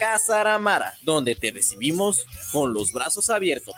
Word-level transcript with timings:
Casa 0.00 0.40
Aramara, 0.40 0.94
donde 1.02 1.36
te 1.36 1.52
recibimos 1.52 2.24
con 2.50 2.72
los 2.72 2.90
brazos 2.90 3.28
abiertos. 3.28 3.74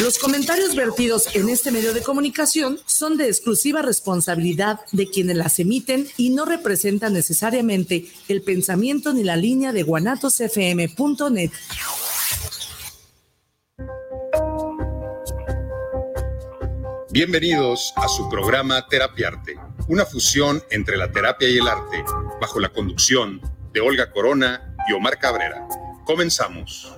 Los 0.00 0.18
comentarios 0.18 0.74
vertidos 0.74 1.34
en 1.34 1.48
este 1.48 1.70
medio 1.70 1.94
de 1.94 2.02
comunicación 2.02 2.78
son 2.86 3.16
de 3.16 3.28
exclusiva 3.28 3.80
responsabilidad 3.80 4.80
de 4.92 5.08
quienes 5.08 5.36
las 5.36 5.58
emiten 5.60 6.08
y 6.16 6.30
no 6.30 6.44
representan 6.44 7.12
necesariamente 7.12 8.10
el 8.28 8.42
pensamiento 8.42 9.12
ni 9.12 9.22
la 9.22 9.36
línea 9.36 9.72
de 9.72 9.84
guanatosfm.net. 9.84 11.52
Bienvenidos 17.10 17.92
a 17.96 18.06
su 18.06 18.28
programa 18.28 18.86
Terapia 18.86 19.28
Arte, 19.28 19.56
una 19.88 20.04
fusión 20.04 20.62
entre 20.70 20.96
la 20.96 21.10
terapia 21.10 21.48
y 21.48 21.58
el 21.58 21.66
arte, 21.66 22.04
bajo 22.40 22.60
la 22.60 22.68
conducción 22.68 23.40
de 23.72 23.80
Olga 23.80 24.10
Corona 24.10 24.74
y 24.88 24.92
Omar 24.92 25.18
Cabrera. 25.18 25.66
Comenzamos. 26.04 26.92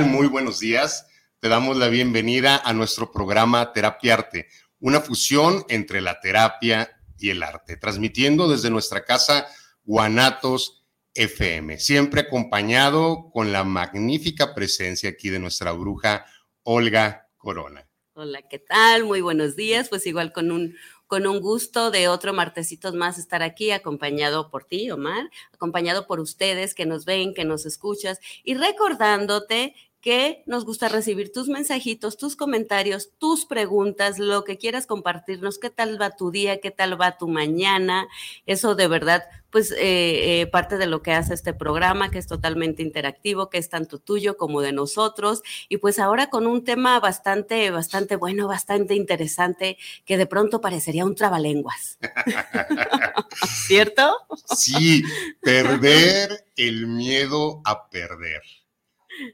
Muy 0.00 0.26
buenos 0.26 0.58
días. 0.58 1.06
Te 1.38 1.50
damos 1.50 1.76
la 1.76 1.88
bienvenida 1.88 2.56
a 2.56 2.72
nuestro 2.72 3.12
programa 3.12 3.74
Terapia 3.74 4.14
Arte, 4.14 4.48
una 4.80 5.02
fusión 5.02 5.66
entre 5.68 6.00
la 6.00 6.18
terapia 6.18 6.98
y 7.18 7.28
el 7.28 7.42
arte, 7.42 7.76
transmitiendo 7.76 8.48
desde 8.48 8.70
nuestra 8.70 9.04
casa 9.04 9.46
Guanatos 9.84 10.86
FM, 11.12 11.78
siempre 11.78 12.22
acompañado 12.22 13.28
con 13.34 13.52
la 13.52 13.64
magnífica 13.64 14.54
presencia 14.54 15.10
aquí 15.10 15.28
de 15.28 15.40
nuestra 15.40 15.72
bruja 15.72 16.24
Olga 16.62 17.28
Corona. 17.36 17.86
Hola, 18.14 18.40
¿qué 18.48 18.58
tal? 18.58 19.04
Muy 19.04 19.20
buenos 19.20 19.56
días. 19.56 19.90
Pues 19.90 20.06
igual 20.06 20.32
con 20.32 20.52
un, 20.52 20.74
con 21.12 21.26
un 21.26 21.40
gusto 21.42 21.90
de 21.90 22.08
otro 22.08 22.32
martesitos 22.32 22.94
más 22.94 23.18
estar 23.18 23.42
aquí, 23.42 23.70
acompañado 23.70 24.48
por 24.48 24.64
ti, 24.64 24.90
Omar, 24.90 25.28
acompañado 25.52 26.06
por 26.06 26.20
ustedes 26.20 26.74
que 26.74 26.86
nos 26.86 27.04
ven, 27.04 27.34
que 27.34 27.44
nos 27.44 27.66
escuchas 27.66 28.18
y 28.44 28.54
recordándote 28.54 29.74
que 30.02 30.42
nos 30.46 30.66
gusta 30.66 30.88
recibir 30.88 31.32
tus 31.32 31.48
mensajitos, 31.48 32.16
tus 32.16 32.34
comentarios, 32.34 33.10
tus 33.18 33.46
preguntas, 33.46 34.18
lo 34.18 34.42
que 34.42 34.58
quieras 34.58 34.84
compartirnos, 34.84 35.58
qué 35.58 35.70
tal 35.70 36.00
va 36.00 36.10
tu 36.10 36.32
día, 36.32 36.60
qué 36.60 36.72
tal 36.72 37.00
va 37.00 37.16
tu 37.16 37.28
mañana. 37.28 38.08
Eso 38.44 38.74
de 38.74 38.88
verdad, 38.88 39.22
pues 39.50 39.70
eh, 39.70 40.40
eh, 40.40 40.46
parte 40.48 40.76
de 40.76 40.86
lo 40.86 41.02
que 41.02 41.12
hace 41.12 41.34
este 41.34 41.54
programa, 41.54 42.10
que 42.10 42.18
es 42.18 42.26
totalmente 42.26 42.82
interactivo, 42.82 43.48
que 43.48 43.58
es 43.58 43.68
tanto 43.68 44.00
tuyo 44.00 44.36
como 44.36 44.60
de 44.60 44.72
nosotros. 44.72 45.42
Y 45.68 45.76
pues 45.76 46.00
ahora 46.00 46.30
con 46.30 46.48
un 46.48 46.64
tema 46.64 46.98
bastante, 46.98 47.70
bastante 47.70 48.16
bueno, 48.16 48.48
bastante 48.48 48.96
interesante, 48.96 49.78
que 50.04 50.16
de 50.16 50.26
pronto 50.26 50.60
parecería 50.60 51.04
un 51.04 51.14
trabalenguas. 51.14 51.98
¿Cierto? 53.66 54.16
Sí, 54.56 55.04
perder 55.40 56.44
el 56.56 56.88
miedo 56.88 57.62
a 57.64 57.88
perder. 57.88 58.42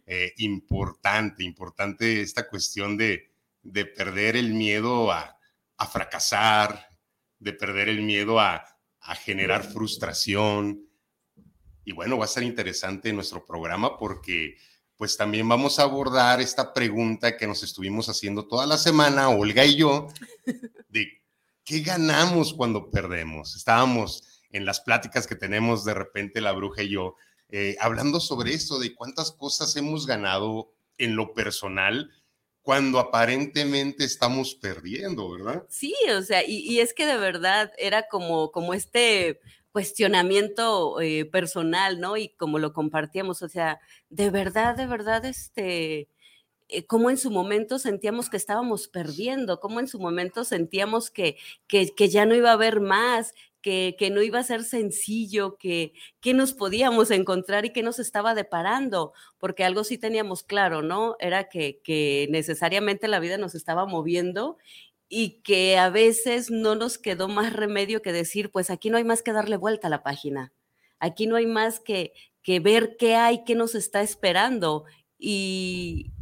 Eh, 0.06 0.34
importante, 0.38 1.44
importante 1.44 2.20
esta 2.20 2.48
cuestión 2.48 2.96
de, 2.96 3.30
de 3.62 3.84
perder 3.84 4.36
el 4.36 4.52
miedo 4.52 5.12
a, 5.12 5.38
a, 5.76 5.86
fracasar, 5.86 6.88
de 7.38 7.52
perder 7.52 7.88
el 7.88 8.02
miedo 8.02 8.40
a, 8.40 8.64
a 9.00 9.14
generar 9.14 9.62
frustración. 9.64 10.88
Y 11.84 11.92
bueno, 11.92 12.18
va 12.18 12.24
a 12.24 12.28
ser 12.28 12.42
interesante 12.42 13.12
nuestro 13.12 13.44
programa 13.44 13.96
porque 13.96 14.56
pues 14.98 15.16
también 15.16 15.48
vamos 15.48 15.78
a 15.78 15.84
abordar 15.84 16.40
esta 16.40 16.74
pregunta 16.74 17.36
que 17.36 17.46
nos 17.46 17.62
estuvimos 17.62 18.08
haciendo 18.08 18.48
toda 18.48 18.66
la 18.66 18.76
semana, 18.76 19.28
Olga 19.28 19.64
y 19.64 19.76
yo, 19.76 20.08
de 20.88 21.22
qué 21.64 21.80
ganamos 21.80 22.52
cuando 22.52 22.90
perdemos. 22.90 23.54
Estábamos 23.54 24.42
en 24.50 24.64
las 24.64 24.80
pláticas 24.80 25.26
que 25.26 25.36
tenemos 25.36 25.84
de 25.84 25.94
repente 25.94 26.40
la 26.40 26.52
bruja 26.52 26.82
y 26.82 26.90
yo, 26.90 27.14
eh, 27.50 27.76
hablando 27.80 28.20
sobre 28.20 28.54
esto, 28.54 28.78
de 28.78 28.94
cuántas 28.94 29.32
cosas 29.32 29.74
hemos 29.76 30.06
ganado 30.06 30.72
en 30.98 31.16
lo 31.16 31.32
personal 31.32 32.10
cuando 32.68 32.98
aparentemente 32.98 34.04
estamos 34.04 34.54
perdiendo, 34.54 35.30
¿verdad? 35.30 35.64
Sí, 35.70 35.94
o 36.14 36.20
sea, 36.20 36.42
y, 36.46 36.80
es 36.80 36.92
que 36.92 37.06
de 37.06 37.16
verdad 37.16 37.72
era 37.78 38.08
como, 38.08 38.52
como 38.52 38.74
este 38.74 39.40
cuestionamiento 39.72 41.00
eh, 41.00 41.24
personal, 41.24 41.98
¿no? 41.98 42.18
Y 42.18 42.28
como 42.30 42.58
lo 42.58 42.74
compartíamos, 42.74 43.40
o 43.40 43.48
sea, 43.48 43.80
de 44.10 44.28
verdad, 44.28 44.76
de 44.76 44.86
verdad, 44.86 45.24
este, 45.24 46.10
eh, 46.68 46.84
cómo 46.84 47.08
en 47.08 47.16
su 47.16 47.30
momento 47.30 47.78
sentíamos 47.78 48.28
que 48.28 48.36
estábamos 48.36 48.88
perdiendo, 48.88 49.60
cómo 49.60 49.80
en 49.80 49.88
su 49.88 49.98
momento 49.98 50.44
sentíamos 50.44 51.10
que, 51.10 51.38
que, 51.66 51.94
que, 51.94 52.08
ya 52.10 52.26
no 52.26 52.34
iba 52.34 52.50
a 52.50 52.54
haber 52.54 52.80
más, 52.80 53.32
que, 53.62 53.96
no 54.12 54.22
iba 54.22 54.38
a 54.38 54.44
ser 54.44 54.64
sencillo, 54.64 55.56
que, 55.56 55.92
que 56.20 56.34
nos 56.34 56.52
podíamos 56.52 57.10
encontrar 57.10 57.64
y 57.64 57.72
que 57.72 57.82
nos 57.82 57.98
estaba 57.98 58.34
deparando, 58.34 59.12
porque 59.38 59.64
algo 59.64 59.84
sí 59.84 59.98
teníamos 59.98 60.42
claro, 60.42 60.82
¿no? 60.82 61.16
Era 61.18 61.48
que, 61.48 61.80
que 61.82 62.28
necesariamente 62.30 63.08
la 63.08 63.20
vida 63.20 63.38
nos 63.38 63.54
estaba 63.54 63.86
moviendo 63.86 64.58
y 65.08 65.40
que 65.42 65.78
a 65.78 65.90
veces 65.90 66.50
no 66.50 66.74
nos 66.74 66.98
quedó 66.98 67.28
más 67.28 67.52
remedio 67.52 68.02
que 68.02 68.12
decir, 68.12 68.50
pues 68.50 68.70
aquí 68.70 68.90
no 68.90 68.98
hay 68.98 69.04
más 69.04 69.22
que 69.22 69.32
darle 69.32 69.56
vuelta 69.56 69.88
a 69.88 69.90
la 69.90 70.02
página, 70.02 70.52
aquí 70.98 71.26
no 71.26 71.36
hay 71.36 71.46
más 71.46 71.80
que, 71.80 72.12
que 72.42 72.60
ver 72.60 72.96
qué 72.98 73.14
hay, 73.14 73.44
qué 73.44 73.54
nos 73.54 73.74
está 73.74 74.02
esperando. 74.02 74.84
Y, 75.18 76.12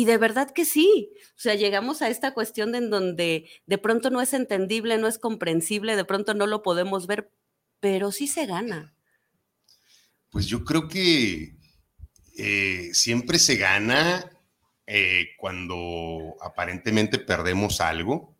y 0.00 0.06
de 0.06 0.16
verdad 0.16 0.50
que 0.50 0.64
sí. 0.64 1.12
O 1.36 1.38
sea, 1.38 1.56
llegamos 1.56 2.00
a 2.00 2.08
esta 2.08 2.32
cuestión 2.32 2.74
en 2.74 2.88
donde 2.88 3.50
de 3.66 3.76
pronto 3.76 4.08
no 4.08 4.22
es 4.22 4.32
entendible, 4.32 4.96
no 4.96 5.06
es 5.06 5.18
comprensible, 5.18 5.94
de 5.94 6.06
pronto 6.06 6.32
no 6.32 6.46
lo 6.46 6.62
podemos 6.62 7.06
ver, 7.06 7.30
pero 7.80 8.10
sí 8.10 8.26
se 8.26 8.46
gana. 8.46 8.94
Pues 10.30 10.46
yo 10.46 10.64
creo 10.64 10.88
que 10.88 11.54
eh, 12.38 12.88
siempre 12.94 13.38
se 13.38 13.56
gana 13.56 14.24
eh, 14.86 15.32
cuando 15.36 16.34
aparentemente 16.40 17.18
perdemos 17.18 17.82
algo 17.82 18.34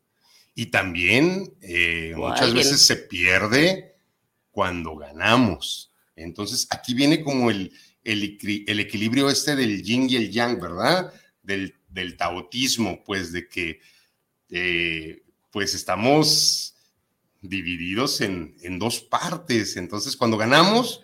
y 0.54 0.70
también 0.70 1.52
eh, 1.60 2.14
muchas 2.16 2.54
veces 2.54 2.86
se 2.86 2.96
pierde 2.96 3.96
cuando 4.50 4.96
ganamos. 4.96 5.92
Entonces 6.16 6.66
aquí 6.70 6.94
viene 6.94 7.22
como 7.22 7.50
el, 7.50 7.70
el, 8.02 8.38
el 8.66 8.80
equilibrio 8.80 9.28
este 9.28 9.56
del 9.56 9.82
yin 9.82 10.08
y 10.08 10.16
el 10.16 10.30
yang, 10.30 10.58
¿verdad? 10.58 11.12
Del, 11.42 11.76
del 11.88 12.16
taotismo, 12.16 13.02
pues 13.04 13.32
de 13.32 13.48
que 13.48 13.80
eh, 14.50 15.22
pues 15.50 15.74
estamos 15.74 16.76
divididos 17.40 18.20
en, 18.20 18.56
en, 18.62 18.78
dos 18.78 19.00
partes. 19.00 19.76
Entonces, 19.76 20.16
cuando 20.16 20.36
ganamos, 20.36 21.02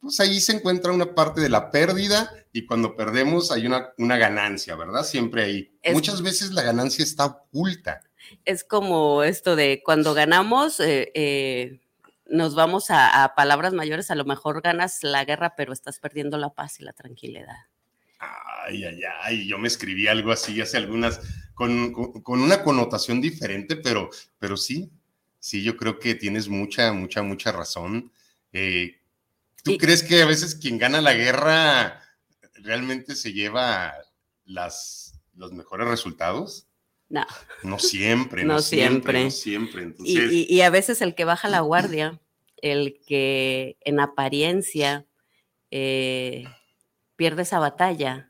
pues 0.00 0.20
ahí 0.20 0.40
se 0.40 0.52
encuentra 0.52 0.92
una 0.92 1.14
parte 1.14 1.40
de 1.40 1.48
la 1.48 1.70
pérdida 1.70 2.30
y 2.52 2.66
cuando 2.66 2.96
perdemos 2.96 3.50
hay 3.50 3.66
una, 3.66 3.92
una 3.98 4.16
ganancia, 4.16 4.74
¿verdad? 4.76 5.04
Siempre 5.04 5.44
ahí. 5.44 5.78
Muchas 5.92 6.22
veces 6.22 6.52
la 6.52 6.62
ganancia 6.62 7.02
está 7.02 7.26
oculta. 7.26 8.00
Es 8.44 8.64
como 8.64 9.22
esto 9.22 9.56
de 9.56 9.82
cuando 9.84 10.14
ganamos, 10.14 10.78
eh, 10.80 11.10
eh, 11.14 11.80
nos 12.26 12.54
vamos 12.54 12.90
a, 12.90 13.24
a 13.24 13.34
palabras 13.34 13.72
mayores, 13.72 14.10
a 14.10 14.14
lo 14.14 14.24
mejor 14.24 14.62
ganas 14.62 15.02
la 15.02 15.24
guerra, 15.24 15.54
pero 15.56 15.72
estás 15.72 15.98
perdiendo 15.98 16.38
la 16.38 16.50
paz 16.50 16.80
y 16.80 16.84
la 16.84 16.92
tranquilidad. 16.92 17.56
Ay, 18.66 18.84
ay, 18.84 19.00
ay, 19.22 19.46
yo 19.46 19.58
me 19.58 19.68
escribí 19.68 20.06
algo 20.06 20.32
así 20.32 20.60
hace 20.60 20.76
algunas, 20.76 21.20
con, 21.54 21.92
con, 21.92 22.40
una 22.40 22.62
connotación 22.62 23.20
diferente, 23.20 23.76
pero, 23.76 24.10
pero 24.38 24.56
sí, 24.56 24.90
sí, 25.38 25.62
yo 25.62 25.76
creo 25.76 25.98
que 25.98 26.14
tienes 26.14 26.48
mucha, 26.48 26.92
mucha, 26.92 27.22
mucha 27.22 27.52
razón. 27.52 28.12
Eh, 28.52 29.00
¿Tú 29.62 29.76
crees 29.76 30.02
que 30.02 30.22
a 30.22 30.26
veces 30.26 30.54
quien 30.54 30.78
gana 30.78 31.00
la 31.00 31.14
guerra 31.14 32.02
realmente 32.54 33.14
se 33.14 33.32
lleva 33.32 33.94
las, 34.44 35.20
los 35.34 35.52
mejores 35.52 35.88
resultados? 35.88 36.66
No. 37.08 37.26
No 37.62 37.78
siempre, 37.78 38.44
no, 38.44 38.60
siempre. 38.60 39.24
No 39.24 39.30
siempre. 39.30 39.94
y, 39.98 40.46
y, 40.54 40.60
a 40.62 40.70
veces 40.70 41.02
el 41.02 41.14
que 41.14 41.24
baja 41.24 41.48
la 41.48 41.60
guardia, 41.60 42.20
el 42.62 43.00
que 43.06 43.76
en 43.80 44.00
apariencia 44.00 45.06
eh, 45.70 46.44
pierde 47.16 47.42
esa 47.42 47.58
batalla, 47.58 48.29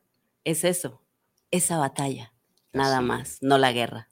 es 0.51 0.65
eso, 0.65 1.03
esa 1.51 1.79
batalla, 1.79 2.33
nada 2.73 3.01
más, 3.01 3.39
no 3.41 3.59
la 3.59 3.73
guerra. 3.73 4.11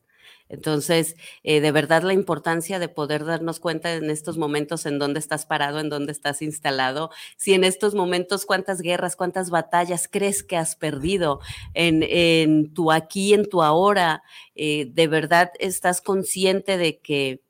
Entonces, 0.48 1.16
eh, 1.42 1.60
de 1.60 1.72
verdad 1.72 2.02
la 2.02 2.14
importancia 2.14 2.78
de 2.78 2.88
poder 2.88 3.24
darnos 3.24 3.60
cuenta 3.60 3.94
en 3.94 4.10
estos 4.10 4.38
momentos 4.38 4.86
en 4.86 4.98
dónde 4.98 5.20
estás 5.20 5.44
parado, 5.44 5.78
en 5.78 5.90
dónde 5.90 6.12
estás 6.12 6.40
instalado, 6.40 7.10
si 7.36 7.52
en 7.52 7.64
estos 7.64 7.94
momentos 7.94 8.46
cuántas 8.46 8.80
guerras, 8.80 9.14
cuántas 9.14 9.50
batallas 9.50 10.08
crees 10.08 10.42
que 10.42 10.56
has 10.56 10.74
perdido 10.74 11.40
en, 11.74 12.72
tu 12.72 12.92
aquí, 12.92 13.34
en 13.34 13.48
tu 13.48 13.62
ahora, 13.62 14.22
eh, 14.54 14.86
de 14.90 15.06
verdad 15.06 15.52
estás 15.58 16.00
consciente 16.00 16.78
de 16.78 16.98
que, 16.98 17.42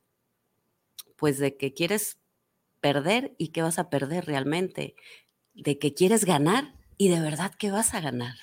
pues 1.17 1.39
de 1.39 1.57
que 1.57 1.73
quieres 1.73 2.19
perder 2.81 3.35
y 3.39 3.49
qué 3.49 3.63
vas 3.63 3.79
a 3.79 3.91
perder 3.91 4.27
realmente, 4.27 4.97
de 5.55 5.79
que 5.79 5.95
quieres 5.95 6.25
ganar 6.25 6.75
y 6.97 7.09
de 7.11 7.21
verdad 7.21 7.53
que 7.55 7.71
vas 7.71 7.95
a 7.95 8.01
ganar 8.01 8.35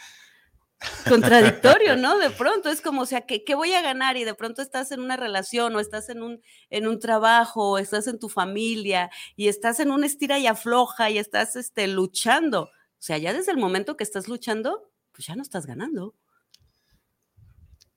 contradictorio, 1.08 1.96
¿no? 1.96 2.18
De 2.18 2.30
pronto 2.38 2.70
es 2.70 2.82
como, 2.82 3.02
o 3.02 3.06
sea, 3.06 3.22
¿qué, 3.22 3.56
voy 3.56 3.74
a 3.74 3.82
ganar? 3.82 4.18
Y 4.18 4.24
de 4.24 4.34
pronto 4.34 4.62
estás 4.62 4.92
en 4.92 5.00
una 5.00 5.18
relación 5.18 5.76
o 5.76 5.80
estás 5.80 6.10
en 6.10 6.22
un, 6.22 6.42
en 6.70 6.88
un 6.88 7.00
trabajo 7.00 7.72
o 7.72 7.78
estás 7.78 8.08
en 8.08 8.20
tu 8.20 8.30
familia 8.30 9.10
y 9.36 9.48
estás 9.48 9.80
en 9.80 9.92
un 9.92 10.04
estira 10.04 10.40
y 10.40 10.48
afloja 10.48 11.10
y 11.10 11.18
estás 11.18 11.56
este, 11.56 11.88
luchando. 11.88 12.64
O 12.64 13.04
sea, 13.06 13.18
ya 13.18 13.34
desde 13.34 13.52
el 13.52 13.58
momento 13.58 13.98
que 13.98 14.04
estás 14.04 14.28
luchando, 14.28 14.92
pues 15.12 15.28
ya 15.28 15.36
no 15.36 15.42
estás 15.42 15.66
ganando. 15.66 16.16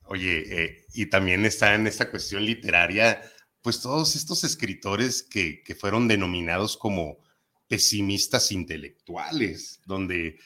Oye, 0.04 0.64
eh, 0.64 0.86
y 0.94 1.06
también 1.06 1.44
está 1.44 1.74
en 1.74 1.86
esta 1.86 2.10
cuestión 2.10 2.44
literaria, 2.44 3.22
pues 3.60 3.80
todos 3.80 4.16
estos 4.16 4.42
escritores 4.44 5.22
que, 5.22 5.62
que 5.62 5.74
fueron 5.74 6.08
denominados 6.08 6.78
como 6.78 7.18
pesimistas 7.68 8.50
intelectuales, 8.50 9.80
donde 9.84 10.38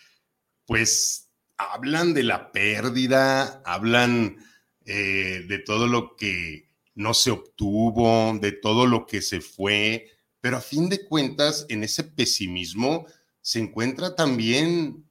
pues 0.66 1.31
hablan 1.62 2.14
de 2.14 2.22
la 2.22 2.52
pérdida, 2.52 3.62
hablan 3.64 4.36
eh, 4.84 5.44
de 5.46 5.58
todo 5.58 5.86
lo 5.86 6.16
que 6.16 6.68
no 6.94 7.14
se 7.14 7.30
obtuvo, 7.30 8.38
de 8.40 8.52
todo 8.52 8.86
lo 8.86 9.06
que 9.06 9.22
se 9.22 9.40
fue, 9.40 10.10
pero 10.40 10.56
a 10.56 10.60
fin 10.60 10.88
de 10.88 11.06
cuentas, 11.06 11.66
en 11.68 11.84
ese 11.84 12.04
pesimismo 12.04 13.06
se 13.40 13.60
encuentra 13.60 14.16
también 14.16 15.04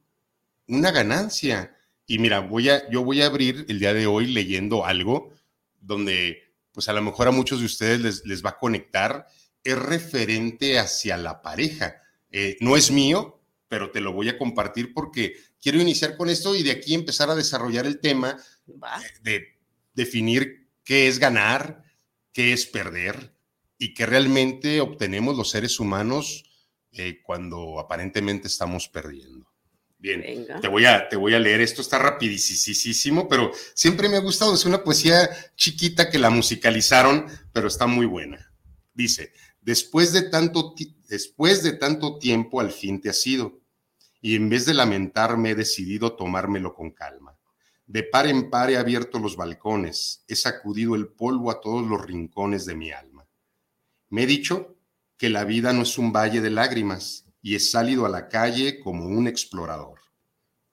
una 0.68 0.90
ganancia. 0.90 1.74
Y 2.06 2.18
mira, 2.18 2.40
voy 2.40 2.68
a, 2.68 2.88
yo 2.90 3.02
voy 3.02 3.22
a 3.22 3.26
abrir 3.26 3.64
el 3.68 3.78
día 3.78 3.94
de 3.94 4.06
hoy 4.06 4.26
leyendo 4.26 4.84
algo 4.84 5.32
donde, 5.80 6.42
pues 6.72 6.88
a 6.88 6.92
lo 6.92 7.02
mejor 7.02 7.28
a 7.28 7.32
muchos 7.32 7.60
de 7.60 7.66
ustedes 7.66 8.00
les, 8.00 8.26
les 8.26 8.44
va 8.44 8.50
a 8.50 8.58
conectar, 8.58 9.26
es 9.64 9.78
referente 9.78 10.78
hacia 10.78 11.16
la 11.16 11.40
pareja. 11.42 12.02
Eh, 12.30 12.56
no 12.60 12.76
es 12.76 12.90
mío, 12.90 13.40
pero 13.68 13.90
te 13.90 14.00
lo 14.00 14.12
voy 14.12 14.28
a 14.28 14.38
compartir 14.38 14.92
porque 14.92 15.36
quiero 15.62 15.80
iniciar 15.80 16.16
con 16.16 16.28
esto 16.28 16.54
y 16.54 16.62
de 16.62 16.72
aquí 16.72 16.92
empezar 16.92 17.30
a 17.30 17.36
desarrollar 17.36 17.86
el 17.86 18.00
tema 18.00 18.36
de 19.22 19.58
definir 19.94 20.68
qué 20.84 21.06
es 21.08 21.18
ganar, 21.18 21.84
qué 22.32 22.52
es 22.52 22.66
perder 22.66 23.32
y 23.78 23.94
qué 23.94 24.04
realmente 24.04 24.80
obtenemos 24.80 25.36
los 25.36 25.50
seres 25.50 25.78
humanos 25.78 26.44
eh, 26.90 27.20
cuando 27.22 27.78
aparentemente 27.78 28.48
estamos 28.48 28.88
perdiendo. 28.88 29.48
Bien, 29.98 30.46
te 30.60 30.66
voy, 30.66 30.84
a, 30.84 31.08
te 31.08 31.14
voy 31.14 31.32
a 31.32 31.38
leer, 31.38 31.60
esto 31.60 31.80
está 31.80 31.96
rapidísimo, 31.96 33.28
pero 33.28 33.52
siempre 33.72 34.08
me 34.08 34.16
ha 34.16 34.20
gustado, 34.20 34.52
es 34.52 34.64
una 34.64 34.82
poesía 34.82 35.30
chiquita 35.54 36.10
que 36.10 36.18
la 36.18 36.28
musicalizaron, 36.28 37.26
pero 37.52 37.68
está 37.68 37.86
muy 37.86 38.06
buena. 38.06 38.52
Dice, 38.92 39.32
después 39.60 40.12
de 40.12 40.22
tanto, 40.22 40.74
después 41.06 41.62
de 41.62 41.74
tanto 41.74 42.18
tiempo 42.18 42.60
al 42.60 42.72
fin 42.72 43.00
te 43.00 43.10
has 43.10 43.24
ido, 43.24 43.61
y 44.24 44.36
en 44.36 44.48
vez 44.48 44.64
de 44.64 44.72
lamentarme 44.72 45.50
he 45.50 45.54
decidido 45.56 46.14
tomármelo 46.14 46.74
con 46.74 46.92
calma. 46.92 47.36
De 47.86 48.04
par 48.04 48.28
en 48.28 48.50
par 48.50 48.70
he 48.70 48.78
abierto 48.78 49.18
los 49.18 49.36
balcones, 49.36 50.24
he 50.28 50.36
sacudido 50.36 50.94
el 50.94 51.08
polvo 51.08 51.50
a 51.50 51.60
todos 51.60 51.84
los 51.86 52.00
rincones 52.00 52.64
de 52.64 52.76
mi 52.76 52.92
alma. 52.92 53.26
Me 54.08 54.22
he 54.22 54.26
dicho 54.26 54.76
que 55.18 55.28
la 55.28 55.44
vida 55.44 55.72
no 55.72 55.82
es 55.82 55.98
un 55.98 56.12
valle 56.12 56.40
de 56.40 56.50
lágrimas 56.50 57.26
y 57.42 57.56
he 57.56 57.60
salido 57.60 58.06
a 58.06 58.08
la 58.08 58.28
calle 58.28 58.78
como 58.78 59.06
un 59.06 59.26
explorador. 59.26 59.98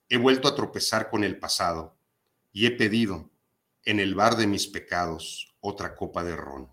He 0.08 0.16
vuelto 0.16 0.46
a 0.46 0.54
tropezar 0.54 1.10
con 1.10 1.24
el 1.24 1.36
pasado 1.36 1.98
y 2.52 2.66
he 2.66 2.70
pedido, 2.70 3.30
en 3.84 3.98
el 3.98 4.14
bar 4.14 4.36
de 4.36 4.46
mis 4.46 4.68
pecados, 4.68 5.56
otra 5.58 5.96
copa 5.96 6.22
de 6.22 6.36
ron. 6.36 6.70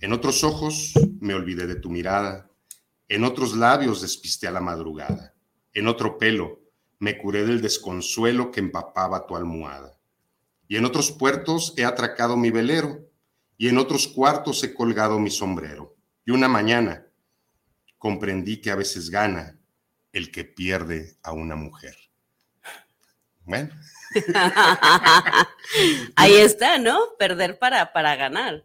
En 0.00 0.12
otros 0.12 0.42
ojos 0.42 0.92
me 1.20 1.34
olvidé 1.34 1.68
de 1.68 1.76
tu 1.76 1.88
mirada, 1.88 2.50
en 3.08 3.22
otros 3.22 3.54
labios 3.54 4.02
despisté 4.02 4.48
a 4.48 4.50
la 4.50 4.60
madrugada 4.60 5.33
en 5.74 5.88
otro 5.88 6.18
pelo 6.18 6.60
me 6.98 7.18
curé 7.18 7.44
del 7.44 7.60
desconsuelo 7.60 8.50
que 8.50 8.60
empapaba 8.60 9.26
tu 9.26 9.36
almohada. 9.36 9.98
Y 10.68 10.76
en 10.76 10.84
otros 10.84 11.12
puertos 11.12 11.74
he 11.76 11.84
atracado 11.84 12.36
mi 12.36 12.50
velero, 12.50 13.10
y 13.58 13.68
en 13.68 13.78
otros 13.78 14.08
cuartos 14.08 14.62
he 14.64 14.72
colgado 14.72 15.18
mi 15.18 15.30
sombrero. 15.30 15.96
Y 16.24 16.30
una 16.30 16.48
mañana 16.48 17.06
comprendí 17.98 18.60
que 18.60 18.70
a 18.70 18.76
veces 18.76 19.10
gana 19.10 19.58
el 20.12 20.30
que 20.30 20.44
pierde 20.44 21.16
a 21.22 21.32
una 21.32 21.56
mujer. 21.56 21.96
Bueno. 23.44 23.70
Ahí 26.16 26.34
está, 26.34 26.78
¿no? 26.78 26.98
Perder 27.18 27.58
para, 27.58 27.92
para 27.92 28.16
ganar 28.16 28.64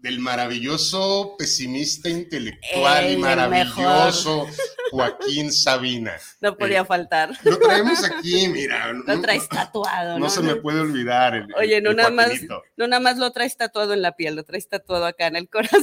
del 0.00 0.20
maravilloso 0.20 1.34
pesimista 1.38 2.08
intelectual 2.08 3.10
y 3.10 3.16
maravilloso 3.16 4.46
Joaquín 4.90 5.52
Sabina. 5.52 6.12
No 6.40 6.56
podía 6.56 6.80
eh, 6.80 6.84
faltar. 6.84 7.30
Lo 7.42 7.58
traemos 7.58 8.04
aquí, 8.04 8.48
mira. 8.48 8.92
Lo 8.92 9.20
traes 9.20 9.48
tatuado. 9.48 10.14
No, 10.14 10.26
no 10.26 10.30
se 10.30 10.42
me 10.42 10.56
puede 10.56 10.80
olvidar. 10.80 11.46
Oye, 11.56 11.80
no, 11.80 11.92
nada 11.92 12.10
más, 12.10 12.30
no 12.76 12.86
nada 12.86 13.00
más 13.00 13.18
lo 13.18 13.32
traes 13.32 13.56
tatuado 13.56 13.92
en 13.92 14.02
la 14.02 14.16
piel, 14.16 14.36
lo 14.36 14.44
traes 14.44 14.68
tatuado 14.68 15.06
acá 15.06 15.26
en 15.26 15.36
el 15.36 15.48
corazón. 15.48 15.82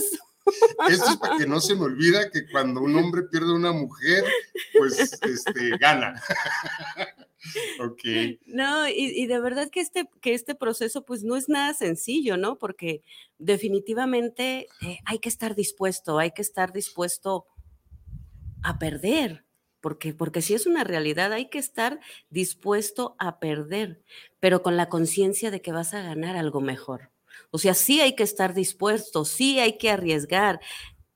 Esto 0.89 1.09
es 1.09 1.17
para 1.17 1.37
que 1.37 1.47
no 1.47 1.59
se 1.59 1.75
me 1.75 1.81
olvida 1.81 2.29
que 2.29 2.47
cuando 2.51 2.81
un 2.81 2.95
hombre 2.95 3.23
pierde 3.23 3.49
a 3.51 3.55
una 3.55 3.71
mujer, 3.71 4.23
pues 4.77 5.19
este, 5.23 5.77
gana. 5.79 6.21
Ok. 7.79 8.01
No, 8.45 8.87
y, 8.87 9.25
de 9.25 9.39
verdad 9.39 9.69
que 9.69 9.79
este, 9.79 10.09
que 10.21 10.33
este 10.33 10.55
proceso 10.55 11.05
pues 11.05 11.23
no 11.23 11.35
es 11.35 11.49
nada 11.49 11.73
sencillo, 11.73 12.37
¿no? 12.37 12.57
Porque 12.57 13.01
definitivamente 13.37 14.67
eh, 14.81 14.99
hay 15.05 15.19
que 15.19 15.29
estar 15.29 15.55
dispuesto, 15.55 16.19
hay 16.19 16.31
que 16.31 16.41
estar 16.41 16.73
dispuesto 16.73 17.45
a 18.63 18.79
perder. 18.79 19.45
Porque, 19.81 20.15
porque 20.15 20.41
si 20.41 20.55
es 20.55 20.65
una 20.65 20.83
realidad, 20.83 21.31
hay 21.31 21.47
que 21.49 21.59
estar 21.59 21.99
dispuesto 22.31 23.15
a 23.19 23.39
perder, 23.39 24.01
pero 24.39 24.63
con 24.63 24.77
la 24.77 24.89
conciencia 24.89 25.51
de 25.51 25.61
que 25.61 25.71
vas 25.71 25.93
a 25.93 26.01
ganar 26.01 26.37
algo 26.37 26.59
mejor. 26.59 27.11
O 27.51 27.59
sea, 27.59 27.75
sí 27.75 28.01
hay 28.01 28.15
que 28.15 28.23
estar 28.23 28.55
dispuesto, 28.55 29.25
sí 29.25 29.59
hay 29.59 29.77
que 29.77 29.91
arriesgar, 29.91 30.59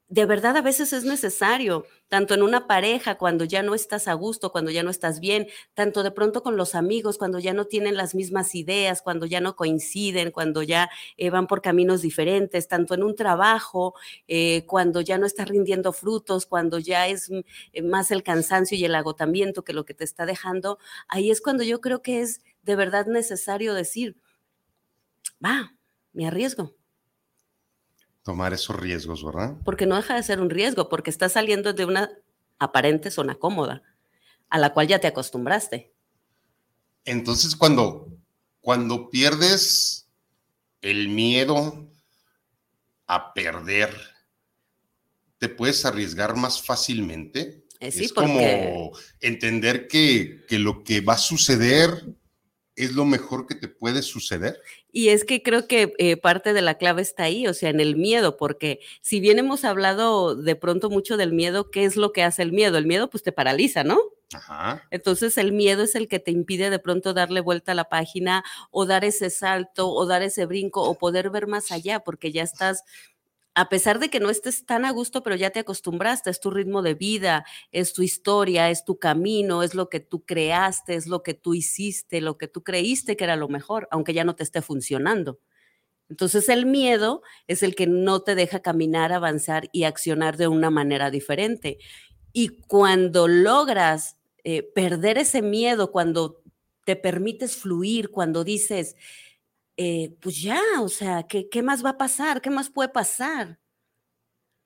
de 0.10 0.26
verdad 0.26 0.58
a 0.58 0.64
veces 0.64 0.92
es 0.92 1.04
necesario, 1.04 1.86
tanto 2.08 2.34
en 2.34 2.42
una 2.42 2.66
pareja, 2.66 3.20
cuando 3.20 3.46
ya 3.46 3.62
no 3.62 3.76
estás 3.76 4.08
a 4.08 4.14
gusto, 4.14 4.52
cuando 4.52 4.72
ya 4.72 4.82
no 4.82 4.90
estás 4.90 5.20
bien, 5.20 5.48
tanto 5.76 6.02
de 6.02 6.10
pronto 6.10 6.42
con 6.42 6.58
los 6.58 6.74
amigos, 6.74 7.20
cuando 7.20 7.38
ya 7.38 7.54
no 7.54 7.66
tienen 7.66 7.96
las 7.96 8.16
mismas 8.16 8.56
ideas, 8.56 9.04
cuando 9.04 9.28
ya 9.28 9.40
no 9.40 9.56
coinciden, 9.56 10.32
cuando 10.32 10.64
ya 10.64 10.90
eh, 11.18 11.30
van 11.30 11.46
por 11.46 11.62
caminos 11.62 12.02
diferentes, 12.02 12.68
tanto 12.68 12.96
en 12.96 13.04
un 13.04 13.16
trabajo, 13.16 13.94
eh, 14.28 14.66
cuando 14.66 15.02
ya 15.02 15.20
no 15.20 15.28
estás 15.28 15.48
rindiendo 15.48 15.94
frutos, 15.94 16.48
cuando 16.48 16.80
ya 16.80 17.08
es 17.08 17.30
eh, 17.74 17.82
más 17.84 18.10
el 18.10 18.24
cansancio 18.24 18.76
y 18.80 18.86
el 18.86 18.96
agotamiento 18.96 19.64
que 19.64 19.74
lo 19.74 19.86
que 19.86 19.94
te 19.94 20.04
está 20.06 20.26
dejando, 20.26 20.80
ahí 21.08 21.30
es 21.30 21.40
cuando 21.40 21.64
yo 21.64 21.82
creo 21.82 22.02
que 22.02 22.22
es 22.22 22.42
de 22.64 22.76
verdad 22.76 23.06
necesario 23.06 23.76
decir, 23.76 24.18
va, 25.44 25.76
me 26.14 26.26
arriesgo 26.28 26.79
tomar 28.30 28.54
esos 28.54 28.76
riesgos, 28.76 29.26
¿verdad? 29.26 29.58
Porque 29.66 29.88
no 29.88 29.96
deja 29.96 30.14
de 30.14 30.22
ser 30.22 30.40
un 30.40 30.52
riesgo, 30.52 30.88
porque 30.88 31.10
estás 31.10 31.32
saliendo 31.32 31.74
de 31.74 31.86
una 31.86 32.12
aparente 32.60 33.10
zona 33.10 33.34
cómoda, 33.34 33.82
a 34.52 34.60
la 34.60 34.72
cual 34.72 34.88
ya 34.88 35.00
te 35.00 35.08
acostumbraste. 35.08 35.92
Entonces, 37.06 37.56
cuando, 37.56 38.08
cuando 38.62 39.10
pierdes 39.10 40.12
el 40.82 41.08
miedo 41.08 41.90
a 43.08 43.34
perder, 43.34 43.98
¿te 45.40 45.50
puedes 45.50 45.84
arriesgar 45.84 46.36
más 46.36 46.62
fácilmente? 46.62 47.66
Eh, 47.80 47.92
sí, 47.92 48.06
es 48.06 48.14
como 48.14 48.92
entender 49.22 49.88
que, 49.88 50.46
que 50.48 50.60
lo 50.60 50.84
que 50.84 51.02
va 51.02 51.14
a 51.14 51.18
suceder 51.18 52.06
es 52.80 52.94
lo 52.94 53.04
mejor 53.04 53.46
que 53.46 53.56
te 53.56 53.68
puede 53.68 54.02
suceder. 54.02 54.62
Y 54.92 55.10
es 55.10 55.26
que 55.26 55.44
creo 55.44 55.68
que 55.68 55.94
eh, 55.98 56.16
parte 56.16 56.54
de 56.54 56.62
la 56.62 56.78
clave 56.78 57.02
está 57.02 57.24
ahí, 57.24 57.46
o 57.46 57.54
sea, 57.54 57.70
en 57.70 57.82
el 57.82 57.98
miedo, 57.98 58.38
porque 58.38 58.80
si 59.02 59.20
bien 59.20 59.38
hemos 59.38 59.66
hablado 59.66 60.36
de 60.36 60.56
pronto 60.56 60.90
mucho 60.90 61.18
del 61.18 61.34
miedo, 61.34 61.72
¿qué 61.72 61.84
es 61.84 61.98
lo 61.98 62.14
que 62.14 62.24
hace 62.24 62.42
el 62.42 62.54
miedo? 62.54 62.78
El 62.78 62.88
miedo 62.88 63.10
pues 63.10 63.22
te 63.22 63.34
paraliza, 63.34 63.84
¿no? 63.84 64.00
Ajá. 64.34 64.88
Entonces 64.92 65.38
el 65.38 65.52
miedo 65.52 65.84
es 65.84 65.96
el 65.96 66.08
que 66.08 66.20
te 66.20 66.32
impide 66.32 66.70
de 66.70 66.80
pronto 66.80 67.14
darle 67.14 67.42
vuelta 67.42 67.74
a 67.74 67.76
la 67.76 67.90
página 67.90 68.44
o 68.72 68.86
dar 68.86 69.04
ese 69.04 69.30
salto 69.30 69.90
o 69.90 70.06
dar 70.06 70.22
ese 70.22 70.46
brinco 70.46 70.84
o 70.84 70.98
poder 70.98 71.32
ver 71.32 71.48
más 71.48 71.72
allá 71.72 72.00
porque 72.00 72.32
ya 72.32 72.44
estás 72.44 72.84
a 73.56 73.70
pesar 73.70 74.00
de 74.00 74.10
que 74.10 74.20
no 74.20 74.30
estés 74.30 74.66
tan 74.66 74.86
a 74.86 74.92
gusto, 74.92 75.24
pero 75.24 75.36
ya 75.36 75.50
te 75.50 75.60
acostumbraste, 75.60 76.30
es 76.30 76.40
tu 76.40 76.52
ritmo 76.52 76.82
de 76.82 76.94
vida, 76.94 77.46
es 77.72 77.94
tu 77.94 78.04
historia, 78.04 78.70
es 78.70 78.86
tu 78.86 79.00
camino, 79.00 79.64
es 79.64 79.76
lo 79.76 79.90
que 79.90 80.00
tú 80.00 80.24
creaste, 80.26 80.96
es 80.96 81.08
lo 81.08 81.24
que 81.24 81.34
tú 81.34 81.54
hiciste, 81.54 82.22
lo 82.22 82.38
que 82.38 82.48
tú 82.48 82.64
creíste 82.64 83.18
que 83.18 83.24
era 83.24 83.36
lo 83.36 83.50
mejor, 83.50 83.88
aunque 83.92 84.14
ya 84.14 84.24
no 84.24 84.36
te 84.36 84.44
esté 84.44 84.62
funcionando. 84.62 85.40
Entonces 86.10 86.50
el 86.50 86.66
miedo 86.66 87.22
es 87.48 87.62
el 87.64 87.76
que 87.76 87.88
no 87.88 88.22
te 88.22 88.36
deja 88.36 88.62
caminar, 88.62 89.14
avanzar 89.14 89.70
y 89.72 89.84
accionar 89.84 90.38
de 90.38 90.48
una 90.48 90.70
manera 90.70 91.12
diferente. 91.12 91.78
Y 92.34 92.50
cuando 92.68 93.28
logras 93.28 94.18
eh, 94.44 94.64
perder 94.64 95.18
ese 95.18 95.42
miedo, 95.42 95.92
cuando 95.92 96.42
te 96.86 96.96
permites 96.96 97.56
fluir, 97.56 98.10
cuando 98.10 98.44
dices, 98.44 98.96
eh, 99.82 100.14
pues 100.20 100.42
ya, 100.42 100.62
o 100.82 100.90
sea, 100.90 101.24
¿qué, 101.24 101.48
¿qué, 101.48 101.64
más 101.64 101.86
va 101.86 101.92
a 101.92 101.98
pasar? 101.98 102.42
¿Qué 102.42 102.50
más 102.50 102.70
puede 102.70 102.90
pasar? 102.90 103.62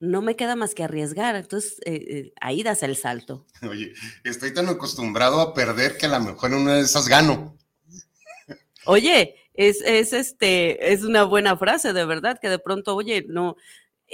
No 0.00 0.22
me 0.22 0.34
queda 0.34 0.56
más 0.56 0.74
que 0.74 0.82
arriesgar. 0.82 1.36
Entonces, 1.36 1.78
eh, 1.86 2.32
ahí 2.40 2.64
das 2.64 2.82
el 2.82 2.96
salto. 2.96 3.46
Oye, 3.62 3.94
estoy 4.24 4.52
tan 4.52 4.68
acostumbrado 4.68 5.40
a 5.40 5.54
perder 5.54 5.96
que 5.98 6.06
a 6.06 6.18
lo 6.18 6.18
mejor 6.18 6.50
en 6.50 6.62
una 6.62 6.74
de 6.74 6.80
esas 6.80 7.06
gano. 7.06 7.56
Oye, 8.86 9.36
es, 9.54 9.82
es, 9.82 10.12
este, 10.12 10.92
es 10.92 11.04
una 11.04 11.22
buena 11.22 11.56
frase, 11.56 11.92
de 11.92 12.04
verdad, 12.06 12.40
que 12.42 12.50
de 12.50 12.58
pronto, 12.58 12.96
oye, 12.96 13.24
no, 13.28 13.54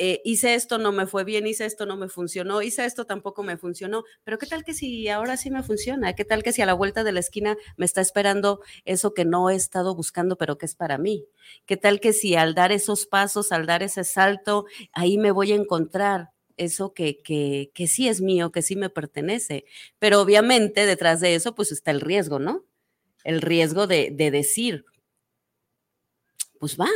eh, 0.02 0.22
hice 0.24 0.54
esto, 0.54 0.78
no 0.78 0.92
me 0.92 1.06
fue 1.06 1.24
bien, 1.24 1.46
hice 1.46 1.66
esto, 1.66 1.84
no 1.84 1.94
me 1.98 2.08
funcionó, 2.08 2.62
hice 2.62 2.86
esto, 2.86 3.04
tampoco 3.04 3.42
me 3.42 3.58
funcionó, 3.58 4.04
pero 4.24 4.38
¿qué 4.38 4.46
tal 4.46 4.64
que 4.64 4.72
si 4.72 5.08
ahora 5.08 5.36
sí 5.36 5.50
me 5.50 5.62
funciona? 5.62 6.14
¿Qué 6.14 6.24
tal 6.24 6.42
que 6.42 6.52
si 6.52 6.62
a 6.62 6.66
la 6.66 6.72
vuelta 6.72 7.04
de 7.04 7.12
la 7.12 7.20
esquina 7.20 7.58
me 7.76 7.84
está 7.84 8.00
esperando 8.00 8.62
eso 8.86 9.12
que 9.12 9.26
no 9.26 9.50
he 9.50 9.54
estado 9.54 9.94
buscando, 9.94 10.38
pero 10.38 10.56
que 10.56 10.64
es 10.64 10.74
para 10.74 10.96
mí? 10.96 11.26
¿Qué 11.66 11.76
tal 11.76 12.00
que 12.00 12.14
si 12.14 12.34
al 12.34 12.54
dar 12.54 12.72
esos 12.72 13.04
pasos, 13.04 13.52
al 13.52 13.66
dar 13.66 13.82
ese 13.82 14.04
salto, 14.04 14.64
ahí 14.92 15.18
me 15.18 15.32
voy 15.32 15.52
a 15.52 15.56
encontrar? 15.56 16.30
eso 16.56 16.92
que, 16.92 17.22
que, 17.22 17.70
que 17.74 17.86
sí 17.86 18.06
es 18.06 18.20
mío, 18.20 18.52
que 18.52 18.60
sí 18.60 18.76
me 18.76 18.90
pertenece. 18.90 19.64
Pero 19.98 20.20
obviamente 20.20 20.84
detrás 20.84 21.20
de 21.20 21.34
eso, 21.34 21.54
pues 21.54 21.72
está 21.72 21.90
el 21.90 22.02
riesgo, 22.02 22.38
¿no? 22.38 22.66
El 23.24 23.40
riesgo 23.40 23.86
de, 23.86 24.10
de 24.12 24.30
decir, 24.30 24.84
pues 26.58 26.76
va, 26.78 26.88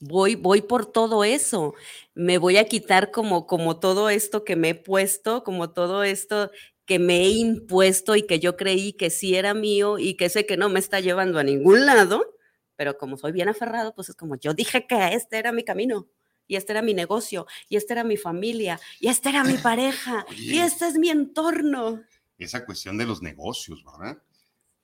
voy, 0.00 0.34
voy 0.34 0.62
por 0.62 0.86
todo 0.86 1.24
eso, 1.24 1.74
me 2.14 2.38
voy 2.38 2.56
a 2.56 2.64
quitar 2.64 3.10
como, 3.10 3.46
como 3.46 3.78
todo 3.78 4.10
esto 4.10 4.44
que 4.44 4.56
me 4.56 4.70
he 4.70 4.74
puesto, 4.74 5.42
como 5.44 5.70
todo 5.70 6.04
esto 6.04 6.50
que 6.84 6.98
me 6.98 7.22
he 7.22 7.30
impuesto 7.30 8.14
y 8.14 8.26
que 8.26 8.38
yo 8.38 8.56
creí 8.56 8.92
que 8.92 9.10
sí 9.10 9.34
era 9.34 9.54
mío 9.54 9.98
y 9.98 10.14
que 10.14 10.28
sé 10.28 10.46
que 10.46 10.56
no 10.56 10.68
me 10.68 10.78
está 10.78 11.00
llevando 11.00 11.38
a 11.38 11.44
ningún 11.44 11.84
lado, 11.84 12.36
pero 12.76 12.96
como 12.96 13.16
soy 13.16 13.32
bien 13.32 13.48
aferrado, 13.48 13.94
pues 13.94 14.08
es 14.08 14.14
como 14.14 14.36
yo 14.36 14.54
dije 14.54 14.86
que 14.86 15.14
este 15.14 15.38
era 15.38 15.52
mi 15.52 15.64
camino. 15.64 16.08
Y 16.48 16.54
este 16.54 16.74
era 16.74 16.80
mi 16.80 16.94
negocio, 16.94 17.44
y 17.68 17.74
esta 17.74 17.94
era 17.94 18.04
mi 18.04 18.16
familia, 18.16 18.78
y 19.00 19.08
esta 19.08 19.30
era 19.30 19.42
mi 19.42 19.54
pareja, 19.64 20.24
y 20.30 20.58
este 20.58 20.86
es 20.86 20.94
mi 20.94 21.10
entorno. 21.10 22.04
Esa 22.38 22.64
cuestión 22.64 22.96
de 22.96 23.04
los 23.04 23.20
negocios, 23.20 23.82
¿verdad? 23.84 24.22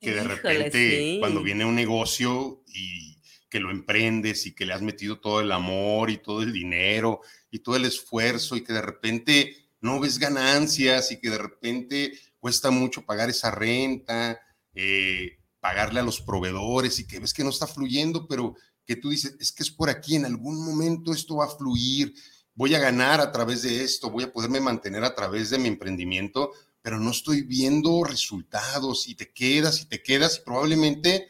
Que 0.01 0.11
de 0.11 0.23
repente, 0.25 1.17
cuando 1.21 1.41
viene 1.41 1.63
un 1.63 1.75
negocio 1.75 2.63
y 2.67 3.17
que 3.53 3.59
lo 3.59 3.69
emprendes 3.69 4.47
y 4.47 4.55
que 4.55 4.65
le 4.65 4.73
has 4.73 4.81
metido 4.81 5.19
todo 5.19 5.39
el 5.39 5.51
amor 5.51 6.09
y 6.09 6.17
todo 6.17 6.41
el 6.41 6.51
dinero 6.51 7.21
y 7.51 7.59
todo 7.59 7.75
el 7.75 7.85
esfuerzo 7.85 8.55
y 8.55 8.63
que 8.63 8.73
de 8.73 8.81
repente 8.81 9.69
no 9.79 9.99
ves 9.99 10.17
ganancias 10.17 11.11
y 11.11 11.19
que 11.19 11.29
de 11.29 11.37
repente 11.37 12.19
cuesta 12.39 12.71
mucho 12.71 13.05
pagar 13.05 13.29
esa 13.29 13.51
renta, 13.51 14.41
eh, 14.73 15.37
pagarle 15.59 15.99
a 15.99 16.03
los 16.03 16.19
proveedores 16.19 16.97
y 16.97 17.05
que 17.05 17.19
ves 17.19 17.31
que 17.31 17.43
no 17.43 17.51
está 17.51 17.67
fluyendo, 17.67 18.27
pero 18.27 18.55
que 18.87 18.95
tú 18.95 19.11
dices, 19.11 19.37
es 19.39 19.51
que 19.51 19.61
es 19.61 19.69
por 19.69 19.87
aquí, 19.87 20.15
en 20.15 20.25
algún 20.25 20.65
momento 20.65 21.13
esto 21.13 21.35
va 21.35 21.45
a 21.45 21.55
fluir, 21.55 22.11
voy 22.55 22.73
a 22.73 22.79
ganar 22.79 23.21
a 23.21 23.31
través 23.31 23.61
de 23.61 23.83
esto, 23.83 24.09
voy 24.09 24.23
a 24.23 24.33
poderme 24.33 24.61
mantener 24.61 25.03
a 25.03 25.13
través 25.13 25.51
de 25.51 25.59
mi 25.59 25.67
emprendimiento, 25.67 26.53
pero 26.81 26.99
no 26.99 27.11
estoy 27.11 27.43
viendo 27.43 28.03
resultados 28.03 29.07
y 29.07 29.13
te 29.13 29.31
quedas 29.31 29.79
y 29.79 29.85
te 29.85 30.01
quedas 30.01 30.39
y 30.39 30.43
probablemente 30.43 31.27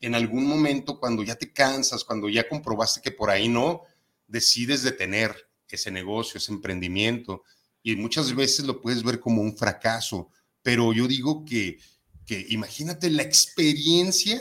en 0.00 0.14
algún 0.14 0.46
momento 0.46 0.98
cuando 0.98 1.22
ya 1.22 1.34
te 1.36 1.52
cansas, 1.52 2.04
cuando 2.04 2.28
ya 2.28 2.48
comprobaste 2.48 3.00
que 3.00 3.10
por 3.10 3.30
ahí 3.30 3.48
no, 3.48 3.82
decides 4.26 4.82
detener 4.82 5.34
ese 5.68 5.90
negocio, 5.90 6.38
ese 6.38 6.52
emprendimiento. 6.52 7.42
Y 7.82 7.96
muchas 7.96 8.34
veces 8.34 8.64
lo 8.64 8.80
puedes 8.80 9.02
ver 9.02 9.20
como 9.20 9.42
un 9.42 9.56
fracaso, 9.56 10.30
pero 10.62 10.92
yo 10.92 11.06
digo 11.06 11.44
que, 11.44 11.78
que 12.26 12.46
imagínate 12.50 13.10
la 13.10 13.22
experiencia 13.22 14.40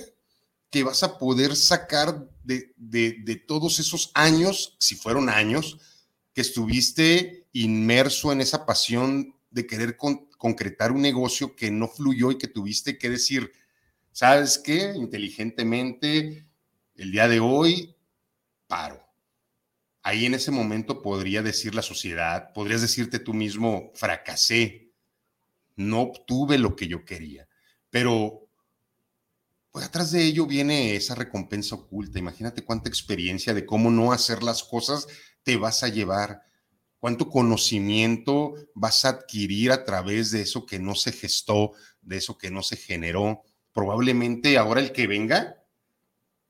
que 0.70 0.84
vas 0.84 1.04
a 1.04 1.18
poder 1.18 1.56
sacar 1.56 2.30
de, 2.44 2.74
de, 2.76 3.36
todos 3.48 3.80
esos 3.80 4.12
años, 4.14 4.76
si 4.80 4.96
fueron 4.96 5.30
años, 5.30 5.80
que 6.34 6.42
estuviste 6.42 7.48
inmerso 7.54 8.32
en 8.32 8.42
esa 8.42 8.66
pasión 8.66 9.34
de 9.50 9.66
querer 9.66 9.98
concretar 10.38 10.92
un 10.92 11.02
negocio 11.02 11.56
que 11.56 11.72
no 11.72 11.88
fluyó 11.88 12.32
y 12.32 12.38
que 12.38 12.48
tuviste 12.48 12.98
que 12.98 13.10
decir, 13.10 13.52
¿sabes 14.18 14.58
qué? 14.58 14.94
Inteligentemente, 14.96 16.48
el 16.96 17.12
día 17.12 17.28
de 17.28 17.40
hoy, 17.40 17.96
paro. 18.66 19.00
Ahí 20.02 20.26
en 20.26 20.34
ese 20.34 20.50
momento 20.50 21.04
podría 21.04 21.44
decir 21.44 21.76
la 21.76 21.84
sociedad, 21.84 22.52
podrías 22.52 22.82
decirte 22.82 23.20
tú 23.20 23.36
mismo, 23.36 23.92
fracasé, 23.94 24.92
no 25.76 26.02
obtuve 26.02 26.58
lo 26.58 26.76
que 26.76 26.88
yo 26.88 27.06
quería. 27.06 27.48
Pero 27.92 28.50
pues 29.70 29.86
atrás 29.86 30.10
de 30.10 30.24
ello 30.24 30.48
viene 30.48 30.96
esa 30.96 31.14
recompensa 31.14 31.76
oculta. 31.76 32.18
Imagínate 32.18 32.66
cuánta 32.66 32.90
experiencia 32.90 33.54
de 33.54 33.68
cómo 33.68 33.92
no 33.92 34.14
hacer 34.14 34.42
las 34.42 34.64
cosas 34.64 35.06
te 35.44 35.58
vas 35.58 35.84
a 35.84 35.90
llevar, 35.90 36.42
cuánto 36.98 37.30
conocimiento 37.30 38.56
vas 38.74 39.06
a 39.06 39.10
adquirir 39.10 39.72
a 39.72 39.86
través 39.86 40.32
de 40.32 40.42
eso 40.42 40.66
que 40.66 40.80
no 40.80 40.96
se 40.96 41.12
gestó, 41.12 41.74
de 42.02 42.18
eso 42.18 42.36
que 42.36 42.50
no 42.50 42.64
se 42.64 42.78
generó 42.78 43.44
probablemente 43.78 44.58
ahora 44.58 44.82
el 44.82 44.92
que 44.92 45.06
venga, 45.06 45.64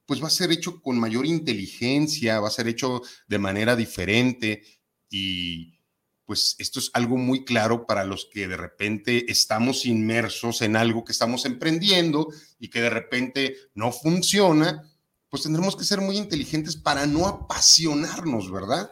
pues 0.05 0.23
va 0.23 0.27
a 0.27 0.29
ser 0.29 0.49
hecho 0.49 0.81
con 0.81 0.97
mayor 0.97 1.25
inteligencia, 1.25 2.39
va 2.39 2.47
a 2.47 2.51
ser 2.51 2.69
hecho 2.69 3.01
de 3.27 3.37
manera 3.37 3.75
diferente 3.75 4.63
y 5.09 5.77
pues 6.23 6.55
esto 6.57 6.79
es 6.79 6.89
algo 6.93 7.17
muy 7.17 7.43
claro 7.43 7.85
para 7.85 8.05
los 8.05 8.29
que 8.31 8.47
de 8.47 8.55
repente 8.55 9.29
estamos 9.29 9.85
inmersos 9.85 10.61
en 10.61 10.77
algo 10.77 11.03
que 11.03 11.11
estamos 11.11 11.43
emprendiendo 11.43 12.29
y 12.59 12.69
que 12.69 12.79
de 12.79 12.89
repente 12.89 13.57
no 13.73 13.91
funciona, 13.91 14.89
pues 15.27 15.43
tendremos 15.43 15.75
que 15.75 15.83
ser 15.83 15.99
muy 15.99 16.15
inteligentes 16.15 16.77
para 16.77 17.05
no 17.07 17.27
apasionarnos, 17.27 18.49
¿verdad? 18.49 18.89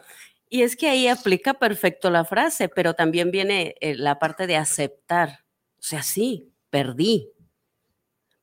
Y 0.50 0.60
es 0.60 0.76
que 0.76 0.90
ahí 0.90 1.08
aplica 1.08 1.54
perfecto 1.54 2.10
la 2.10 2.26
frase, 2.26 2.68
pero 2.68 2.92
también 2.92 3.30
viene 3.30 3.76
eh, 3.80 3.94
la 3.94 4.18
parte 4.18 4.46
de 4.46 4.56
aceptar. 4.56 5.46
O 5.78 5.82
sea, 5.82 6.02
sí, 6.02 6.52
perdí, 6.68 7.32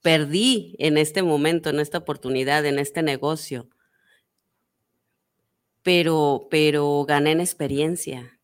perdí 0.03 0.75
en 0.79 0.99
este 0.99 1.23
momento, 1.23 1.71
en 1.71 1.79
esta 1.79 1.99
oportunidad, 1.99 2.65
en 2.67 2.77
este 2.77 3.01
negocio, 3.01 3.69
pero, 5.81 6.47
pero 6.51 7.05
gané 7.07 7.31
en 7.31 7.41
experiencia, 7.41 8.39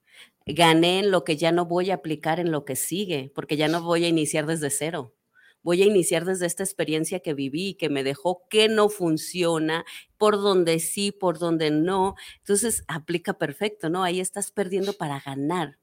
gané 0.45 0.99
en 0.99 1.11
lo 1.11 1.23
que 1.23 1.37
ya 1.37 1.51
no 1.51 1.65
voy 1.65 1.91
a 1.91 1.95
aplicar 1.95 2.39
en 2.39 2.51
lo 2.51 2.65
que 2.65 2.75
sigue, 2.75 3.31
porque 3.35 3.57
ya 3.57 3.67
no 3.67 3.83
voy 3.83 4.05
a 4.05 4.07
iniciar 4.07 4.45
desde 4.47 4.69
cero. 4.71 5.15
Voy 5.61 5.83
a 5.83 5.85
iniciar 5.85 6.23
desde 6.25 6.45
esta 6.45 6.63
experiencia 6.63 7.19
que 7.19 7.33
viví, 7.33 7.75
que 7.75 7.89
me 7.89 8.03
dejó 8.03 8.47
que 8.49 8.69
no 8.69 8.87
funciona, 8.89 9.85
por 10.17 10.37
donde 10.37 10.79
sí, 10.79 11.11
por 11.11 11.37
donde 11.37 11.69
no. 11.69 12.15
Entonces, 12.39 12.83
aplica 12.87 13.33
perfecto, 13.37 13.89
¿no? 13.89 14.03
Ahí 14.03 14.21
estás 14.21 14.51
perdiendo 14.51 14.93
para 14.93 15.19
ganar 15.19 15.77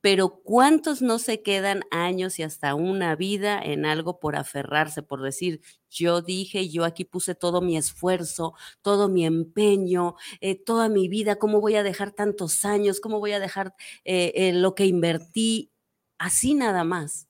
pero 0.00 0.40
¿cuántos 0.42 1.02
no 1.02 1.18
se 1.18 1.42
quedan 1.42 1.82
años 1.90 2.38
y 2.38 2.42
hasta 2.42 2.74
una 2.74 3.16
vida 3.16 3.60
en 3.60 3.86
algo 3.86 4.20
por 4.20 4.36
aferrarse, 4.36 5.02
por 5.02 5.22
decir, 5.22 5.60
yo 5.90 6.22
dije, 6.22 6.68
yo 6.68 6.84
aquí 6.84 7.04
puse 7.04 7.34
todo 7.34 7.60
mi 7.60 7.76
esfuerzo, 7.76 8.54
todo 8.82 9.08
mi 9.08 9.24
empeño, 9.24 10.14
eh, 10.40 10.54
toda 10.54 10.88
mi 10.88 11.08
vida, 11.08 11.36
¿cómo 11.36 11.60
voy 11.60 11.76
a 11.76 11.82
dejar 11.82 12.12
tantos 12.12 12.64
años? 12.64 13.00
¿Cómo 13.00 13.18
voy 13.18 13.32
a 13.32 13.40
dejar 13.40 13.74
eh, 14.04 14.32
eh, 14.36 14.52
lo 14.52 14.74
que 14.74 14.86
invertí? 14.86 15.72
Así 16.18 16.54
nada 16.54 16.84
más. 16.84 17.28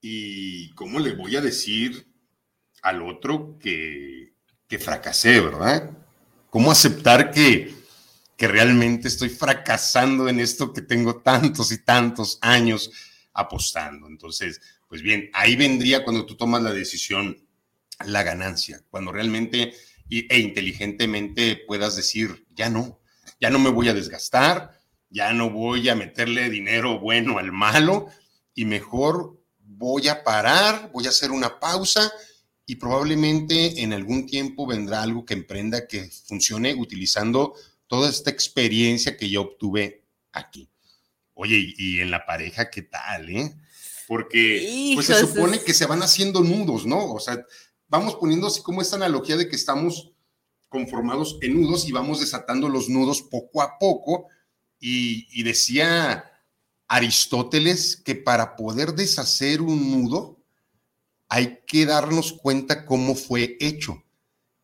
¿Y 0.00 0.70
cómo 0.74 0.98
le 0.98 1.14
voy 1.14 1.36
a 1.36 1.40
decir 1.40 2.06
al 2.82 3.02
otro 3.02 3.56
que, 3.58 4.34
que 4.68 4.78
fracasé, 4.78 5.40
verdad? 5.40 5.90
¿Cómo 6.50 6.70
aceptar 6.70 7.30
que 7.30 7.81
que 8.42 8.48
realmente 8.48 9.06
estoy 9.06 9.28
fracasando 9.28 10.28
en 10.28 10.40
esto 10.40 10.72
que 10.72 10.82
tengo 10.82 11.22
tantos 11.22 11.70
y 11.70 11.84
tantos 11.84 12.40
años 12.40 12.90
apostando. 13.32 14.08
Entonces, 14.08 14.60
pues 14.88 15.00
bien, 15.00 15.30
ahí 15.32 15.54
vendría 15.54 16.02
cuando 16.02 16.26
tú 16.26 16.36
tomas 16.36 16.60
la 16.60 16.72
decisión, 16.72 17.46
la 18.04 18.24
ganancia, 18.24 18.82
cuando 18.90 19.12
realmente 19.12 19.74
e 20.10 20.38
inteligentemente 20.40 21.54
puedas 21.68 21.94
decir, 21.94 22.44
ya 22.56 22.68
no, 22.68 22.98
ya 23.40 23.48
no 23.48 23.60
me 23.60 23.70
voy 23.70 23.88
a 23.90 23.94
desgastar, 23.94 24.76
ya 25.08 25.32
no 25.32 25.48
voy 25.48 25.88
a 25.88 25.94
meterle 25.94 26.50
dinero 26.50 26.98
bueno 26.98 27.38
al 27.38 27.52
malo 27.52 28.08
y 28.56 28.64
mejor 28.64 29.40
voy 29.60 30.08
a 30.08 30.24
parar, 30.24 30.90
voy 30.92 31.06
a 31.06 31.10
hacer 31.10 31.30
una 31.30 31.60
pausa 31.60 32.12
y 32.66 32.74
probablemente 32.74 33.82
en 33.82 33.92
algún 33.92 34.26
tiempo 34.26 34.66
vendrá 34.66 35.00
algo 35.00 35.24
que 35.24 35.34
emprenda 35.34 35.86
que 35.86 36.10
funcione 36.26 36.74
utilizando 36.74 37.54
toda 37.92 38.08
esta 38.08 38.30
experiencia 38.30 39.18
que 39.18 39.28
yo 39.28 39.42
obtuve 39.42 40.02
aquí. 40.32 40.66
Oye, 41.34 41.74
y, 41.76 42.00
en 42.00 42.10
la 42.10 42.24
pareja, 42.24 42.70
¿qué 42.70 42.80
tal, 42.80 43.28
eh? 43.28 43.54
Porque 44.08 44.92
pues 44.94 45.08
se 45.08 45.20
supone 45.20 45.60
que 45.60 45.74
se 45.74 45.84
van 45.84 46.02
haciendo 46.02 46.40
nudos, 46.40 46.86
¿no? 46.86 47.12
O 47.12 47.20
sea, 47.20 47.44
vamos 47.88 48.14
poniendo 48.14 48.46
así 48.46 48.62
como 48.62 48.80
esta 48.80 48.96
analogía 48.96 49.36
de 49.36 49.46
que 49.46 49.56
estamos 49.56 50.10
conformados 50.70 51.36
en 51.42 51.60
nudos 51.60 51.86
y 51.86 51.92
vamos 51.92 52.20
desatando 52.20 52.70
los 52.70 52.88
nudos 52.88 53.20
poco 53.20 53.60
a 53.60 53.78
poco. 53.78 54.28
Y, 54.80 55.28
y 55.30 55.42
decía 55.42 56.24
Aristóteles 56.88 57.96
que 57.96 58.14
para 58.14 58.56
poder 58.56 58.94
deshacer 58.94 59.60
un 59.60 59.90
nudo 59.90 60.42
hay 61.28 61.58
que 61.66 61.84
darnos 61.84 62.32
cuenta 62.32 62.86
cómo 62.86 63.14
fue 63.14 63.58
hecho. 63.60 64.02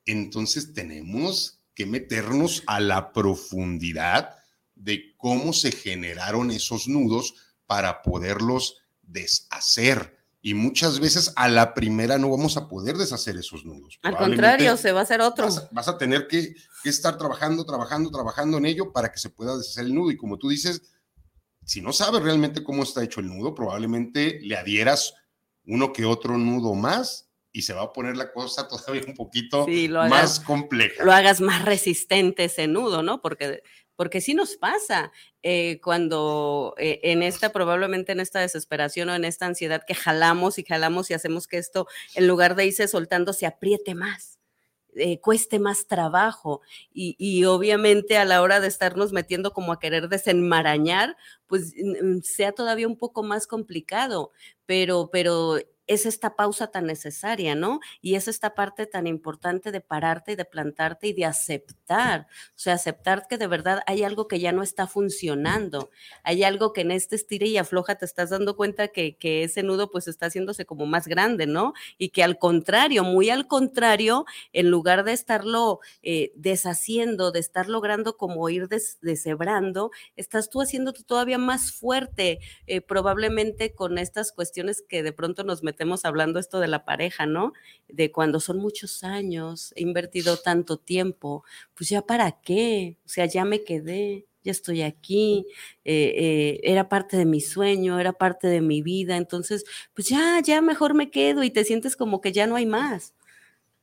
Entonces 0.06 0.72
tenemos 0.72 1.57
que 1.78 1.86
meternos 1.86 2.64
a 2.66 2.80
la 2.80 3.12
profundidad 3.12 4.34
de 4.74 5.14
cómo 5.16 5.52
se 5.52 5.70
generaron 5.70 6.50
esos 6.50 6.88
nudos 6.88 7.34
para 7.66 8.02
poderlos 8.02 8.78
deshacer. 9.00 10.18
Y 10.42 10.54
muchas 10.54 10.98
veces 10.98 11.32
a 11.36 11.48
la 11.48 11.74
primera 11.74 12.18
no 12.18 12.30
vamos 12.30 12.56
a 12.56 12.66
poder 12.66 12.96
deshacer 12.96 13.36
esos 13.36 13.64
nudos. 13.64 14.00
Al 14.02 14.16
contrario, 14.16 14.76
se 14.76 14.90
va 14.90 14.98
a 14.98 15.02
hacer 15.04 15.20
otro. 15.20 15.46
Vas 15.70 15.86
a, 15.86 15.96
tener 15.96 16.26
que, 16.26 16.52
que, 16.82 16.90
estar 16.90 17.16
trabajando, 17.16 17.64
trabajando, 17.64 18.10
trabajando 18.10 18.58
en 18.58 18.66
ello 18.66 18.92
para 18.92 19.12
que 19.12 19.20
se 19.20 19.30
pueda 19.30 19.56
deshacer 19.56 19.84
el 19.84 19.94
nudo. 19.94 20.10
Y 20.10 20.16
como 20.16 20.36
tú 20.36 20.48
dices, 20.48 20.82
si 21.64 21.80
no 21.80 21.92
sabes 21.92 22.24
realmente 22.24 22.64
cómo 22.64 22.82
está 22.82 23.04
hecho 23.04 23.20
el 23.20 23.28
nudo, 23.28 23.54
probablemente 23.54 24.40
le 24.42 24.56
adhieras 24.56 25.14
uno 25.64 25.92
que 25.92 26.04
otro 26.04 26.38
nudo 26.38 26.74
más 26.74 27.27
y 27.52 27.62
se 27.62 27.72
va 27.72 27.82
a 27.82 27.92
poner 27.92 28.16
la 28.16 28.32
cosa 28.32 28.68
todavía 28.68 29.02
un 29.06 29.14
poquito 29.14 29.66
más 29.90 30.40
compleja. 30.40 31.04
Lo 31.04 31.12
hagas 31.12 31.40
más 31.40 31.64
resistente 31.64 32.44
ese 32.44 32.66
nudo, 32.66 33.02
¿no? 33.02 33.20
Porque 33.20 33.62
porque 33.98 34.20
sí 34.20 34.32
nos 34.32 34.54
pasa 34.54 35.10
eh, 35.42 35.80
cuando 35.82 36.76
eh, 36.78 37.00
en 37.02 37.24
esta, 37.24 37.50
probablemente 37.50 38.12
en 38.12 38.20
esta 38.20 38.38
desesperación 38.38 39.08
o 39.08 39.14
en 39.16 39.24
esta 39.24 39.46
ansiedad 39.46 39.82
que 39.84 39.96
jalamos 39.96 40.60
y 40.60 40.62
jalamos 40.62 41.10
y 41.10 41.14
hacemos 41.14 41.48
que 41.48 41.58
esto, 41.58 41.88
en 42.14 42.28
lugar 42.28 42.54
de 42.54 42.66
irse 42.66 42.86
soltando, 42.86 43.32
se 43.32 43.44
apriete 43.44 43.96
más. 43.96 44.38
Eh, 44.94 45.18
cueste 45.20 45.58
más 45.58 45.88
trabajo 45.88 46.60
y, 46.92 47.16
y, 47.18 47.44
obviamente 47.44 48.16
a 48.16 48.24
la 48.24 48.40
hora 48.40 48.60
de 48.60 48.68
estarnos 48.68 49.12
metiendo 49.12 49.52
como 49.52 49.72
a 49.72 49.80
querer 49.80 50.08
desenmarañar, 50.08 51.16
pues 51.48 51.74
sea 52.22 52.52
todavía 52.52 52.86
un 52.86 52.96
poco 52.96 53.22
más 53.24 53.46
complicado, 53.48 54.32
pero, 54.64 55.10
pero 55.12 55.58
es 55.88 56.04
esta 56.06 56.36
pausa 56.36 56.68
tan 56.70 56.86
necesaria, 56.86 57.54
¿no? 57.54 57.80
Y 58.02 58.14
es 58.14 58.28
esta 58.28 58.54
parte 58.54 58.86
tan 58.86 59.06
importante 59.06 59.72
de 59.72 59.80
pararte 59.80 60.32
y 60.32 60.36
de 60.36 60.44
plantarte 60.44 61.08
y 61.08 61.12
de 61.14 61.24
aceptar, 61.24 62.26
o 62.50 62.58
sea, 62.58 62.74
aceptar 62.74 63.26
que 63.26 63.38
de 63.38 63.46
verdad 63.46 63.82
hay 63.86 64.02
algo 64.02 64.28
que 64.28 64.38
ya 64.38 64.52
no 64.52 64.62
está 64.62 64.86
funcionando, 64.86 65.90
hay 66.22 66.44
algo 66.44 66.72
que 66.74 66.82
en 66.82 66.90
este 66.90 67.16
estire 67.16 67.46
y 67.46 67.56
afloja 67.56 67.96
te 67.96 68.04
estás 68.04 68.30
dando 68.30 68.54
cuenta 68.54 68.88
que, 68.88 69.16
que 69.16 69.44
ese 69.44 69.62
nudo 69.62 69.90
pues 69.90 70.08
está 70.08 70.26
haciéndose 70.26 70.66
como 70.66 70.84
más 70.84 71.08
grande, 71.08 71.46
¿no? 71.46 71.72
Y 71.96 72.10
que 72.10 72.22
al 72.22 72.38
contrario, 72.38 73.02
muy 73.02 73.30
al 73.30 73.46
contrario, 73.46 74.26
en 74.52 74.70
lugar 74.70 75.04
de 75.04 75.14
estarlo 75.14 75.80
eh, 76.02 76.32
deshaciendo, 76.36 77.32
de 77.32 77.40
estar 77.40 77.68
logrando 77.68 78.18
como 78.18 78.48
ir 78.50 78.68
des, 78.68 78.98
deshebrando, 79.00 79.90
estás 80.16 80.50
tú 80.50 80.60
haciéndote 80.60 81.02
todavía 81.02 81.38
más 81.38 81.72
fuerte, 81.72 82.40
eh, 82.66 82.82
probablemente 82.82 83.74
con 83.74 83.96
estas 83.96 84.32
cuestiones 84.32 84.84
que 84.86 85.02
de 85.02 85.12
pronto 85.12 85.44
nos 85.44 85.62
metemos 85.62 85.77
estemos 85.78 86.04
hablando 86.04 86.40
esto 86.40 86.58
de 86.58 86.66
la 86.66 86.84
pareja, 86.84 87.24
¿no? 87.24 87.52
De 87.86 88.10
cuando 88.10 88.40
son 88.40 88.58
muchos 88.58 89.04
años, 89.04 89.72
he 89.76 89.82
invertido 89.82 90.36
tanto 90.36 90.76
tiempo, 90.76 91.44
pues 91.74 91.88
ya 91.88 92.02
para 92.02 92.32
qué, 92.32 92.96
o 93.06 93.08
sea, 93.08 93.26
ya 93.26 93.44
me 93.44 93.62
quedé, 93.62 94.26
ya 94.42 94.50
estoy 94.50 94.82
aquí, 94.82 95.46
eh, 95.84 96.14
eh, 96.16 96.60
era 96.64 96.88
parte 96.88 97.16
de 97.16 97.26
mi 97.26 97.40
sueño, 97.40 98.00
era 98.00 98.12
parte 98.12 98.48
de 98.48 98.60
mi 98.60 98.82
vida, 98.82 99.16
entonces, 99.16 99.64
pues 99.94 100.08
ya, 100.08 100.40
ya 100.44 100.60
mejor 100.62 100.94
me 100.94 101.12
quedo 101.12 101.44
y 101.44 101.50
te 101.50 101.62
sientes 101.64 101.94
como 101.94 102.20
que 102.20 102.32
ya 102.32 102.48
no 102.48 102.56
hay 102.56 102.66
más. 102.66 103.14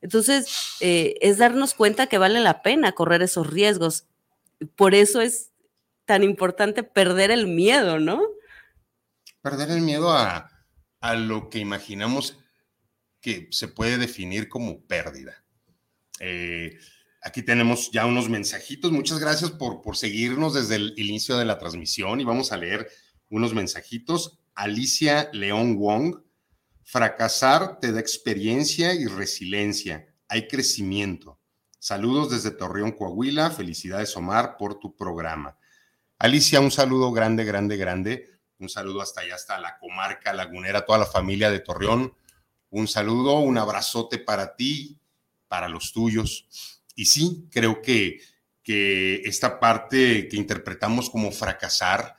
Entonces, 0.02 0.48
eh, 0.82 1.16
es 1.22 1.38
darnos 1.38 1.74
cuenta 1.76 2.08
que 2.08 2.18
vale 2.18 2.42
la 2.42 2.62
pena 2.62 2.92
correr 2.92 3.22
esos 3.22 3.48
riesgos. 3.48 4.06
Por 4.76 4.96
eso 4.96 5.22
es 5.22 5.52
tan 6.04 6.24
importante 6.24 6.84
perder 6.84 7.32
el 7.32 7.48
miedo, 7.48 8.00
¿no? 8.00 8.22
Perder 9.42 9.72
el 9.72 9.82
miedo 9.82 10.12
a, 10.12 10.55
a 11.06 11.14
lo 11.14 11.52
que 11.52 11.60
imaginamos 11.60 12.40
que 13.22 13.48
se 13.52 13.68
puede 13.68 14.00
definir 14.00 14.50
como 14.50 14.82
pérdida. 14.88 15.46
Eh, 16.20 16.80
aquí 17.22 17.44
tenemos 17.44 17.92
ya 17.92 18.08
unos 18.08 18.28
mensajitos. 18.28 18.92
Muchas 18.92 19.20
gracias 19.20 19.52
por, 19.52 19.84
por 19.84 19.98
seguirnos 19.98 20.56
desde 20.56 20.78
el 20.78 20.94
inicio 20.98 21.38
de 21.38 21.46
la 21.46 21.60
transmisión 21.60 22.22
y 22.22 22.24
vamos 22.24 22.52
a 22.52 22.58
leer 22.58 22.90
unos 23.30 23.54
mensajitos. 23.54 24.40
Alicia 24.56 25.30
León 25.32 25.78
Wong, 25.78 26.24
fracasar 26.82 27.80
te 27.80 27.92
da 27.92 28.00
experiencia 28.00 28.96
y 28.96 29.06
resiliencia. 29.06 30.08
Hay 30.28 30.48
crecimiento. 30.48 31.40
Saludos 31.78 32.32
desde 32.32 32.50
Torreón, 32.50 32.94
Coahuila. 32.94 33.52
Felicidades, 33.52 34.18
Omar, 34.18 34.58
por 34.58 34.80
tu 34.80 34.96
programa. 34.96 35.56
Alicia, 36.18 36.60
un 36.62 36.72
saludo 36.72 37.12
grande, 37.12 37.44
grande, 37.44 37.78
grande. 37.78 38.35
Un 38.60 38.70
saludo 38.70 39.02
hasta 39.02 39.22
allá, 39.22 39.36
hasta 39.36 39.60
la 39.60 39.78
comarca 39.78 40.34
lagunera, 40.34 40.86
toda 40.86 41.00
la 41.00 41.06
familia 41.06 41.52
de 41.52 41.60
Torreón. 41.60 42.14
Un 42.70 42.88
saludo, 42.88 43.40
un 43.40 43.58
abrazote 43.58 44.18
para 44.18 44.56
ti, 44.56 44.98
para 45.48 45.68
los 45.68 45.92
tuyos. 45.92 46.48
Y 46.96 47.06
sí, 47.06 47.48
creo 47.52 47.82
que, 47.82 48.20
que 48.64 49.22
esta 49.26 49.60
parte 49.60 50.28
que 50.28 50.38
interpretamos 50.38 51.10
como 51.10 51.32
fracasar 51.32 52.16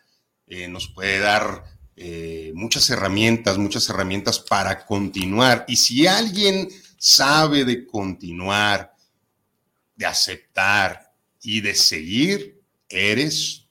eh, 0.47 0.69
nos 0.69 0.89
puede 0.89 1.19
dar 1.19 1.65
eh, 1.97 2.53
muchas 2.55 2.89
herramientas, 2.91 3.57
muchas 3.57 3.89
herramientas 3.89 4.39
para 4.39 4.85
continuar. 4.85 5.65
Y 5.67 5.77
si 5.77 6.07
alguien 6.07 6.69
sabe 6.99 7.65
de 7.65 7.87
continuar, 7.87 8.95
de 9.95 10.07
aceptar 10.07 11.15
y 11.41 11.63
de 11.63 11.75
seguir, 11.75 12.63
eres 12.89 13.66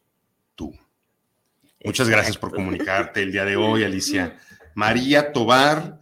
Muchas 1.85 2.09
gracias 2.09 2.37
por 2.37 2.51
comunicarte 2.51 3.21
el 3.21 3.31
día 3.31 3.45
de 3.45 3.55
hoy, 3.55 3.83
Alicia. 3.83 4.39
María 4.73 5.31
Tobar, 5.31 6.01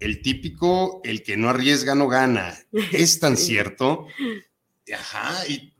el 0.00 0.20
típico, 0.20 1.00
el 1.04 1.22
que 1.22 1.36
no 1.36 1.48
arriesga 1.48 1.94
no 1.94 2.08
gana. 2.08 2.58
Es 2.92 3.20
tan 3.20 3.36
cierto. 3.36 4.06
Ajá, 4.92 5.46
y 5.48 5.74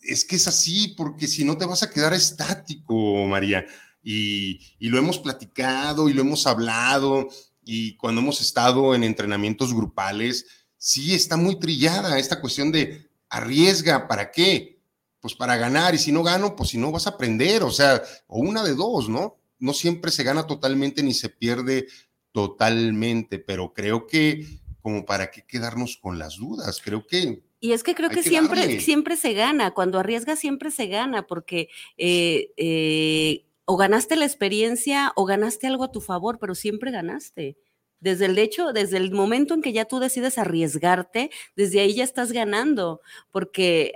es 0.00 0.24
que 0.24 0.36
es 0.36 0.46
así, 0.46 0.94
porque 0.96 1.26
si 1.26 1.44
no 1.44 1.58
te 1.58 1.66
vas 1.66 1.82
a 1.82 1.90
quedar 1.90 2.14
estático, 2.14 3.26
María. 3.26 3.66
Y, 4.02 4.60
y, 4.78 4.88
lo 4.88 4.98
hemos 4.98 5.18
platicado 5.18 6.08
y 6.08 6.12
lo 6.12 6.20
hemos 6.20 6.46
hablado, 6.46 7.28
y 7.64 7.96
cuando 7.96 8.20
hemos 8.20 8.40
estado 8.40 8.94
en 8.94 9.02
entrenamientos 9.02 9.74
grupales, 9.74 10.46
sí 10.76 11.14
está 11.14 11.36
muy 11.36 11.58
trillada 11.58 12.18
esta 12.18 12.40
cuestión 12.40 12.70
de 12.70 13.08
arriesga, 13.30 14.06
¿para 14.06 14.30
qué? 14.30 14.73
Pues 15.24 15.34
para 15.34 15.56
ganar, 15.56 15.94
y 15.94 15.98
si 15.98 16.12
no 16.12 16.22
gano, 16.22 16.54
pues 16.54 16.68
si 16.68 16.76
no 16.76 16.92
vas 16.92 17.06
a 17.06 17.10
aprender, 17.12 17.62
o 17.62 17.70
sea, 17.70 18.02
o 18.26 18.40
una 18.40 18.62
de 18.62 18.74
dos, 18.74 19.08
¿no? 19.08 19.38
No 19.58 19.72
siempre 19.72 20.10
se 20.10 20.22
gana 20.22 20.46
totalmente 20.46 21.02
ni 21.02 21.14
se 21.14 21.30
pierde 21.30 21.86
totalmente, 22.30 23.38
pero 23.38 23.72
creo 23.72 24.06
que 24.06 24.46
como 24.82 25.06
para 25.06 25.30
qué 25.30 25.40
quedarnos 25.46 25.96
con 25.96 26.18
las 26.18 26.36
dudas, 26.36 26.78
creo 26.84 27.06
que... 27.06 27.42
Y 27.58 27.72
es 27.72 27.82
que 27.82 27.94
creo 27.94 28.10
que, 28.10 28.22
siempre, 28.22 28.82
siempre 28.82 29.16
se 29.16 29.32
gana, 29.32 29.70
cuando 29.70 29.98
arriesgas 29.98 30.40
siempre 30.40 30.70
se 30.70 30.88
gana, 30.88 31.26
porque 31.26 31.70
eh, 31.96 32.50
eh, 32.58 33.46
o 33.64 33.78
ganaste 33.78 34.16
la 34.16 34.26
experiencia 34.26 35.10
o 35.16 35.24
ganaste 35.24 35.68
algo 35.68 35.84
a 35.84 35.90
tu 35.90 36.02
favor, 36.02 36.38
pero 36.38 36.54
siempre 36.54 36.90
ganaste. 36.90 37.56
Desde 37.98 38.26
el 38.26 38.36
hecho, 38.36 38.74
desde 38.74 38.98
el 38.98 39.10
momento 39.12 39.54
en 39.54 39.62
que 39.62 39.72
ya 39.72 39.86
tú 39.86 40.00
decides 40.00 40.36
arriesgarte, 40.36 41.30
desde 41.56 41.80
ahí 41.80 41.94
ya 41.94 42.04
estás 42.04 42.30
ganando, 42.30 43.00
porque 43.30 43.94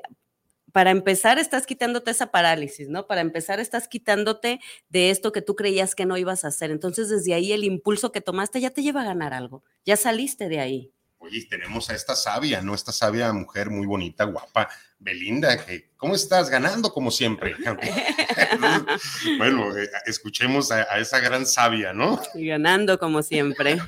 para 0.73 0.91
empezar 0.91 1.39
estás 1.39 1.67
quitándote 1.67 2.11
esa 2.11 2.31
parálisis, 2.31 2.89
¿no? 2.89 3.07
Para 3.07 3.21
empezar 3.21 3.61
estás 3.61 3.89
quitándote 3.89 4.61
de 4.89 5.11
esto 5.11 5.33
que 5.33 5.43
tú 5.43 5.57
creías 5.57 5.95
que 5.95 6.07
no 6.07 6.17
ibas 6.17 6.45
a 6.45 6.49
hacer. 6.49 6.71
Entonces 6.71 7.09
desde 7.09 7.35
ahí 7.35 7.53
el 7.53 7.65
impulso 7.65 8.13
que 8.13 8.21
tomaste 8.21 8.61
ya 8.61 8.71
te 8.71 8.83
lleva 8.83 9.03
a 9.03 9.07
ganar 9.07 9.35
algo, 9.35 9.65
ya 9.85 9.97
saliste 9.97 10.49
de 10.49 10.61
ahí. 10.61 10.93
Oye, 11.21 11.47
tenemos 11.51 11.91
a 11.91 11.95
esta 11.97 12.15
sabia, 12.15 12.63
¿no? 12.63 12.77
Esta 12.77 12.93
sabia 12.93 13.33
mujer 13.33 13.71
muy 13.71 13.87
bonita, 13.87 14.23
guapa, 14.25 14.69
Belinda, 15.01 15.65
que, 15.65 15.91
¿cómo 15.97 16.15
estás? 16.15 16.49
Ganando 16.49 16.93
como 16.93 17.11
siempre. 17.11 17.57
bueno, 19.39 19.77
eh, 19.77 19.91
escuchemos 20.07 20.71
a, 20.71 20.83
esa 20.99 21.19
gran 21.19 21.45
sabia, 21.45 21.93
¿no? 21.93 22.21
ganando 22.35 23.01
como 23.01 23.23
siempre. 23.23 23.79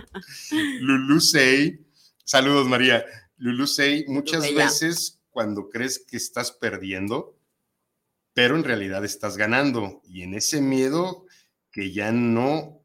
Lulu 0.80 1.20
Sey, 1.20 1.86
saludos 2.24 2.66
María. 2.66 3.04
Lulu 3.36 3.66
Sey, 3.66 4.06
muchas 4.08 4.54
veces 4.54 5.20
cuando 5.34 5.68
crees 5.68 5.98
que 5.98 6.16
estás 6.16 6.52
perdiendo, 6.52 7.36
pero 8.32 8.56
en 8.56 8.64
realidad 8.64 9.04
estás 9.04 9.36
ganando. 9.36 10.00
Y 10.04 10.22
en 10.22 10.34
ese 10.34 10.62
miedo 10.62 11.26
que 11.70 11.92
ya 11.92 12.12
no 12.12 12.80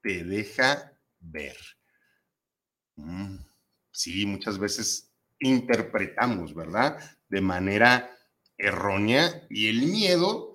te 0.00 0.24
deja 0.24 0.96
ver. 1.18 1.56
Mm, 2.94 3.38
sí, 3.90 4.24
muchas 4.24 4.58
veces 4.58 5.12
interpretamos, 5.40 6.54
¿verdad? 6.54 6.98
De 7.28 7.40
manera 7.40 8.16
errónea 8.56 9.46
y 9.50 9.68
el 9.68 9.82
miedo 9.82 10.54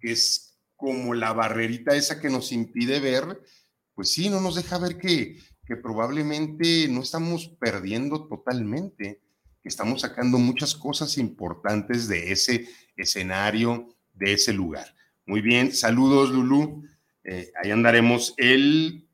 es 0.00 0.58
como 0.76 1.14
la 1.14 1.32
barrerita 1.32 1.96
esa 1.96 2.20
que 2.20 2.28
nos 2.28 2.52
impide 2.52 3.00
ver, 3.00 3.40
pues 3.94 4.12
sí, 4.12 4.28
no 4.28 4.40
nos 4.40 4.56
deja 4.56 4.76
ver 4.76 4.98
que, 4.98 5.38
que 5.64 5.76
probablemente 5.76 6.88
no 6.88 7.00
estamos 7.00 7.48
perdiendo 7.58 8.26
totalmente, 8.26 9.22
que 9.64 9.70
estamos 9.70 10.02
sacando 10.02 10.36
muchas 10.36 10.74
cosas 10.74 11.16
importantes 11.16 12.06
de 12.06 12.30
ese 12.30 12.68
escenario, 12.96 13.96
de 14.12 14.34
ese 14.34 14.52
lugar. 14.52 14.94
Muy 15.24 15.40
bien, 15.40 15.72
saludos 15.72 16.28
Lulu. 16.28 16.84
Eh, 17.24 17.50
ahí 17.62 17.70
andaremos 17.70 18.34
el, 18.36 19.08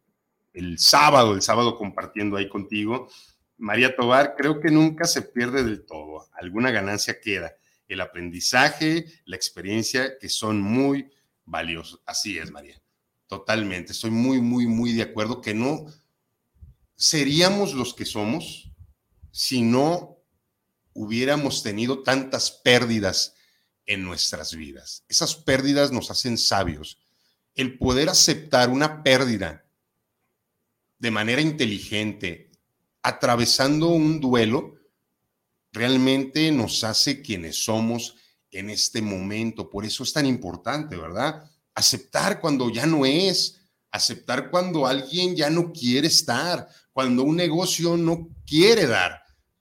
el 0.52 0.76
sábado, 0.80 1.34
el 1.34 1.42
sábado 1.42 1.78
compartiendo 1.78 2.36
ahí 2.36 2.48
contigo. 2.48 3.08
María 3.58 3.94
Tobar, 3.94 4.34
creo 4.36 4.58
que 4.58 4.72
nunca 4.72 5.04
se 5.04 5.22
pierde 5.22 5.62
del 5.62 5.86
todo. 5.86 6.28
Alguna 6.32 6.72
ganancia 6.72 7.20
queda. 7.20 7.54
El 7.86 8.00
aprendizaje, 8.00 9.06
la 9.26 9.36
experiencia, 9.36 10.18
que 10.18 10.28
son 10.28 10.60
muy 10.60 11.12
valiosos. 11.44 12.02
Así 12.06 12.38
es, 12.38 12.50
María. 12.50 12.82
Totalmente. 13.28 13.92
Estoy 13.92 14.10
muy, 14.10 14.40
muy, 14.40 14.66
muy 14.66 14.94
de 14.94 15.02
acuerdo 15.02 15.40
que 15.40 15.54
no 15.54 15.86
seríamos 16.96 17.72
los 17.72 17.94
que 17.94 18.04
somos 18.04 18.72
si 19.30 19.62
no 19.62 20.19
hubiéramos 21.00 21.62
tenido 21.62 22.02
tantas 22.02 22.50
pérdidas 22.50 23.34
en 23.86 24.04
nuestras 24.04 24.54
vidas. 24.54 25.02
Esas 25.08 25.34
pérdidas 25.34 25.92
nos 25.92 26.10
hacen 26.10 26.36
sabios. 26.36 26.98
El 27.54 27.78
poder 27.78 28.10
aceptar 28.10 28.68
una 28.68 29.02
pérdida 29.02 29.64
de 30.98 31.10
manera 31.10 31.40
inteligente, 31.40 32.50
atravesando 33.02 33.88
un 33.88 34.20
duelo, 34.20 34.74
realmente 35.72 36.52
nos 36.52 36.84
hace 36.84 37.22
quienes 37.22 37.64
somos 37.64 38.16
en 38.50 38.68
este 38.68 39.00
momento. 39.00 39.70
Por 39.70 39.86
eso 39.86 40.02
es 40.02 40.12
tan 40.12 40.26
importante, 40.26 40.98
¿verdad? 40.98 41.50
Aceptar 41.74 42.42
cuando 42.42 42.68
ya 42.68 42.84
no 42.84 43.06
es, 43.06 43.62
aceptar 43.90 44.50
cuando 44.50 44.86
alguien 44.86 45.34
ya 45.34 45.48
no 45.48 45.72
quiere 45.72 46.08
estar, 46.08 46.68
cuando 46.92 47.22
un 47.22 47.36
negocio 47.36 47.96
no 47.96 48.28
quiere 48.46 48.86
dar, 48.86 49.19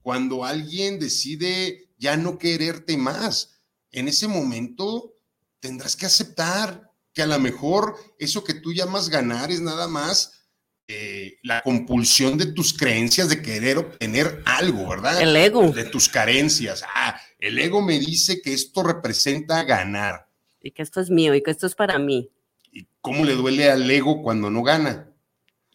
cuando 0.10 0.44
alguien 0.44 0.98
decide 0.98 1.92
ya 2.00 2.18
no 2.18 2.40
quererte 2.40 2.98
más 2.98 3.62
en 3.92 4.08
ese 4.08 4.28
momento 4.28 5.14
tendrás 5.60 5.96
que 5.96 6.08
aceptar 6.08 6.90
que 7.14 7.22
a 7.22 7.28
lo 7.28 7.38
mejor 7.38 7.96
eso 8.18 8.44
que 8.44 8.56
tú 8.56 8.74
llamas 8.74 9.10
ganar 9.10 9.52
es 9.52 9.62
nada 9.62 9.88
más 9.88 10.48
eh, 10.88 11.38
la 11.44 11.62
compulsión 11.62 12.40
de 12.40 12.48
tus 12.48 12.74
creencias 12.74 13.30
de 13.30 13.44
querer 13.44 13.78
obtener 13.78 14.42
algo, 14.48 14.90
¿verdad? 14.90 15.22
El 15.22 15.36
ego. 15.36 15.72
De 15.72 15.84
tus 15.84 16.10
carencias. 16.10 16.84
Ah, 16.96 17.22
el 17.38 17.60
ego 17.60 17.84
me 17.84 18.00
dice 18.00 18.42
que 18.42 18.54
esto 18.54 18.82
representa 18.82 19.62
ganar. 19.64 20.28
Y 20.60 20.72
que 20.72 20.82
esto 20.82 21.02
es 21.02 21.12
mío 21.12 21.36
y 21.36 21.44
que 21.44 21.52
esto 21.52 21.68
es 21.68 21.76
para 21.76 22.00
mí. 22.00 22.32
¿Y 22.72 22.88
cómo 23.00 23.24
le 23.26 23.36
duele 23.36 23.70
al 23.70 23.88
ego 23.92 24.24
cuando 24.24 24.50
no 24.50 24.64
gana? 24.64 25.14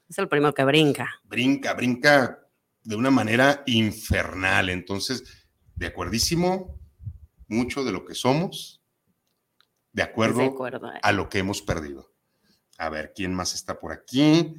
Es 0.09 0.19
el 0.19 0.27
primero 0.27 0.53
que 0.53 0.65
brinca. 0.65 1.21
Brinca, 1.23 1.75
brinca 1.75 2.44
de 2.85 2.97
una 2.97 3.11
manera 3.11 3.63
infernal. 3.67 4.69
Entonces, 4.71 5.25
de 5.75 5.87
acuerdísimo, 5.87 6.79
mucho 7.49 7.85
de 7.85 7.93
lo 7.93 8.05
que 8.05 8.15
somos 8.15 8.85
de 9.95 10.03
acuerdo, 10.03 10.43
eh. 10.43 10.99
a 11.03 11.13
lo 11.13 11.29
que 11.29 11.39
hemos 11.39 11.63
perdido. 11.63 12.13
A 12.79 12.89
ver, 12.89 13.13
¿quién 13.15 13.33
más 13.33 13.55
está 13.55 13.79
por 13.79 13.93
aquí? 13.93 14.57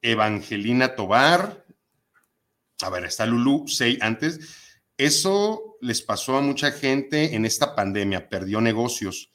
Evangelina 0.00 0.96
Tobar. 0.96 1.66
A 2.80 2.90
ver, 2.90 3.04
está 3.04 3.26
Lulu, 3.26 3.68
Sei 3.68 3.98
antes. 4.00 4.40
Eso 4.96 5.76
les 5.82 6.00
pasó 6.00 6.38
a 6.38 6.40
mucha 6.40 6.72
gente 6.72 7.36
en 7.36 7.44
esta 7.44 7.76
pandemia, 7.76 8.30
perdió 8.30 8.62
negocios, 8.62 9.30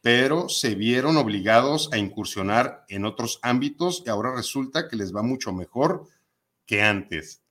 pero 0.00 0.48
se 0.48 0.74
vieron 0.74 1.16
obligados 1.16 1.88
a 1.92 1.98
incursionar 1.98 2.84
en 2.88 3.04
otros 3.04 3.38
ámbitos 3.42 4.02
y 4.04 4.10
ahora 4.10 4.34
resulta 4.34 4.88
que 4.88 4.96
les 4.96 5.14
va 5.14 5.22
mucho 5.22 5.52
mejor 5.52 6.08
que 6.66 6.82
antes. 6.82 7.42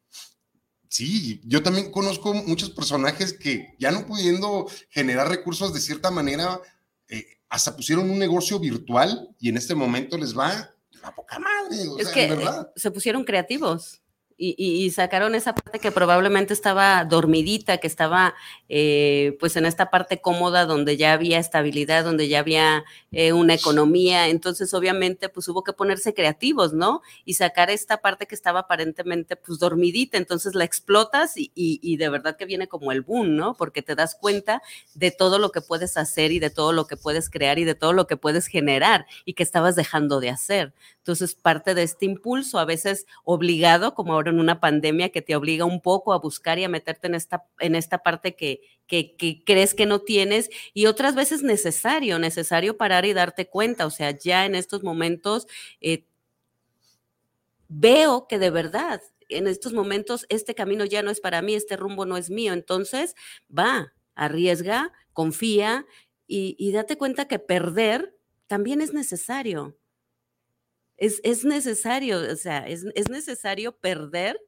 Sí, 0.90 1.40
yo 1.46 1.62
también 1.62 1.92
conozco 1.92 2.34
muchos 2.34 2.72
personajes 2.72 3.34
que 3.34 3.76
ya 3.80 3.92
no 3.92 4.08
pudiendo 4.08 4.68
generar 4.90 5.30
recursos 5.30 5.72
de 5.74 5.80
cierta 5.80 6.10
manera, 6.10 6.60
eh, 7.08 7.26
hasta 7.48 7.76
pusieron 7.76 8.10
un 8.10 8.18
negocio 8.18 8.60
virtual 8.60 9.30
y 9.40 9.50
en 9.50 9.58
este 9.58 9.76
momento 9.76 10.18
les 10.18 10.38
va 10.38 10.72
la 11.02 11.16
poca 11.16 11.40
madre. 11.40 11.78
es 12.00 12.08
que 12.10 12.26
eh, 12.26 12.38
se 12.76 12.92
pusieron 12.92 13.24
creativos 13.24 14.02
y, 14.42 14.90
sacaron 14.92 15.36
esa 15.36 15.54
parte 15.54 15.80
que 15.80 15.92
probablemente 15.92 16.54
estaba 16.54 17.04
dormidita, 17.04 17.78
que 17.78 17.88
estaba 17.88 18.36
eh, 18.70 19.36
pues 19.40 19.58
en 19.58 19.66
esta 19.66 19.90
parte 19.90 20.22
cómoda 20.22 20.66
donde 20.66 20.96
ya 20.96 21.12
había 21.12 21.40
estabilidad, 21.40 22.06
donde 22.06 22.30
ya 22.30 22.40
había 22.40 22.86
eh, 23.12 23.34
una 23.34 23.54
economía. 23.54 24.30
Entonces, 24.30 24.74
obviamente, 24.74 25.28
pues 25.28 25.48
hubo 25.50 25.64
que 25.64 25.74
ponerse 25.74 26.14
creativos, 26.14 26.74
¿no? 26.74 27.02
Y 27.26 27.34
sacar 27.34 27.70
esta 27.70 27.98
parte 27.98 28.28
que 28.28 28.36
estaba 28.36 28.62
aparentemente 28.62 29.36
pues 29.36 29.60
dormidita. 29.60 30.18
Entonces 30.18 30.56
la 30.56 30.64
explotas 30.64 31.36
y, 31.36 31.52
y 31.54 31.98
de 31.98 32.10
verdad 32.10 32.38
que 32.38 32.46
viene 32.46 32.68
como 32.68 32.94
el 32.94 33.02
boom, 33.02 33.36
¿no? 33.36 33.56
Porque 33.56 33.82
te 33.82 33.96
das 33.96 34.16
cuenta 34.16 34.62
de 34.94 35.12
todo 35.12 35.38
lo 35.38 35.52
que 35.52 35.62
puedes 35.62 35.98
hacer 35.98 36.32
y 36.32 36.40
de 36.40 36.50
todo 36.50 36.72
lo 36.72 36.88
que 36.88 36.96
puedes 36.96 37.30
crear 37.30 37.60
y 37.60 37.66
de 37.66 37.76
todo 37.76 37.92
lo 37.92 38.08
que 38.08 38.16
puedes 38.16 38.48
generar 38.48 39.06
y 39.26 39.34
que 39.34 39.44
estabas 39.44 39.76
dejando 39.76 40.22
de 40.22 40.30
hacer. 40.30 40.74
Entonces, 41.10 41.34
parte 41.34 41.74
de 41.74 41.82
este 41.82 42.06
impulso, 42.06 42.60
a 42.60 42.66
veces 42.66 43.08
obligado, 43.24 43.96
como 43.96 44.14
ahora 44.14 44.30
en 44.30 44.40
una 44.40 44.60
pandemia 44.60 45.10
que 45.10 45.24
te 45.24 45.36
obliga 45.36 45.66
un 45.66 45.82
poco 45.82 46.14
a 46.14 46.20
buscar 46.20 46.60
y 46.60 46.66
a 46.66 46.70
meterte 46.70 47.08
en 47.08 47.16
esta, 47.16 47.48
en 47.58 47.74
esta 47.74 48.04
parte 48.04 48.36
que, 48.36 48.62
que, 48.86 49.42
crees 49.44 49.74
que 49.74 49.88
no 49.88 50.02
tienes 50.02 50.52
y 50.72 50.86
otras 50.86 51.16
veces 51.16 51.42
necesario, 51.42 52.20
necesario 52.20 52.78
parar 52.78 53.06
y 53.06 53.14
darte 53.14 53.48
cuenta. 53.48 53.88
O 53.88 53.90
sea, 53.90 54.12
ya 54.12 54.46
en 54.46 54.54
estos 54.54 54.84
momentos 54.84 55.48
eh, 55.82 56.06
veo 57.70 58.28
que 58.28 58.38
de 58.38 58.52
verdad 58.52 59.02
en 59.30 59.48
estos 59.48 59.74
momentos 59.74 60.28
este 60.30 60.54
camino 60.54 60.86
ya 60.86 61.02
no 61.02 61.10
es 61.10 61.22
para 61.22 61.42
mí, 61.42 61.56
este 61.56 61.76
rumbo 61.76 62.06
no 62.06 62.18
es 62.18 62.30
mío. 62.30 62.54
Entonces, 62.54 63.16
va, 63.50 63.94
arriesga, 64.14 64.94
confía 65.14 65.88
y 66.28 66.72
date 66.72 67.00
cuenta 67.00 67.28
que 67.28 67.40
perder 67.40 68.16
también 68.46 68.82
es 68.82 68.94
necesario 68.94 69.79
es, 71.00 71.46
necesario, 71.46 72.20
o 72.20 72.36
sea, 72.36 72.68
es, 72.68 72.84
necesario 73.10 73.78
perder 73.78 74.40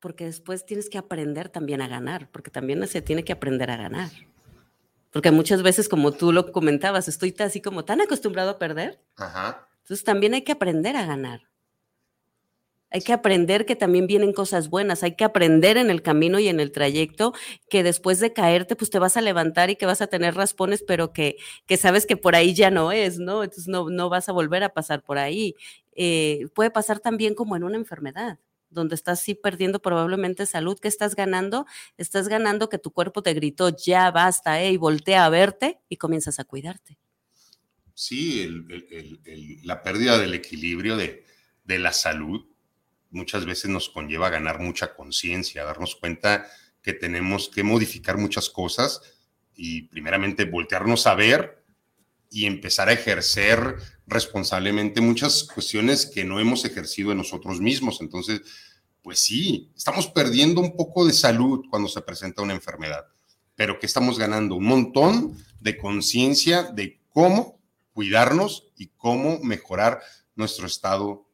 porque 0.00 0.24
después 0.24 0.66
tienes 0.66 0.90
que 0.90 0.98
aprender 0.98 1.48
también 1.48 1.80
a 1.80 1.86
ganar, 1.86 2.28
porque 2.32 2.50
también 2.50 2.84
se 2.88 3.02
tiene 3.02 3.24
que 3.24 3.32
aprender 3.32 3.70
a 3.70 3.76
ganar. 3.76 4.10
Porque 5.12 5.30
muchas 5.30 5.62
veces, 5.62 5.88
como 5.88 6.10
tú 6.10 6.32
lo 6.32 6.50
comentabas, 6.50 7.06
estoy 7.06 7.34
así 7.38 7.60
como 7.60 7.84
tan 7.84 8.00
acostumbrado 8.00 8.50
a 8.50 8.58
perder. 8.58 9.00
Entonces 9.82 10.04
también 10.04 10.34
hay 10.34 10.42
que 10.42 10.52
aprender 10.52 10.96
a 10.96 11.06
ganar. 11.06 11.51
Hay 12.92 13.00
que 13.00 13.12
aprender 13.12 13.66
que 13.66 13.76
también 13.76 14.06
vienen 14.06 14.32
cosas 14.32 14.68
buenas, 14.68 15.02
hay 15.02 15.16
que 15.16 15.24
aprender 15.24 15.76
en 15.76 15.90
el 15.90 16.02
camino 16.02 16.38
y 16.38 16.48
en 16.48 16.60
el 16.60 16.72
trayecto 16.72 17.32
que 17.70 17.82
después 17.82 18.20
de 18.20 18.32
caerte, 18.32 18.76
pues 18.76 18.90
te 18.90 18.98
vas 18.98 19.16
a 19.16 19.22
levantar 19.22 19.70
y 19.70 19.76
que 19.76 19.86
vas 19.86 20.02
a 20.02 20.06
tener 20.06 20.34
raspones, 20.34 20.84
pero 20.86 21.12
que, 21.12 21.36
que 21.66 21.76
sabes 21.76 22.06
que 22.06 22.16
por 22.16 22.34
ahí 22.34 22.54
ya 22.54 22.70
no 22.70 22.92
es, 22.92 23.18
¿no? 23.18 23.42
Entonces 23.44 23.68
no, 23.68 23.88
no 23.90 24.08
vas 24.08 24.28
a 24.28 24.32
volver 24.32 24.62
a 24.62 24.74
pasar 24.74 25.02
por 25.02 25.18
ahí. 25.18 25.54
Eh, 25.94 26.46
puede 26.54 26.70
pasar 26.70 27.00
también 27.00 27.34
como 27.34 27.56
en 27.56 27.64
una 27.64 27.76
enfermedad 27.76 28.38
donde 28.72 28.94
estás 28.94 29.20
sí 29.20 29.34
perdiendo 29.34 29.80
probablemente 29.80 30.46
salud, 30.46 30.78
¿qué 30.80 30.88
estás 30.88 31.14
ganando? 31.14 31.66
Estás 31.98 32.28
ganando 32.28 32.68
que 32.68 32.78
tu 32.78 32.90
cuerpo 32.90 33.22
te 33.22 33.34
gritó, 33.34 33.76
ya 33.76 34.10
basta, 34.10 34.62
eh, 34.62 34.72
y 34.72 34.76
voltea 34.78 35.26
a 35.26 35.28
verte 35.28 35.80
y 35.88 35.96
comienzas 35.96 36.38
a 36.38 36.44
cuidarte. 36.44 36.98
Sí, 37.94 38.48
la 39.64 39.82
pérdida 39.82 40.18
del 40.18 40.32
equilibrio 40.32 40.96
de, 40.96 41.24
de 41.64 41.78
la 41.78 41.92
salud 41.92 42.46
muchas 43.12 43.44
veces 43.44 43.70
nos 43.70 43.88
conlleva 43.88 44.30
ganar 44.30 44.58
mucha 44.58 44.94
conciencia, 44.94 45.64
darnos 45.64 45.96
cuenta 45.96 46.46
que 46.82 46.92
tenemos 46.92 47.48
que 47.48 47.62
modificar 47.62 48.18
muchas 48.18 48.50
cosas 48.50 49.00
y 49.54 49.82
primeramente 49.82 50.44
voltearnos 50.44 51.06
a 51.06 51.14
ver 51.14 51.62
y 52.30 52.46
empezar 52.46 52.88
a 52.88 52.92
ejercer 52.92 53.76
responsablemente 54.06 55.00
muchas 55.00 55.44
cuestiones 55.44 56.06
que 56.06 56.24
no 56.24 56.40
hemos 56.40 56.64
ejercido 56.64 57.12
en 57.12 57.18
nosotros 57.18 57.60
mismos. 57.60 58.00
Entonces, 58.00 58.40
pues 59.02 59.18
sí, 59.18 59.70
estamos 59.76 60.06
perdiendo 60.06 60.60
un 60.60 60.76
poco 60.76 61.06
de 61.06 61.12
salud 61.12 61.64
cuando 61.68 61.88
se 61.88 62.00
presenta 62.00 62.42
una 62.42 62.54
enfermedad, 62.54 63.06
pero 63.54 63.78
que 63.78 63.86
estamos 63.86 64.18
ganando 64.18 64.54
un 64.54 64.64
montón 64.64 65.36
de 65.60 65.76
conciencia 65.76 66.62
de 66.62 67.00
cómo 67.10 67.60
cuidarnos 67.92 68.68
y 68.76 68.88
cómo 68.96 69.38
mejorar 69.40 70.00
nuestro 70.34 70.66
estado 70.66 71.28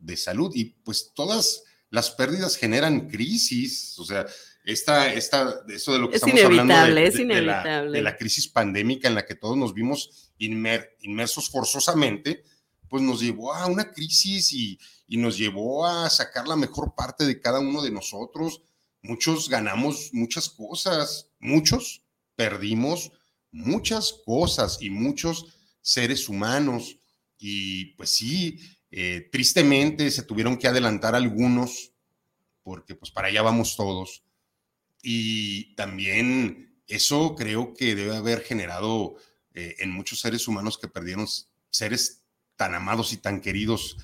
de 0.00 0.16
salud. 0.16 0.52
Y 0.54 0.64
pues 0.84 1.12
todas 1.14 1.62
las 1.90 2.10
pérdidas 2.10 2.56
generan 2.56 3.08
crisis, 3.08 3.98
o 3.98 4.04
sea, 4.04 4.26
esta, 4.64 5.12
esta, 5.12 5.62
eso 5.68 5.92
de 5.92 5.98
lo 5.98 6.10
que 6.10 6.16
estamos 6.16 6.42
hablando 6.42 6.74
de, 6.74 8.02
la, 8.02 8.16
crisis 8.16 8.48
pandémica 8.48 9.08
en 9.08 9.14
la 9.14 9.24
que 9.24 9.34
todos 9.34 9.56
nos 9.56 9.72
vimos 9.72 10.30
inmersos 10.38 11.48
forzosamente, 11.48 12.44
pues 12.88 13.02
nos 13.02 13.20
llevó 13.20 13.54
a 13.54 13.66
una 13.66 13.92
crisis 13.92 14.52
y, 14.52 14.78
y, 15.06 15.16
nos 15.16 15.38
llevó 15.38 15.86
a 15.86 16.10
sacar 16.10 16.46
la 16.46 16.56
mejor 16.56 16.94
parte 16.94 17.24
de 17.24 17.40
cada 17.40 17.60
uno 17.60 17.82
de 17.82 17.90
nosotros. 17.90 18.62
Muchos 19.00 19.48
ganamos 19.48 20.10
muchas 20.12 20.50
cosas, 20.50 21.30
muchos 21.38 22.02
perdimos 22.36 23.12
muchas 23.50 24.14
cosas 24.24 24.78
y 24.80 24.90
muchos 24.90 25.46
seres 25.80 26.28
humanos. 26.28 26.98
Y 27.38 27.86
pues 27.96 28.10
sí, 28.10 28.58
eh, 28.90 29.28
tristemente 29.30 30.10
se 30.10 30.22
tuvieron 30.22 30.56
que 30.56 30.68
adelantar 30.68 31.14
algunos 31.14 31.92
porque 32.62 32.94
pues 32.94 33.10
para 33.10 33.28
allá 33.28 33.42
vamos 33.42 33.76
todos. 33.76 34.24
Y 35.02 35.74
también 35.74 36.82
eso 36.86 37.34
creo 37.34 37.72
que 37.74 37.94
debe 37.94 38.16
haber 38.16 38.42
generado 38.42 39.16
eh, 39.54 39.76
en 39.78 39.90
muchos 39.90 40.20
seres 40.20 40.46
humanos 40.48 40.78
que 40.78 40.88
perdieron 40.88 41.26
seres 41.70 42.22
tan 42.56 42.74
amados 42.74 43.12
y 43.12 43.16
tan 43.16 43.40
queridos, 43.40 43.96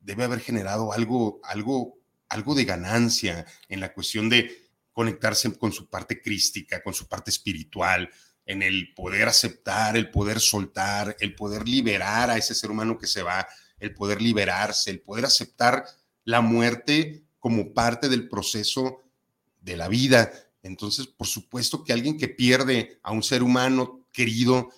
debe 0.00 0.24
haber 0.24 0.40
generado 0.40 0.92
algo, 0.92 1.40
algo, 1.44 1.98
algo 2.28 2.54
de 2.54 2.64
ganancia 2.64 3.46
en 3.68 3.80
la 3.80 3.92
cuestión 3.92 4.28
de 4.28 4.64
conectarse 4.92 5.56
con 5.56 5.72
su 5.72 5.88
parte 5.88 6.20
crística, 6.20 6.82
con 6.82 6.94
su 6.94 7.06
parte 7.06 7.30
espiritual, 7.30 8.10
en 8.46 8.62
el 8.62 8.92
poder 8.94 9.28
aceptar, 9.28 9.96
el 9.96 10.10
poder 10.10 10.40
soltar, 10.40 11.16
el 11.20 11.34
poder 11.34 11.68
liberar 11.68 12.30
a 12.30 12.36
ese 12.36 12.54
ser 12.54 12.70
humano 12.70 12.98
que 12.98 13.06
se 13.06 13.22
va, 13.22 13.46
el 13.84 13.94
poder 13.94 14.22
liberarse, 14.22 14.90
el 14.90 15.00
poder 15.00 15.24
aceptar 15.24 15.84
la 16.24 16.40
muerte 16.40 17.22
como 17.38 17.74
parte 17.74 18.08
del 18.08 18.28
proceso 18.28 19.00
de 19.60 19.76
la 19.76 19.88
vida. 19.88 20.32
Entonces, 20.62 21.06
por 21.06 21.26
supuesto 21.26 21.84
que 21.84 21.92
alguien 21.92 22.16
que 22.16 22.28
pierde 22.28 22.98
a 23.02 23.12
un 23.12 23.22
ser 23.22 23.42
humano 23.42 24.06
querido 24.12 24.70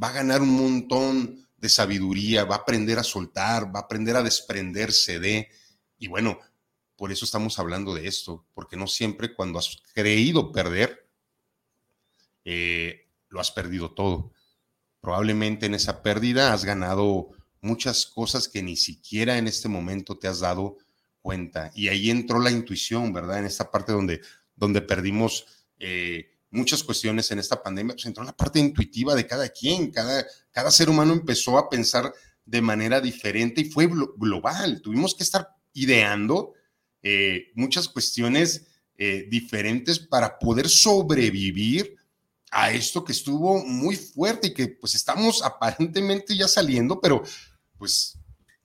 va 0.00 0.08
a 0.08 0.12
ganar 0.12 0.42
un 0.42 0.56
montón 0.56 1.46
de 1.56 1.68
sabiduría, 1.68 2.44
va 2.44 2.56
a 2.56 2.58
aprender 2.58 2.98
a 2.98 3.04
soltar, 3.04 3.74
va 3.74 3.80
a 3.80 3.82
aprender 3.82 4.16
a 4.16 4.22
desprenderse 4.22 5.18
de, 5.18 5.48
y 5.98 6.08
bueno, 6.08 6.38
por 6.96 7.12
eso 7.12 7.24
estamos 7.24 7.58
hablando 7.58 7.94
de 7.94 8.08
esto, 8.08 8.44
porque 8.54 8.76
no 8.76 8.88
siempre 8.88 9.34
cuando 9.34 9.58
has 9.58 9.78
creído 9.94 10.50
perder, 10.50 11.08
eh, 12.44 13.06
lo 13.28 13.40
has 13.40 13.52
perdido 13.52 13.92
todo. 13.92 14.32
Probablemente 15.00 15.66
en 15.66 15.74
esa 15.74 16.02
pérdida 16.02 16.52
has 16.52 16.64
ganado 16.64 17.30
muchas 17.60 18.06
cosas 18.06 18.48
que 18.48 18.62
ni 18.62 18.76
siquiera 18.76 19.38
en 19.38 19.46
este 19.46 19.68
momento 19.68 20.18
te 20.18 20.28
has 20.28 20.40
dado 20.40 20.78
cuenta. 21.20 21.70
Y 21.74 21.88
ahí 21.88 22.10
entró 22.10 22.40
la 22.40 22.50
intuición, 22.50 23.12
¿verdad? 23.12 23.40
En 23.40 23.46
esta 23.46 23.70
parte 23.70 23.92
donde, 23.92 24.20
donde 24.56 24.80
perdimos 24.80 25.46
eh, 25.78 26.30
muchas 26.50 26.82
cuestiones 26.82 27.30
en 27.30 27.38
esta 27.38 27.62
pandemia, 27.62 27.94
pues 27.94 28.06
entró 28.06 28.24
la 28.24 28.36
parte 28.36 28.58
intuitiva 28.58 29.14
de 29.14 29.26
cada 29.26 29.48
quien, 29.48 29.90
cada, 29.90 30.26
cada 30.50 30.70
ser 30.70 30.88
humano 30.88 31.12
empezó 31.12 31.58
a 31.58 31.68
pensar 31.68 32.12
de 32.44 32.62
manera 32.62 33.00
diferente 33.00 33.60
y 33.60 33.70
fue 33.70 33.88
global. 34.16 34.80
Tuvimos 34.80 35.14
que 35.14 35.22
estar 35.22 35.48
ideando 35.74 36.54
eh, 37.02 37.52
muchas 37.54 37.88
cuestiones 37.88 38.66
eh, 38.96 39.26
diferentes 39.30 39.98
para 39.98 40.38
poder 40.38 40.68
sobrevivir 40.68 41.96
a 42.50 42.72
esto 42.72 43.04
que 43.04 43.12
estuvo 43.12 43.62
muy 43.64 43.96
fuerte 43.96 44.48
y 44.48 44.54
que 44.54 44.68
pues 44.68 44.94
estamos 44.94 45.42
aparentemente 45.44 46.34
ya 46.34 46.48
saliendo, 46.48 47.00
pero 47.00 47.22
pues 47.78 48.18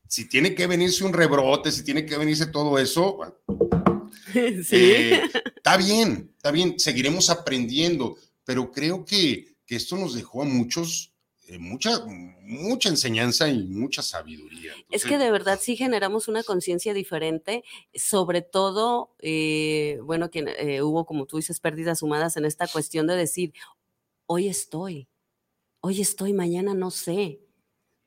si 0.07 0.27
tiene 0.27 0.53
que 0.53 0.67
venirse 0.67 1.03
un 1.03 1.13
rebrote, 1.13 1.71
si 1.71 1.83
tiene 1.83 2.05
que 2.05 2.17
venirse 2.17 2.47
todo 2.47 2.77
eso, 2.77 3.19
eh, 4.35 5.21
está 5.55 5.77
bien, 5.77 6.31
está 6.35 6.51
bien, 6.51 6.79
seguiremos 6.79 7.29
aprendiendo, 7.29 8.17
pero 8.43 8.71
creo 8.71 9.05
que, 9.05 9.55
que 9.65 9.75
esto 9.75 9.95
nos 9.95 10.13
dejó 10.13 10.41
a 10.41 10.45
muchos 10.45 11.13
eh, 11.47 11.59
mucha, 11.59 12.05
mucha 12.41 12.87
enseñanza 12.87 13.49
y 13.49 13.65
mucha 13.65 14.01
sabiduría. 14.01 14.71
es 14.89 15.03
que 15.03 15.17
de 15.17 15.29
verdad 15.29 15.59
sí 15.61 15.75
generamos 15.75 16.29
una 16.29 16.41
conciencia 16.41 16.93
diferente, 16.93 17.65
sobre 17.93 18.41
todo, 18.41 19.13
eh, 19.19 19.99
bueno, 20.03 20.31
que 20.31 20.45
eh, 20.57 20.81
hubo, 20.81 21.05
como 21.05 21.25
tú 21.25 21.37
dices, 21.37 21.59
pérdidas 21.59 22.01
humanas 22.01 22.37
en 22.37 22.45
esta 22.45 22.65
cuestión 22.67 23.07
de 23.07 23.17
decir, 23.17 23.53
hoy 24.25 24.47
estoy, 24.47 25.09
hoy 25.81 25.99
estoy, 25.99 26.31
mañana 26.31 26.73
no 26.73 26.91
sé. 26.91 27.41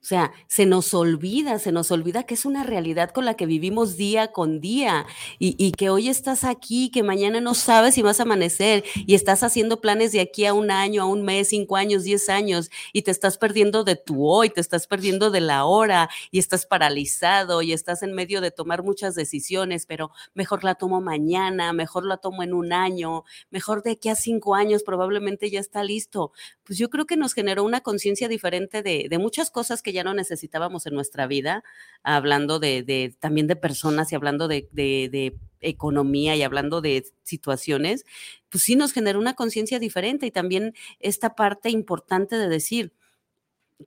O 0.07 0.09
sea, 0.09 0.31
se 0.47 0.67
nos 0.67 0.95
olvida, 0.95 1.59
se 1.59 1.73
nos 1.73 1.91
olvida 1.91 2.23
que 2.23 2.35
es 2.35 2.45
una 2.45 2.63
realidad 2.63 3.11
con 3.11 3.25
la 3.25 3.35
que 3.35 3.45
vivimos 3.45 3.97
día 3.97 4.31
con 4.31 4.61
día 4.61 5.05
y, 5.41 5.73
que 5.73 5.91
hoy 5.91 6.09
estás 6.09 6.45
aquí, 6.45 6.93
que 6.93 7.03
mañana 7.03 7.41
no 7.41 7.55
sabes 7.55 7.97
si 7.97 8.03
vas 8.03 8.21
a 8.21 8.23
amanecer 8.23 8.85
y 8.95 9.17
estás 9.17 9.43
haciendo 9.43 9.81
planes 9.81 10.13
de 10.13 10.21
aquí 10.21 10.47
a 10.47 10.55
un 10.55 10.71
año, 10.71 11.03
a 11.03 11.07
un 11.07 11.25
mes, 11.25 11.49
cinco 11.49 11.75
años, 11.75 12.05
diez 12.05 12.29
años 12.29 12.71
y 12.93 13.03
te 13.03 13.11
estás 13.11 13.37
perdiendo 13.37 13.83
de 13.83 13.97
tu 13.97 14.29
hoy, 14.29 14.49
te 14.49 14.61
estás 14.61 14.87
perdiendo 14.87 15.33
de 15.33 15.41
la 15.41 15.65
hora 15.65 16.09
y 16.31 16.39
estás 16.39 16.67
paralizado 16.67 17.61
y 17.63 17.73
estás 17.73 18.05
en 18.05 18.13
medio 18.13 18.41
de 18.41 18.53
tomar 18.53 18.85
muchas 18.85 19.17
decisiones, 19.17 19.87
pero 19.87 20.13
mejor 20.35 20.63
la 20.63 20.77
tomo 20.77 21.01
mañana, 21.01 21.73
mejor 21.73 22.07
la 22.07 22.19
tomo 22.19 22.45
en 22.45 22.55
un 22.55 22.73
año, 22.73 23.25
mejor 23.51 23.83
de 23.83 23.91
aquí 23.91 24.09
a 24.09 24.15
cinco 24.15 24.55
años 24.55 24.85
probablemente 24.85 25.51
ya 25.51 25.59
está 25.59 25.83
listo. 25.83 26.31
Pues 26.63 26.79
yo 26.79 26.91
creo 26.91 27.07
que 27.07 27.17
nos 27.17 27.35
generó 27.35 27.65
una 27.65 27.81
conciencia 27.81 28.29
diferente 28.29 28.85
de, 28.85 29.09
de 29.11 29.19
muchas 29.19 29.51
cosas 29.51 29.83
que 29.83 29.96
ya 29.97 30.05
no 30.05 30.15
necesitábamos 30.15 30.87
en 30.87 30.95
nuestra 30.95 31.27
vida, 31.27 31.65
hablando 32.03 32.61
de, 32.61 33.17
también 33.19 33.47
de 33.47 33.57
personas 33.57 34.13
y 34.13 34.15
hablando 34.15 34.49
de, 34.49 35.35
economía 35.61 36.37
y 36.37 36.43
hablando 36.43 36.81
de 36.81 37.05
situaciones, 37.25 38.05
pues 38.51 38.63
sí 38.63 38.77
nos 38.77 38.93
generó 38.93 39.19
una 39.19 39.35
conciencia 39.35 39.81
diferente 39.81 40.27
y 40.27 40.31
también 40.31 40.75
esta 41.01 41.35
parte 41.35 41.71
importante 41.71 42.37
de 42.37 42.49
decir, 42.49 42.93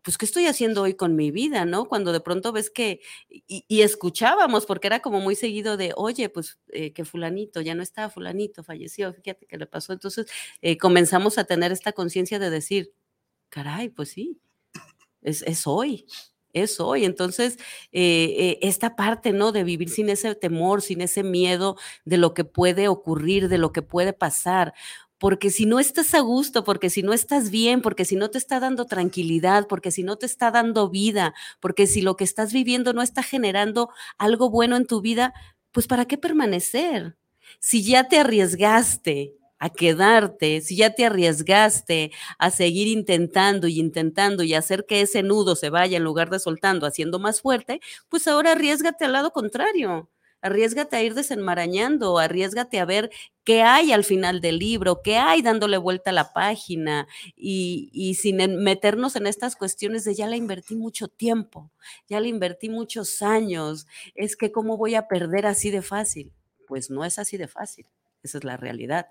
pues, 0.04 0.18
¿qué 0.18 0.26
estoy 0.26 0.46
haciendo 0.46 0.84
hoy 0.84 0.94
con 0.94 1.16
mi 1.16 1.32
vida? 1.32 1.66
¿No? 1.66 1.86
Cuando 1.86 2.12
de 2.12 2.20
pronto 2.20 2.52
ves 2.52 2.70
que, 2.70 3.02
y, 3.30 3.82
escuchábamos, 3.82 4.66
porque 4.66 4.88
era 4.88 5.00
como 5.02 5.20
muy 5.20 5.36
seguido 5.36 5.78
de, 5.78 5.94
oye, 5.96 6.30
pues 6.30 6.60
eh, 6.70 6.94
que 6.94 7.06
fulanito, 7.06 7.62
ya 7.62 7.76
no 7.76 7.84
está, 7.84 8.10
fulanito, 8.10 8.64
falleció, 8.64 9.14
fíjate 9.14 9.46
qué 9.48 9.58
le 9.58 9.66
pasó. 9.66 9.94
Entonces 9.94 10.28
eh, 10.62 10.78
comenzamos 10.78 11.38
a 11.38 11.46
tener 11.46 11.72
esta 11.72 11.94
conciencia 11.94 12.40
de 12.40 12.50
decir, 12.50 12.94
caray, 13.50 13.90
pues 13.90 14.10
sí, 14.10 14.40
es, 15.22 15.68
hoy, 15.68 16.06
es 16.54 16.80
hoy. 16.80 17.06
Entonces, 17.06 17.58
eh, 17.92 18.36
eh, 18.38 18.60
esta 18.62 18.96
parte, 18.96 19.32
¿no? 19.32 19.52
De 19.52 19.64
vivir 19.64 19.90
sin 19.90 20.10
ese 20.10 20.36
temor, 20.36 20.82
sin 20.82 21.02
ese 21.02 21.24
miedo 21.24 21.78
de 22.06 22.18
lo 22.18 22.34
que 22.34 22.46
puede 22.46 22.88
ocurrir, 22.88 23.50
de 23.50 23.58
lo 23.58 23.72
que 23.72 23.82
puede 23.82 24.14
pasar. 24.14 24.74
Porque 25.18 25.50
si 25.50 25.66
no 25.66 25.80
estás 25.80 26.14
a 26.14 26.22
gusto, 26.22 26.64
porque 26.64 26.90
si 26.90 27.04
no 27.04 27.12
estás 27.14 27.50
bien, 27.52 27.82
porque 27.82 28.06
si 28.06 28.16
no 28.16 28.30
te 28.30 28.38
está 28.38 28.60
dando 28.62 28.86
tranquilidad, 28.86 29.68
porque 29.68 29.92
si 29.92 30.04
no 30.04 30.18
te 30.18 30.26
está 30.26 30.50
dando 30.52 30.90
vida, 30.90 31.34
porque 31.60 31.88
si 31.88 32.02
lo 32.02 32.16
que 32.16 32.24
estás 32.24 32.54
viviendo 32.54 32.94
no 32.94 33.02
está 33.02 33.22
generando 33.22 33.90
algo 34.18 34.50
bueno 34.50 34.78
en 34.78 34.86
tu 34.88 35.02
vida, 35.02 35.34
pues 35.72 35.88
¿para 35.88 36.06
qué 36.06 36.18
permanecer? 36.18 37.18
Si 37.60 37.84
ya 37.84 38.08
te 38.08 38.20
arriesgaste, 38.20 39.39
a 39.60 39.70
quedarte, 39.70 40.62
si 40.62 40.76
ya 40.78 40.92
te 40.96 41.06
arriesgaste 41.06 42.12
a 42.38 42.50
seguir 42.52 42.88
intentando 42.88 43.68
y 43.68 43.80
intentando 43.80 44.44
y 44.44 44.54
hacer 44.54 44.86
que 44.86 45.02
ese 45.02 45.22
nudo 45.24 45.56
se 45.56 45.70
vaya 45.70 45.98
en 45.98 46.04
lugar 46.04 46.30
de 46.30 46.40
soltando, 46.40 46.86
haciendo 46.88 47.20
más 47.20 47.42
fuerte, 47.42 47.82
pues 48.10 48.28
ahora 48.28 48.54
arriesgate 48.54 49.06
al 49.06 49.14
lado 49.14 49.32
contrario. 49.32 50.10
Arriesgate 50.42 50.96
a 50.96 51.04
ir 51.04 51.16
desenmarañando, 51.16 52.18
arriesgate 52.18 52.80
a 52.80 52.86
ver 52.86 53.10
qué 53.44 53.62
hay 53.62 53.92
al 53.92 54.06
final 54.06 54.40
del 54.40 54.58
libro, 54.58 55.02
qué 55.04 55.18
hay 55.18 55.42
dándole 55.42 55.78
vuelta 55.78 56.12
a 56.12 56.14
la 56.14 56.32
página 56.32 57.08
y, 57.36 57.90
y 57.92 58.14
sin 58.16 58.38
meternos 58.64 59.18
en 59.18 59.28
estas 59.28 59.58
cuestiones 59.58 60.06
de 60.06 60.16
ya 60.16 60.28
le 60.28 60.38
invertí 60.38 60.76
mucho 60.76 61.10
tiempo, 61.10 61.72
ya 62.08 62.22
le 62.22 62.30
invertí 62.30 62.70
muchos 62.70 63.22
años, 63.22 63.86
es 64.16 64.38
que 64.38 64.52
cómo 64.54 64.78
voy 64.78 64.96
a 64.96 65.08
perder 65.10 65.46
así 65.46 65.72
de 65.72 65.82
fácil. 65.82 66.32
Pues 66.68 66.90
no 66.90 67.04
es 67.04 67.20
así 67.20 67.36
de 67.38 67.48
fácil, 67.50 67.86
esa 68.24 68.38
es 68.38 68.44
la 68.46 68.56
realidad. 68.56 69.08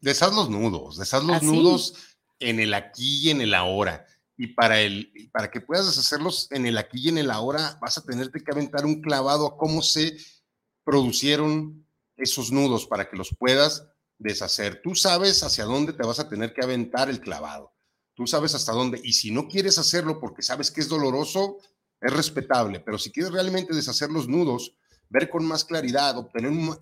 Deshaz 0.00 0.34
los 0.34 0.50
nudos, 0.50 0.98
deshaz 0.98 1.24
los 1.24 1.42
nudos 1.42 1.94
en 2.38 2.60
el 2.60 2.74
aquí 2.74 3.26
y 3.26 3.30
en 3.30 3.40
el 3.40 3.54
ahora. 3.54 4.06
Y 4.36 4.48
para, 4.48 4.80
el, 4.80 5.10
para 5.32 5.50
que 5.50 5.62
puedas 5.62 5.86
deshacerlos 5.86 6.48
en 6.50 6.66
el 6.66 6.76
aquí 6.76 6.98
y 7.06 7.08
en 7.08 7.18
el 7.18 7.30
ahora, 7.30 7.78
vas 7.80 7.96
a 7.96 8.04
tenerte 8.04 8.42
que 8.44 8.52
aventar 8.52 8.84
un 8.84 9.00
clavado 9.00 9.46
a 9.46 9.56
cómo 9.56 9.80
se 9.82 10.16
producieron 10.84 11.86
esos 12.16 12.52
nudos 12.52 12.86
para 12.86 13.08
que 13.08 13.16
los 13.16 13.34
puedas 13.38 13.86
deshacer. 14.18 14.80
Tú 14.82 14.94
sabes 14.94 15.42
hacia 15.42 15.64
dónde 15.64 15.92
te 15.92 16.06
vas 16.06 16.20
a 16.20 16.28
tener 16.28 16.52
que 16.52 16.62
aventar 16.62 17.08
el 17.08 17.20
clavado. 17.20 17.72
Tú 18.14 18.26
sabes 18.26 18.54
hasta 18.54 18.72
dónde. 18.72 19.00
Y 19.02 19.12
si 19.12 19.30
no 19.30 19.48
quieres 19.48 19.78
hacerlo 19.78 20.20
porque 20.20 20.42
sabes 20.42 20.70
que 20.70 20.80
es 20.80 20.88
doloroso, 20.88 21.58
es 22.00 22.12
respetable. 22.12 22.80
Pero 22.80 22.98
si 22.98 23.10
quieres 23.10 23.32
realmente 23.32 23.74
deshacer 23.74 24.10
los 24.10 24.28
nudos, 24.28 24.74
ver 25.08 25.28
con 25.28 25.44
más 25.44 25.64
claridad, 25.64 26.16
obtener 26.16 26.50
un, 26.50 26.76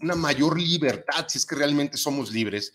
una 0.00 0.14
mayor 0.14 0.60
libertad, 0.60 1.26
si 1.28 1.38
es 1.38 1.46
que 1.46 1.54
realmente 1.54 1.96
somos 1.96 2.30
libres, 2.32 2.72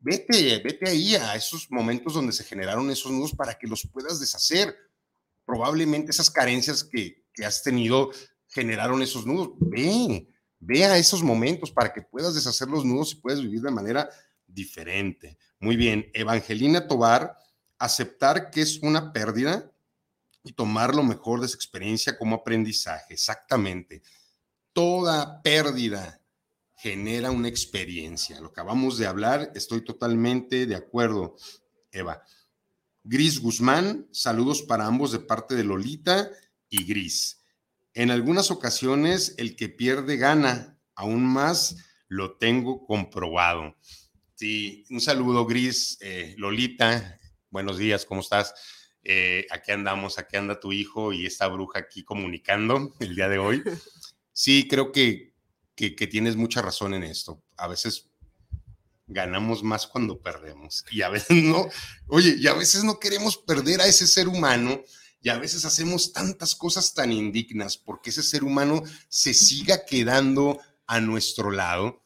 vete, 0.00 0.58
vete 0.58 0.88
ahí 0.88 1.14
a 1.14 1.34
esos 1.34 1.70
momentos 1.70 2.14
donde 2.14 2.32
se 2.32 2.44
generaron 2.44 2.90
esos 2.90 3.12
nudos 3.12 3.34
para 3.34 3.58
que 3.58 3.66
los 3.66 3.86
puedas 3.86 4.20
deshacer. 4.20 4.74
Probablemente 5.44 6.10
esas 6.10 6.30
carencias 6.30 6.84
que, 6.84 7.24
has 7.44 7.62
tenido 7.62 8.10
generaron 8.48 9.02
esos 9.02 9.26
nudos. 9.26 9.50
Ve, 9.58 10.28
ve 10.58 10.84
a 10.84 10.96
esos 10.96 11.22
momentos 11.22 11.70
para 11.70 11.92
que 11.92 12.02
puedas 12.02 12.34
deshacer 12.34 12.68
los 12.68 12.84
nudos 12.84 13.12
y 13.12 13.16
puedas 13.16 13.42
vivir 13.42 13.60
de 13.60 13.70
manera 13.70 14.08
diferente. 14.46 15.36
Muy 15.60 15.76
bien, 15.76 16.10
Evangelina 16.14 16.86
Tobar, 16.86 17.36
aceptar 17.78 18.50
que 18.50 18.62
es 18.62 18.78
una 18.78 19.12
pérdida 19.12 19.70
y 20.44 20.52
tomar 20.52 20.94
lo 20.94 21.02
mejor 21.02 21.40
de 21.40 21.46
esa 21.46 21.56
experiencia 21.56 22.16
como 22.16 22.36
aprendizaje. 22.36 23.12
Exactamente. 23.12 24.02
Toda 24.72 25.42
pérdida 25.42 26.20
genera 26.76 27.30
una 27.30 27.48
experiencia. 27.48 28.40
Lo 28.40 28.52
que 28.52 28.60
acabamos 28.60 28.98
de 28.98 29.06
hablar, 29.06 29.50
estoy 29.54 29.82
totalmente 29.84 30.66
de 30.66 30.76
acuerdo, 30.76 31.36
Eva. 31.90 32.22
Gris 33.02 33.40
Guzmán, 33.40 34.08
saludos 34.12 34.62
para 34.62 34.86
ambos 34.86 35.12
de 35.12 35.20
parte 35.20 35.54
de 35.54 35.64
Lolita 35.64 36.30
y 36.68 36.84
Gris. 36.84 37.44
En 37.94 38.10
algunas 38.10 38.50
ocasiones 38.50 39.34
el 39.38 39.56
que 39.56 39.68
pierde 39.68 40.16
gana 40.16 40.78
aún 40.94 41.24
más 41.24 41.76
lo 42.08 42.36
tengo 42.36 42.84
comprobado. 42.84 43.76
Sí, 44.34 44.84
un 44.90 45.00
saludo, 45.00 45.46
Gris, 45.46 45.96
eh, 46.00 46.34
Lolita, 46.36 47.18
buenos 47.48 47.78
días, 47.78 48.04
¿cómo 48.04 48.20
estás? 48.20 48.54
Eh, 49.02 49.46
aquí 49.50 49.72
andamos, 49.72 50.18
aquí 50.18 50.36
anda 50.36 50.60
tu 50.60 50.72
hijo 50.72 51.12
y 51.12 51.26
esta 51.26 51.46
bruja 51.46 51.78
aquí 51.78 52.04
comunicando 52.04 52.92
el 53.00 53.14
día 53.14 53.28
de 53.28 53.38
hoy. 53.38 53.62
Sí, 54.38 54.68
creo 54.68 54.92
que, 54.92 55.32
que, 55.76 56.06
tienes 56.06 56.36
mucha 56.36 56.62
razón 56.62 56.94
en 56.94 57.04
esto. 57.04 57.42
A 57.56 57.68
veces 57.68 58.08
ganamos 59.06 59.62
más 59.62 59.86
cuando 59.86 60.20
perdemos. 60.20 60.84
Y 60.90 61.02
a 61.02 61.10
veces 61.10 61.42
no, 61.44 61.68
oye, 62.08 62.34
y 62.38 62.46
a 62.48 62.54
veces 62.54 62.82
no 62.82 62.98
queremos 62.98 63.36
perder 63.36 63.80
a 63.82 63.86
ese 63.86 64.06
ser 64.06 64.26
humano 64.26 64.82
y 65.20 65.28
a 65.28 65.38
veces 65.38 65.64
hacemos 65.64 66.12
tantas 66.12 66.54
cosas 66.54 66.94
tan 66.94 67.12
indignas 67.12 67.76
porque 67.76 68.10
ese 68.10 68.22
ser 68.22 68.42
humano 68.42 68.82
se 69.08 69.34
siga 69.34 69.84
quedando 69.84 70.58
a 70.86 71.00
nuestro 71.00 71.50
lado 71.50 72.02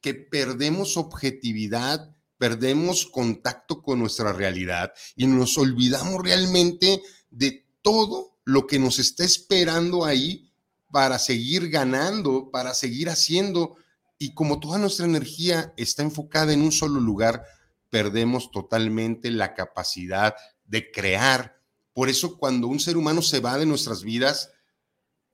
que 0.00 0.14
perdemos 0.14 0.96
objetividad, 0.96 2.14
perdemos 2.38 3.06
contacto 3.06 3.82
con 3.82 4.00
nuestra 4.00 4.32
realidad 4.32 4.92
y 5.14 5.26
nos 5.26 5.56
olvidamos 5.58 6.20
realmente 6.22 7.00
de 7.30 7.66
todo 7.82 8.36
lo 8.44 8.66
que 8.66 8.78
nos 8.78 8.98
está 8.98 9.24
esperando 9.24 10.04
ahí 10.04 10.51
para 10.92 11.18
seguir 11.18 11.70
ganando, 11.70 12.50
para 12.52 12.74
seguir 12.74 13.08
haciendo 13.08 13.76
y 14.18 14.34
como 14.34 14.60
toda 14.60 14.78
nuestra 14.78 15.04
energía 15.04 15.74
está 15.76 16.02
enfocada 16.02 16.52
en 16.52 16.62
un 16.62 16.70
solo 16.70 17.00
lugar, 17.00 17.44
perdemos 17.90 18.52
totalmente 18.52 19.32
la 19.32 19.54
capacidad 19.54 20.36
de 20.64 20.92
crear. 20.92 21.58
Por 21.92 22.08
eso 22.08 22.38
cuando 22.38 22.68
un 22.68 22.78
ser 22.78 22.96
humano 22.96 23.20
se 23.20 23.40
va 23.40 23.58
de 23.58 23.66
nuestras 23.66 24.04
vidas, 24.04 24.50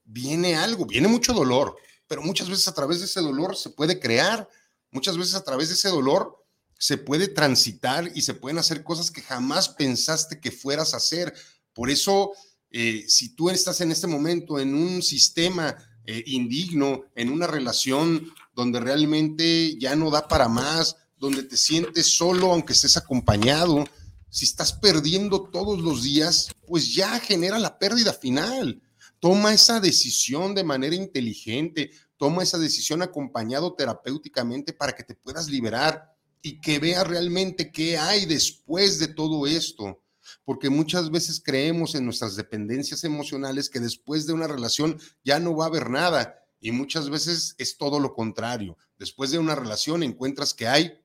viene 0.04 0.56
algo, 0.56 0.86
viene 0.86 1.06
mucho 1.06 1.34
dolor, 1.34 1.76
pero 2.06 2.22
muchas 2.22 2.48
veces 2.48 2.66
a 2.66 2.72
través 2.72 3.00
de 3.00 3.04
ese 3.04 3.20
dolor 3.20 3.56
se 3.56 3.68
puede 3.68 4.00
crear, 4.00 4.48
muchas 4.90 5.18
veces 5.18 5.34
a 5.34 5.44
través 5.44 5.68
de 5.68 5.74
ese 5.74 5.90
dolor 5.90 6.42
se 6.78 6.96
puede 6.96 7.28
transitar 7.28 8.10
y 8.14 8.22
se 8.22 8.32
pueden 8.32 8.58
hacer 8.58 8.84
cosas 8.84 9.10
que 9.10 9.20
jamás 9.20 9.68
pensaste 9.68 10.40
que 10.40 10.50
fueras 10.50 10.94
a 10.94 10.98
hacer. 10.98 11.34
Por 11.74 11.90
eso, 11.90 12.32
eh, 12.70 13.04
si 13.08 13.34
tú 13.34 13.50
estás 13.50 13.80
en 13.80 13.90
este 13.90 14.06
momento 14.06 14.58
en 14.58 14.74
un 14.74 15.02
sistema 15.02 15.76
eh, 16.04 16.22
indigno, 16.26 17.04
en 17.14 17.30
una 17.30 17.46
relación 17.46 18.32
donde 18.54 18.80
realmente 18.80 19.78
ya 19.78 19.94
no 19.94 20.10
da 20.10 20.28
para 20.28 20.48
más, 20.48 20.96
donde 21.18 21.42
te 21.42 21.56
sientes 21.56 22.14
solo 22.14 22.52
aunque 22.52 22.72
estés 22.72 22.96
acompañado. 22.96 23.84
Si 24.30 24.44
estás 24.44 24.72
perdiendo 24.72 25.42
todos 25.50 25.80
los 25.80 26.02
días, 26.02 26.50
pues 26.66 26.94
ya 26.94 27.18
genera 27.20 27.58
la 27.58 27.78
pérdida 27.78 28.12
final. 28.12 28.82
Toma 29.20 29.52
esa 29.52 29.80
decisión 29.80 30.54
de 30.54 30.64
manera 30.64 30.94
inteligente, 30.94 31.90
toma 32.16 32.42
esa 32.42 32.58
decisión 32.58 33.02
acompañado 33.02 33.74
terapéuticamente 33.74 34.72
para 34.72 34.92
que 34.92 35.02
te 35.02 35.14
puedas 35.14 35.48
liberar 35.48 36.14
y 36.42 36.60
que 36.60 36.78
veas 36.78 37.06
realmente 37.06 37.72
qué 37.72 37.98
hay 37.98 38.26
después 38.26 38.98
de 38.98 39.08
todo 39.08 39.46
esto. 39.46 40.02
Porque 40.48 40.70
muchas 40.70 41.10
veces 41.10 41.42
creemos 41.44 41.94
en 41.94 42.06
nuestras 42.06 42.34
dependencias 42.34 43.04
emocionales 43.04 43.68
que 43.68 43.80
después 43.80 44.26
de 44.26 44.32
una 44.32 44.46
relación 44.46 44.98
ya 45.22 45.38
no 45.40 45.54
va 45.54 45.64
a 45.64 45.68
haber 45.68 45.90
nada 45.90 46.42
y 46.58 46.72
muchas 46.72 47.10
veces 47.10 47.54
es 47.58 47.76
todo 47.76 48.00
lo 48.00 48.14
contrario. 48.14 48.78
Después 48.98 49.30
de 49.30 49.38
una 49.38 49.54
relación 49.54 50.02
encuentras 50.02 50.54
que 50.54 50.66
hay 50.66 51.04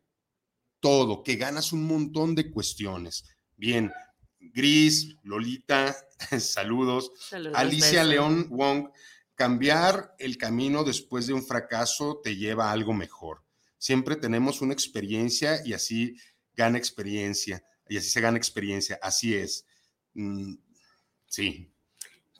todo, 0.79 1.23
que 1.23 1.35
ganas 1.35 1.73
un 1.73 1.83
montón 1.83 2.35
de 2.35 2.51
cuestiones. 2.51 3.25
Bien, 3.57 3.91
Gris, 4.39 5.17
Lolita, 5.23 5.93
saludos. 6.39 7.11
Alicia 7.53 8.05
León 8.05 8.47
Wong, 8.49 8.91
cambiar 9.35 10.15
el 10.19 10.37
camino 10.37 10.85
después 10.85 11.27
de 11.27 11.33
un 11.33 11.45
fracaso 11.45 12.21
te 12.23 12.37
lleva 12.37 12.69
a 12.69 12.71
algo 12.71 12.93
mejor. 12.93 13.43
Siempre 13.77 14.15
tenemos 14.15 14.61
una 14.61 14.71
experiencia 14.71 15.59
y 15.65 15.73
así 15.73 16.15
gana 16.53 16.77
experiencia, 16.77 17.61
y 17.89 17.97
así 17.97 18.09
se 18.09 18.21
gana 18.21 18.37
experiencia, 18.37 18.99
así 19.01 19.35
es. 19.35 19.65
Mm, 20.13 20.55
sí, 21.27 21.73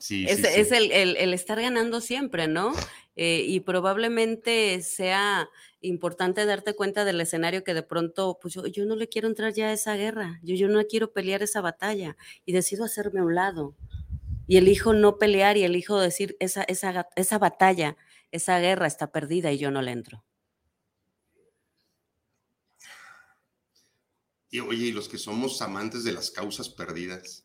Sí, 0.04 0.26
es, 0.28 0.44
es 0.44 0.70
el, 0.70 0.92
el, 0.92 1.32
estar 1.32 1.58
ganando 1.58 2.02
siempre, 2.02 2.46
¿no? 2.46 2.74
Eh, 3.16 3.42
y 3.46 3.60
probablemente 3.60 4.82
sea 4.82 5.48
importante 5.80 6.44
darte 6.44 6.74
cuenta 6.74 7.06
del 7.06 7.22
escenario 7.22 7.64
que 7.64 7.72
de 7.72 7.82
pronto, 7.82 8.38
pues 8.38 8.52
yo, 8.52 8.66
yo, 8.66 8.84
no 8.84 8.96
le 8.96 9.08
quiero 9.08 9.28
entrar 9.28 9.54
ya 9.54 9.68
a 9.68 9.72
esa 9.72 9.96
guerra, 9.96 10.40
yo, 10.42 10.56
yo 10.56 10.68
no 10.68 10.84
quiero 10.84 11.14
pelear 11.14 11.42
esa 11.42 11.62
batalla 11.62 12.18
y 12.44 12.52
decido 12.52 12.84
hacerme 12.84 13.20
a 13.20 13.24
un 13.24 13.34
lado. 13.34 13.74
Y 14.46 14.58
elijo 14.58 14.92
no 14.92 15.16
pelear 15.16 15.56
y 15.56 15.64
elijo 15.64 15.98
decir, 15.98 16.36
esa, 16.38 16.64
esa, 16.64 17.08
esa 17.16 17.38
batalla, 17.38 17.96
esa 18.30 18.58
guerra 18.58 18.86
está 18.86 19.10
perdida 19.10 19.52
y 19.52 19.56
yo 19.58 19.70
no 19.70 19.80
le 19.80 19.92
entro. 19.92 20.22
Y 24.54 24.60
oye, 24.60 24.86
y 24.86 24.92
los 24.92 25.08
que 25.08 25.18
somos 25.18 25.60
amantes 25.62 26.04
de 26.04 26.12
las 26.12 26.30
causas 26.30 26.68
perdidas, 26.68 27.43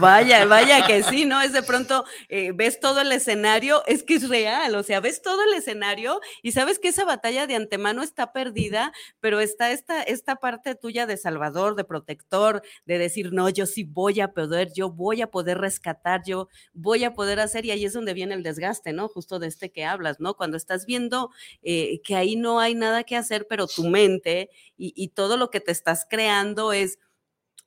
Vaya, 0.00 0.46
vaya 0.46 0.86
que 0.86 1.02
sí, 1.02 1.24
¿no? 1.24 1.40
Es 1.42 1.52
de 1.52 1.62
pronto, 1.62 2.04
eh, 2.28 2.52
ves 2.54 2.80
todo 2.80 3.00
el 3.00 3.12
escenario, 3.12 3.82
es 3.86 4.02
que 4.02 4.14
es 4.14 4.28
real, 4.28 4.74
o 4.74 4.82
sea, 4.82 5.00
ves 5.00 5.20
todo 5.20 5.42
el 5.42 5.54
escenario 5.54 6.20
y 6.42 6.52
sabes 6.52 6.78
que 6.78 6.88
esa 6.88 7.04
batalla 7.04 7.46
de 7.46 7.54
antemano 7.54 8.02
está 8.02 8.32
perdida, 8.32 8.92
pero 9.20 9.40
está 9.40 9.72
esta, 9.72 10.02
esta 10.02 10.36
parte 10.36 10.74
tuya 10.74 11.06
de 11.06 11.16
salvador, 11.16 11.76
de 11.76 11.84
protector, 11.84 12.62
de 12.86 12.98
decir, 12.98 13.32
no, 13.32 13.48
yo 13.50 13.66
sí 13.66 13.84
voy 13.84 14.20
a 14.20 14.32
poder, 14.32 14.72
yo 14.74 14.90
voy 14.90 15.22
a 15.22 15.30
poder 15.30 15.58
rescatar, 15.58 16.22
yo 16.24 16.48
voy 16.72 17.04
a 17.04 17.12
poder 17.12 17.40
hacer, 17.40 17.66
y 17.66 17.70
ahí 17.70 17.84
es 17.84 17.92
donde 17.92 18.14
viene 18.14 18.34
el 18.34 18.42
desgaste, 18.42 18.92
¿no? 18.92 19.08
Justo 19.08 19.38
de 19.38 19.48
este 19.48 19.70
que 19.70 19.84
hablas, 19.84 20.18
¿no? 20.20 20.34
Cuando 20.34 20.56
estás 20.56 20.86
viendo 20.86 21.30
eh, 21.62 22.00
que 22.02 22.16
ahí 22.16 22.36
no 22.36 22.60
hay 22.60 22.74
nada 22.74 23.04
que 23.04 23.16
hacer, 23.16 23.46
pero 23.48 23.66
tu 23.66 23.84
mente 23.84 24.50
y 24.76 25.08
todo 25.08 25.36
lo 25.36 25.50
que 25.50 25.60
te 25.60 25.70
estás 25.70 26.04
creando 26.08 26.72
es 26.72 26.98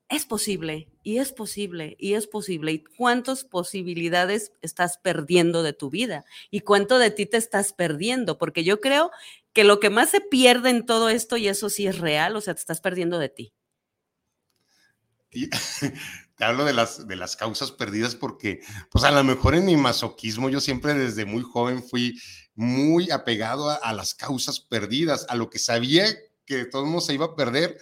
es 0.09 0.25
posible, 0.25 0.89
y 1.03 1.17
es 1.17 1.33
posible, 1.33 1.97
y 1.99 2.13
es 2.13 2.27
posible. 2.27 2.71
¿Y 2.71 2.83
cuántas 2.83 3.43
posibilidades 3.43 4.51
estás 4.61 4.97
perdiendo 4.97 5.63
de 5.63 5.73
tu 5.73 5.89
vida? 5.89 6.23
¿Y 6.49 6.61
cuánto 6.61 6.97
de 6.97 7.11
ti 7.11 7.25
te 7.25 7.37
estás 7.37 7.73
perdiendo? 7.73 8.37
Porque 8.37 8.63
yo 8.63 8.79
creo 8.79 9.11
que 9.51 9.63
lo 9.63 9.79
que 9.79 9.89
más 9.89 10.09
se 10.09 10.21
pierde 10.21 10.69
en 10.69 10.85
todo 10.85 11.09
esto, 11.09 11.35
y 11.35 11.47
eso 11.47 11.69
sí 11.69 11.87
es 11.87 11.97
real, 11.97 12.35
o 12.35 12.41
sea, 12.41 12.53
te 12.53 12.61
estás 12.61 12.79
perdiendo 12.79 13.19
de 13.19 13.29
ti. 13.29 13.53
te 16.37 16.43
hablo 16.45 16.63
de 16.63 16.73
las, 16.73 17.05
de 17.07 17.15
las 17.15 17.35
causas 17.35 17.71
perdidas 17.71 18.15
porque, 18.15 18.61
pues 18.89 19.03
a 19.03 19.11
lo 19.11 19.23
mejor 19.23 19.55
en 19.55 19.65
mi 19.65 19.75
masoquismo, 19.75 20.49
yo 20.49 20.61
siempre 20.61 20.93
desde 20.93 21.25
muy 21.25 21.43
joven 21.43 21.83
fui 21.83 22.17
muy 22.55 23.11
apegado 23.11 23.69
a, 23.69 23.75
a 23.75 23.93
las 23.93 24.13
causas 24.15 24.61
perdidas, 24.61 25.25
a 25.27 25.35
lo 25.35 25.49
que 25.49 25.59
sabía 25.59 26.05
que 26.45 26.55
de 26.55 26.65
todos 26.65 26.87
modos 26.87 27.07
se 27.07 27.13
iba 27.13 27.25
a 27.25 27.35
perder, 27.35 27.77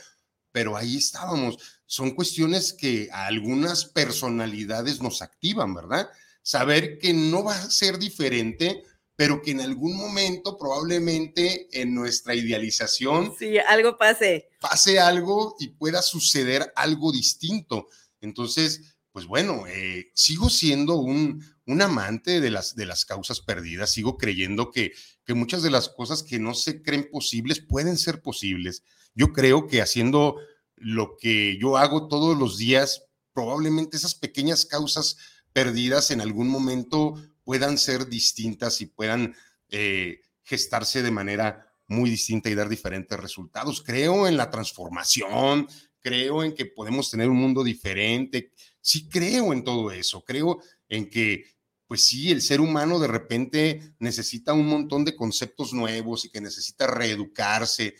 pero 0.56 0.78
ahí 0.78 0.96
estábamos 0.96 1.58
son 1.86 2.12
cuestiones 2.12 2.72
que 2.72 3.10
a 3.12 3.28
algunas 3.28 3.84
personalidades 3.84 5.02
nos 5.02 5.22
activan, 5.22 5.74
¿verdad? 5.74 6.10
Saber 6.44 6.98
que 6.98 7.14
no 7.14 7.44
va 7.44 7.58
a 7.58 7.70
ser 7.70 8.00
diferente, 8.00 8.82
pero 9.18 9.42
que 9.42 9.52
en 9.52 9.60
algún 9.60 9.98
momento 9.98 10.58
probablemente 10.58 11.68
en 11.74 11.94
nuestra 11.94 12.36
idealización... 12.36 13.34
Sí, 13.38 13.58
algo 13.58 13.98
pase. 13.98 14.48
Pase 14.62 14.98
algo 14.98 15.58
y 15.60 15.68
pueda 15.68 16.02
suceder 16.02 16.72
algo 16.78 17.12
distinto. 17.12 17.90
Entonces, 18.22 18.96
pues 19.12 19.26
bueno, 19.26 19.68
eh, 19.68 20.10
sigo 20.14 20.50
siendo 20.50 20.96
un, 20.96 21.46
un 21.66 21.82
amante 21.82 22.40
de 22.40 22.50
las, 22.50 22.78
de 22.78 22.86
las 22.86 23.04
causas 23.04 23.42
perdidas, 23.42 23.92
sigo 23.92 24.18
creyendo 24.18 24.72
que, 24.72 24.94
que 25.26 25.34
muchas 25.34 25.64
de 25.64 25.72
las 25.72 25.90
cosas 25.90 26.24
que 26.24 26.40
no 26.40 26.54
se 26.54 26.82
creen 26.82 27.10
posibles 27.12 27.60
pueden 27.60 27.98
ser 27.98 28.22
posibles. 28.22 28.84
Yo 29.16 29.34
creo 29.34 29.68
que 29.68 29.82
haciendo 29.82 30.38
lo 30.76 31.18
que 31.18 31.58
yo 31.58 31.78
hago 31.78 32.08
todos 32.08 32.38
los 32.38 32.58
días, 32.58 33.06
probablemente 33.34 33.98
esas 33.98 34.14
pequeñas 34.14 34.66
causas 34.66 35.18
perdidas 35.54 36.12
en 36.12 36.22
algún 36.22 36.50
momento 36.50 37.16
puedan 37.44 37.78
ser 37.78 38.08
distintas 38.08 38.82
y 38.82 38.88
puedan 38.88 39.36
eh, 39.70 40.20
gestarse 40.44 41.02
de 41.02 41.12
manera 41.12 41.66
muy 41.88 42.10
distinta 42.10 42.50
y 42.50 42.56
dar 42.56 42.70
diferentes 42.70 43.20
resultados. 43.20 43.82
Creo 43.82 44.28
en 44.28 44.38
la 44.38 44.50
transformación, 44.50 45.68
creo 46.02 46.44
en 46.44 46.54
que 46.54 46.66
podemos 46.66 47.10
tener 47.10 47.30
un 47.30 47.38
mundo 47.38 47.64
diferente, 47.64 48.52
sí 48.82 49.08
creo 49.08 49.54
en 49.54 49.64
todo 49.64 49.92
eso, 49.92 50.24
creo 50.24 50.60
en 50.90 51.10
que, 51.10 51.46
pues 51.88 52.04
sí, 52.04 52.32
el 52.32 52.42
ser 52.42 52.62
humano 52.62 53.00
de 53.00 53.08
repente 53.08 53.96
necesita 54.00 54.54
un 54.54 54.68
montón 54.68 55.06
de 55.06 55.16
conceptos 55.16 55.74
nuevos 55.74 56.26
y 56.26 56.30
que 56.30 56.42
necesita 56.42 56.88
reeducarse, 56.88 57.96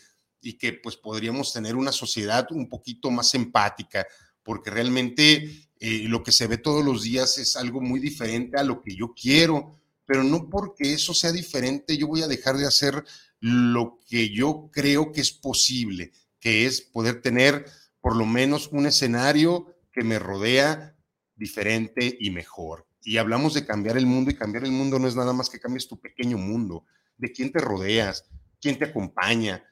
y 0.46 0.52
que 0.54 0.74
pues 0.74 0.96
podríamos 0.96 1.52
tener 1.52 1.74
una 1.74 1.90
sociedad 1.90 2.46
un 2.52 2.68
poquito 2.68 3.10
más 3.10 3.34
empática, 3.34 4.06
porque 4.44 4.70
realmente 4.70 5.68
eh, 5.80 6.04
lo 6.06 6.22
que 6.22 6.30
se 6.30 6.46
ve 6.46 6.56
todos 6.56 6.84
los 6.84 7.02
días 7.02 7.36
es 7.38 7.56
algo 7.56 7.80
muy 7.80 7.98
diferente 7.98 8.56
a 8.56 8.62
lo 8.62 8.80
que 8.80 8.94
yo 8.94 9.12
quiero, 9.12 9.72
pero 10.04 10.22
no 10.22 10.48
porque 10.48 10.92
eso 10.92 11.12
sea 11.14 11.32
diferente 11.32 11.96
yo 11.96 12.06
voy 12.06 12.22
a 12.22 12.28
dejar 12.28 12.56
de 12.56 12.66
hacer 12.66 13.04
lo 13.40 13.98
que 14.08 14.30
yo 14.30 14.70
creo 14.72 15.10
que 15.10 15.20
es 15.20 15.32
posible, 15.32 16.12
que 16.38 16.64
es 16.64 16.80
poder 16.80 17.20
tener 17.20 17.66
por 18.00 18.14
lo 18.14 18.24
menos 18.24 18.68
un 18.68 18.86
escenario 18.86 19.74
que 19.92 20.04
me 20.04 20.20
rodea 20.20 20.96
diferente 21.34 22.16
y 22.20 22.30
mejor. 22.30 22.86
Y 23.02 23.16
hablamos 23.16 23.52
de 23.54 23.66
cambiar 23.66 23.96
el 23.96 24.06
mundo 24.06 24.30
y 24.30 24.36
cambiar 24.36 24.62
el 24.62 24.70
mundo 24.70 25.00
no 25.00 25.08
es 25.08 25.16
nada 25.16 25.32
más 25.32 25.50
que 25.50 25.58
cambies 25.58 25.88
tu 25.88 26.00
pequeño 26.00 26.38
mundo, 26.38 26.84
de 27.16 27.32
quién 27.32 27.50
te 27.50 27.58
rodeas, 27.58 28.24
quién 28.60 28.78
te 28.78 28.84
acompaña, 28.84 29.64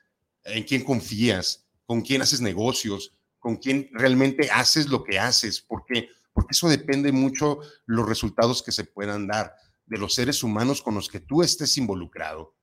en 0.44 0.64
quién 0.64 0.84
confías, 0.84 1.66
con 1.86 2.02
quién 2.02 2.22
haces 2.22 2.40
negocios, 2.40 3.12
con 3.38 3.56
quién 3.56 3.88
realmente 3.92 4.50
haces 4.50 4.88
lo 4.88 5.04
que 5.04 5.18
haces, 5.18 5.60
porque 5.60 6.08
porque 6.34 6.52
eso 6.52 6.68
depende 6.68 7.12
mucho 7.12 7.60
los 7.86 8.06
resultados 8.06 8.62
que 8.62 8.72
se 8.72 8.84
puedan 8.84 9.26
dar 9.26 9.54
de 9.86 9.98
los 9.98 10.14
seres 10.14 10.42
humanos 10.42 10.82
con 10.82 10.94
los 10.94 11.08
que 11.08 11.20
tú 11.20 11.42
estés 11.42 11.78
involucrado. 11.78 12.56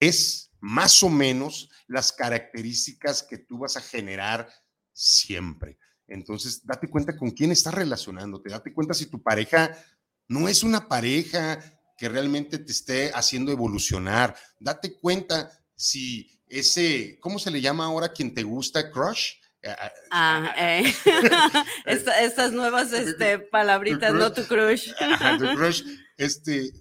Es 0.00 0.50
más 0.60 1.02
o 1.02 1.10
menos 1.10 1.70
las 1.86 2.10
características 2.10 3.22
que 3.22 3.38
tú 3.38 3.58
vas 3.58 3.76
a 3.76 3.82
generar 3.82 4.48
siempre. 4.92 5.78
Entonces, 6.08 6.64
date 6.64 6.88
cuenta 6.88 7.16
con 7.16 7.30
quién 7.30 7.52
estás 7.52 7.74
relacionándote, 7.74 8.50
date 8.50 8.72
cuenta 8.72 8.94
si 8.94 9.06
tu 9.06 9.22
pareja 9.22 9.76
no 10.26 10.48
es 10.48 10.62
una 10.62 10.88
pareja 10.88 11.58
que 11.98 12.08
realmente 12.08 12.58
te 12.58 12.72
esté 12.72 13.12
haciendo 13.12 13.52
evolucionar, 13.52 14.36
date 14.58 14.98
cuenta 14.98 15.50
si 15.76 16.33
ese, 16.48 17.18
¿cómo 17.20 17.38
se 17.38 17.50
le 17.50 17.60
llama 17.60 17.86
ahora 17.86 18.12
quien 18.12 18.34
te 18.34 18.42
gusta? 18.42 18.90
Crush. 18.90 19.34
Ah, 20.10 20.54
eh. 20.56 20.94
estas 21.86 22.52
nuevas 22.52 22.92
este, 22.92 23.38
palabritas, 23.38 24.12
no 24.12 24.32
tu 24.32 24.46
crush. 24.46 24.90
tu 25.38 25.54
crush, 25.54 25.82
este, 26.16 26.72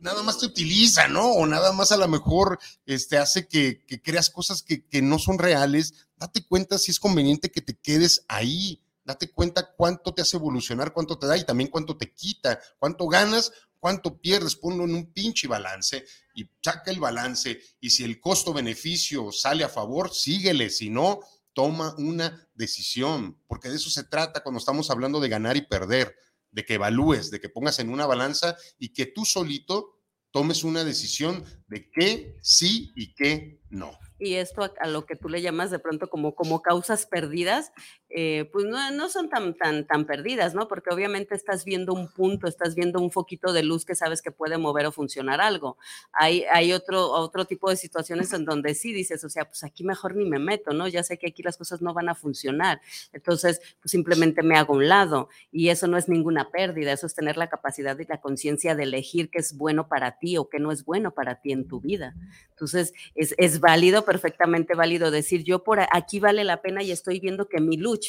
nada 0.00 0.22
más 0.22 0.38
te 0.38 0.46
utiliza, 0.46 1.08
¿no? 1.08 1.32
O 1.32 1.46
nada 1.46 1.72
más 1.72 1.92
a 1.92 1.96
lo 1.96 2.06
mejor 2.08 2.58
este, 2.86 3.16
hace 3.16 3.48
que, 3.48 3.84
que 3.86 4.00
creas 4.02 4.30
cosas 4.30 4.62
que, 4.62 4.86
que, 4.86 5.02
no 5.02 5.18
son 5.18 5.38
reales. 5.38 6.06
Date 6.16 6.44
cuenta 6.46 6.78
si 6.78 6.90
es 6.90 7.00
conveniente 7.00 7.50
que 7.50 7.62
te 7.62 7.76
quedes 7.76 8.24
ahí. 8.28 8.80
Date 9.04 9.30
cuenta 9.30 9.72
cuánto 9.76 10.14
te 10.14 10.22
hace 10.22 10.36
evolucionar, 10.36 10.92
cuánto 10.92 11.18
te 11.18 11.26
da 11.26 11.36
y 11.36 11.44
también 11.44 11.68
cuánto 11.70 11.96
te 11.96 12.12
quita, 12.12 12.58
cuánto 12.78 13.06
ganas, 13.06 13.52
cuánto 13.78 14.18
pierdes. 14.18 14.56
Ponlo 14.56 14.84
en 14.84 14.94
un 14.94 15.12
pinche 15.12 15.46
balance 15.48 16.04
y 16.34 16.50
saca 16.62 16.90
el 16.90 17.00
balance. 17.00 17.60
Y 17.80 17.90
si 17.90 18.04
el 18.04 18.20
costo-beneficio 18.20 19.32
sale 19.32 19.64
a 19.64 19.68
favor, 19.68 20.12
síguele. 20.12 20.68
Si 20.70 20.90
no, 20.90 21.20
toma 21.52 21.94
una 21.98 22.48
decisión, 22.54 23.40
porque 23.46 23.68
de 23.68 23.76
eso 23.76 23.88
se 23.88 24.04
trata 24.04 24.42
cuando 24.42 24.58
estamos 24.58 24.90
hablando 24.90 25.20
de 25.20 25.28
ganar 25.28 25.56
y 25.56 25.62
perder, 25.62 26.16
de 26.50 26.64
que 26.64 26.74
evalúes, 26.74 27.30
de 27.30 27.40
que 27.40 27.48
pongas 27.48 27.78
en 27.78 27.90
una 27.90 28.06
balanza 28.06 28.56
y 28.78 28.92
que 28.92 29.06
tú 29.06 29.24
solito 29.24 30.00
tomes 30.30 30.64
una 30.64 30.84
decisión 30.84 31.44
de 31.68 31.90
qué 31.90 32.36
sí 32.42 32.92
y 32.96 33.14
qué 33.14 33.60
no 33.70 33.96
y 34.24 34.34
esto 34.36 34.62
a, 34.62 34.88
lo 34.88 35.06
que 35.06 35.16
tú 35.16 35.28
le 35.28 35.42
llamas 35.42 35.70
de 35.70 35.78
pronto 35.78 36.08
como, 36.08 36.34
como 36.34 36.62
causas 36.62 37.06
perdidas, 37.06 37.72
eh, 38.16 38.48
pues 38.52 38.64
no, 38.64 38.92
no, 38.92 39.08
son 39.08 39.28
tan, 39.28 39.54
tan, 39.54 39.88
tan 39.88 40.04
perdidas, 40.04 40.54
¿no? 40.54 40.68
Porque 40.68 40.94
obviamente 40.94 41.34
estás 41.34 41.64
viendo 41.64 41.92
un 41.92 42.06
punto, 42.06 42.46
estás 42.46 42.76
viendo 42.76 43.00
un 43.00 43.10
foquito 43.10 43.52
de 43.52 43.64
luz 43.64 43.84
que 43.84 43.96
sabes 43.96 44.22
que 44.22 44.30
puede 44.30 44.56
mover 44.56 44.86
o 44.86 44.92
funcionar 44.92 45.40
algo. 45.40 45.78
Hay, 46.12 46.44
hay 46.44 46.72
otro, 46.72 47.10
otro 47.10 47.44
tipo 47.44 47.68
de 47.68 47.74
situaciones 47.74 48.32
en 48.32 48.44
donde 48.44 48.76
sí 48.76 48.92
dices, 48.92 49.24
o 49.24 49.28
sea, 49.28 49.46
pues 49.46 49.64
aquí 49.64 49.82
mejor 49.82 50.14
ni 50.14 50.26
me 50.26 50.38
meto, 50.38 50.72
¿no? 50.72 50.86
Ya 50.86 51.02
sé 51.02 51.18
que 51.18 51.26
aquí 51.26 51.42
las 51.42 51.56
cosas 51.56 51.82
no 51.82 51.92
van 51.92 52.08
a 52.08 52.14
funcionar. 52.14 52.80
Entonces, 53.12 53.60
pues 53.80 53.90
simplemente 53.90 54.44
me 54.44 54.56
hago 54.56 54.74
un 54.74 54.88
lado 54.88 55.28
y 55.50 55.70
eso 55.70 55.88
no 55.88 55.96
es 55.96 56.08
ninguna 56.08 56.52
pérdida, 56.52 56.92
eso 56.92 57.08
es 57.08 57.16
tener 57.16 57.36
la 57.36 57.48
capacidad 57.48 57.98
y 57.98 58.04
la 58.04 58.20
conciencia 58.20 58.76
de 58.76 58.84
elegir 58.84 59.28
qué 59.28 59.40
es 59.40 59.56
bueno 59.56 59.88
para 59.88 60.20
ti 60.20 60.36
o 60.36 60.48
qué 60.48 60.60
no 60.60 60.70
es 60.70 60.84
bueno 60.84 61.14
para 61.14 61.40
ti 61.40 61.50
en 61.50 61.66
tu 61.66 61.80
vida. 61.80 62.14
Entonces, 62.50 62.92
es, 63.16 63.34
es 63.38 63.58
válido, 63.58 64.04
perfectamente 64.04 64.74
válido 64.74 65.10
decir, 65.10 65.42
yo 65.42 65.64
por 65.64 65.80
aquí 65.80 66.20
vale 66.20 66.44
la 66.44 66.62
pena 66.62 66.84
y 66.84 66.92
estoy 66.92 67.18
viendo 67.18 67.48
que 67.48 67.60
mi 67.60 67.76
lucha, 67.76 68.03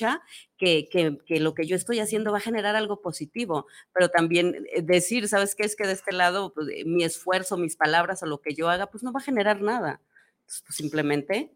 que, 0.57 0.87
que, 0.89 1.39
lo 1.39 1.53
que 1.53 1.65
yo 1.65 1.75
estoy 1.75 1.99
haciendo 1.99 2.31
va 2.31 2.37
a 2.37 2.41
generar 2.41 2.75
algo 2.75 3.01
positivo, 3.01 3.67
pero 3.93 4.09
también 4.09 4.65
eh, 4.73 4.81
decir, 4.81 5.27
¿sabes 5.27 5.55
qué? 5.55 5.63
Es 5.63 5.75
que 5.75 5.87
de 5.87 5.93
este 5.93 6.13
lado 6.13 6.53
pues, 6.53 6.67
eh, 6.69 6.83
mi 6.85 7.03
esfuerzo, 7.03 7.57
mis 7.57 7.75
palabras 7.75 8.23
o 8.23 8.25
lo 8.25 8.41
que 8.41 8.53
yo 8.53 8.69
haga, 8.69 8.87
pues 8.87 9.03
no 9.03 9.11
va 9.11 9.19
a 9.19 9.23
generar 9.23 9.61
nada. 9.61 10.01
Pues, 10.45 10.63
simplemente... 10.69 11.51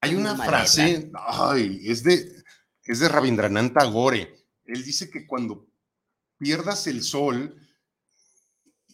Hay 0.00 0.14
una 0.14 0.36
frase, 0.36 1.10
ay, 1.26 1.80
es 1.84 2.04
de, 2.04 2.30
es 2.84 3.00
de 3.00 3.08
Rabindranath 3.08 3.74
Tagore. 3.74 4.32
Él 4.64 4.84
dice 4.84 5.10
que 5.10 5.26
cuando 5.26 5.66
pierdas 6.38 6.86
el 6.86 7.02
sol, 7.02 7.56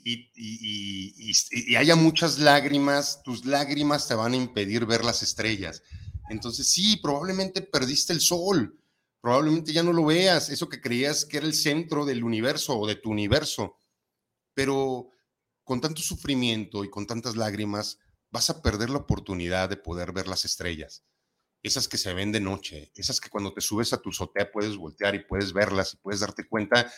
y, 0.04 1.76
haya 1.76 1.96
muchas 1.96 2.38
lágrimas, 2.38 3.22
tus 3.22 3.44
lágrimas 3.44 4.06
te 4.06 4.14
van 4.14 4.34
a 4.34 4.36
impedir 4.36 4.86
ver 4.86 5.04
las 5.04 5.22
estrellas. 5.22 5.82
Entonces, 6.28 6.68
sí, 6.68 6.96
probablemente 6.96 7.62
perdiste 7.62 8.12
el 8.12 8.20
sol, 8.20 8.78
probablemente 9.20 9.72
ya 9.72 9.82
no 9.82 9.92
lo 9.92 10.04
veas, 10.04 10.48
eso 10.48 10.68
que 10.68 10.80
creías 10.80 11.24
que 11.24 11.38
era 11.38 11.46
el 11.46 11.54
centro 11.54 12.04
del 12.04 12.24
universo 12.24 12.78
o 12.78 12.86
de 12.86 12.96
tu 12.96 13.10
universo, 13.10 13.76
pero 14.54 15.10
con 15.64 15.80
tanto 15.80 16.02
sufrimiento 16.02 16.84
y 16.84 16.90
con 16.90 17.06
tantas 17.06 17.36
lágrimas, 17.36 17.98
vas 18.30 18.50
a 18.50 18.62
perder 18.62 18.90
la 18.90 18.98
oportunidad 18.98 19.68
de 19.68 19.76
poder 19.76 20.12
ver 20.12 20.28
las 20.28 20.44
estrellas. 20.44 21.04
Esas 21.62 21.88
que 21.88 21.96
se 21.96 22.12
ven 22.12 22.32
de 22.32 22.40
noche, 22.40 22.92
esas 22.94 23.20
que 23.20 23.30
cuando 23.30 23.54
te 23.54 23.60
subes 23.60 23.92
a 23.92 24.02
tu 24.02 24.10
azotea 24.10 24.52
puedes 24.52 24.76
voltear 24.76 25.14
y 25.14 25.24
puedes 25.24 25.52
verlas 25.52 25.94
y 25.94 25.96
puedes 25.96 26.20
darte 26.20 26.46
cuenta 26.46 26.92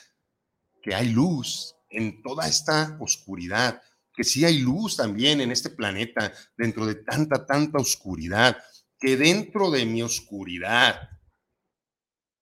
que 0.83 0.95
hay 0.95 1.11
luz, 1.11 1.77
en 1.89 2.23
toda 2.23 2.49
esta 2.49 2.97
oscuridad, 3.01 3.81
que 4.13 4.25
sí 4.25 4.45
hay 4.45 4.59
luz 4.59 4.97
también 4.97 5.41
en 5.41 5.53
este 5.53 5.71
planeta, 5.71 6.33
dentro 6.57 6.87
de 6.87 6.97
tanta, 6.97 7.47
tanta 7.47 7.79
oscuridad, 7.79 8.57
que 8.99 9.17
dentro 9.17 9.71
de 9.71 9.85
mi 9.85 10.03
oscuridad 10.03 11.11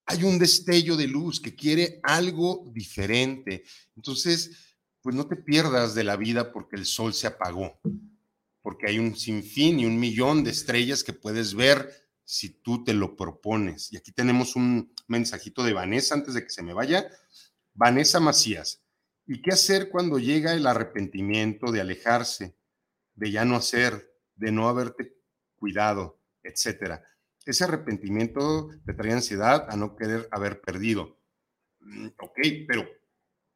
hay 0.07 0.24
un 0.24 0.38
destello 0.38 0.96
de 0.96 1.07
luz 1.07 1.40
que 1.40 1.55
quiere 1.55 2.00
algo 2.02 2.70
diferente. 2.72 3.64
Entonces, 3.96 4.76
pues 5.00 5.14
no 5.14 5.26
te 5.26 5.36
pierdas 5.36 5.94
de 5.94 6.05
la 6.05 6.16
vida 6.16 6.52
porque 6.52 6.76
el 6.76 6.84
sol 6.84 7.14
se 7.14 7.26
apagó, 7.26 7.80
porque 8.62 8.88
hay 8.88 8.98
un 8.98 9.16
sinfín 9.16 9.80
y 9.80 9.86
un 9.86 9.98
millón 9.98 10.44
de 10.44 10.50
estrellas 10.50 11.02
que 11.02 11.12
puedes 11.12 11.55
ver 11.55 11.90
si 12.24 12.50
tú 12.61 12.84
te 12.84 12.94
lo 12.94 13.16
propones. 13.16 13.92
Y 13.92 13.96
aquí 13.96 14.12
tenemos 14.12 14.57
un 14.57 14.94
mensajito 15.09 15.62
de 15.62 15.72
Vanessa 15.72 16.14
antes 16.14 16.34
de 16.34 16.42
que 16.42 16.50
se 16.50 16.62
me 16.62 16.72
vaya. 16.72 17.09
Vanessa 17.74 18.20
Macías, 18.20 18.84
¿Y 19.26 19.40
qué 19.40 19.52
hacer 19.52 19.88
cuando 19.88 20.18
llega 20.18 20.52
el 20.52 20.66
arrepentimiento 20.66 21.72
de 21.72 21.80
alejarse, 21.80 22.57
de 23.14 23.30
ya 23.30 23.44
no 23.44 23.57
hacer, 23.57 24.12
de 24.36 24.52
no 24.52 24.68
haberte 24.68 25.16
cuidado, 25.57 26.20
etcétera? 26.45 27.03
Ese 27.45 27.64
arrepentimiento 27.64 28.68
te 28.86 28.95
trae 28.95 29.12
ansiedad 29.12 29.66
a 29.68 29.76
no 29.76 29.97
querer 29.97 30.28
haber 30.30 30.61
perdido. 30.61 31.18
Mm, 31.80 32.09
ok, 32.18 32.38
pero 32.68 32.88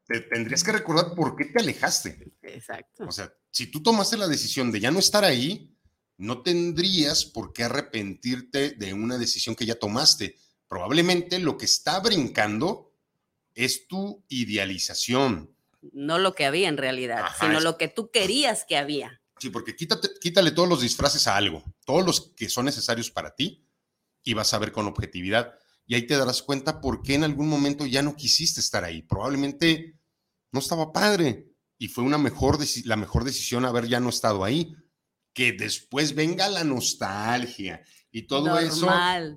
te 0.06 0.20
tendrías 0.22 0.64
que 0.64 0.72
recordar 0.72 1.14
por 1.14 1.36
qué 1.36 1.44
te 1.44 1.60
alejaste. 1.60 2.32
Exacto. 2.42 3.06
O 3.06 3.12
sea, 3.12 3.32
si 3.50 3.70
tú 3.70 3.82
tomaste 3.82 4.16
la 4.16 4.26
decisión 4.26 4.72
de 4.72 4.80
ya 4.80 4.90
no 4.90 4.98
estar 4.98 5.24
ahí, 5.24 5.76
no 6.16 6.42
tendrías 6.42 7.24
por 7.24 7.52
qué 7.52 7.64
arrepentirte 7.64 8.70
de 8.70 8.92
una 8.92 9.18
decisión 9.18 9.54
que 9.54 9.66
ya 9.66 9.78
tomaste. 9.78 10.36
Probablemente 10.66 11.38
lo 11.38 11.56
que 11.56 11.66
está 11.66 12.00
brincando 12.00 12.92
es 13.54 13.86
tu 13.86 14.24
idealización, 14.28 15.54
no 15.92 16.18
lo 16.18 16.34
que 16.34 16.44
había 16.44 16.68
en 16.68 16.76
realidad, 16.76 17.26
sino 17.38 17.60
lo 17.60 17.78
que 17.78 17.88
tú 17.88 18.10
querías 18.10 18.64
que 18.64 18.76
había. 18.76 19.17
Sí, 19.38 19.50
porque 19.50 19.76
quítate, 19.76 20.08
quítale 20.20 20.50
todos 20.50 20.68
los 20.68 20.80
disfraces 20.80 21.26
a 21.26 21.36
algo, 21.36 21.62
todos 21.84 22.04
los 22.04 22.32
que 22.36 22.48
son 22.48 22.64
necesarios 22.64 23.10
para 23.10 23.34
ti, 23.34 23.64
y 24.22 24.34
vas 24.34 24.52
a 24.52 24.58
ver 24.58 24.72
con 24.72 24.86
objetividad. 24.86 25.54
Y 25.86 25.94
ahí 25.94 26.06
te 26.06 26.16
darás 26.16 26.42
cuenta 26.42 26.80
por 26.80 27.02
qué 27.02 27.14
en 27.14 27.24
algún 27.24 27.48
momento 27.48 27.86
ya 27.86 28.02
no 28.02 28.14
quisiste 28.14 28.60
estar 28.60 28.84
ahí. 28.84 29.02
Probablemente 29.02 29.98
no 30.52 30.60
estaba 30.60 30.92
padre 30.92 31.48
y 31.78 31.88
fue 31.88 32.04
una 32.04 32.18
mejor 32.18 32.58
la 32.84 32.96
mejor 32.96 33.24
decisión 33.24 33.64
haber 33.64 33.88
ya 33.88 34.00
no 34.00 34.10
estado 34.10 34.44
ahí. 34.44 34.76
Que 35.32 35.52
después 35.52 36.14
venga 36.14 36.48
la 36.48 36.64
nostalgia 36.64 37.82
y 38.10 38.22
todo 38.22 38.58
eso 38.58 38.88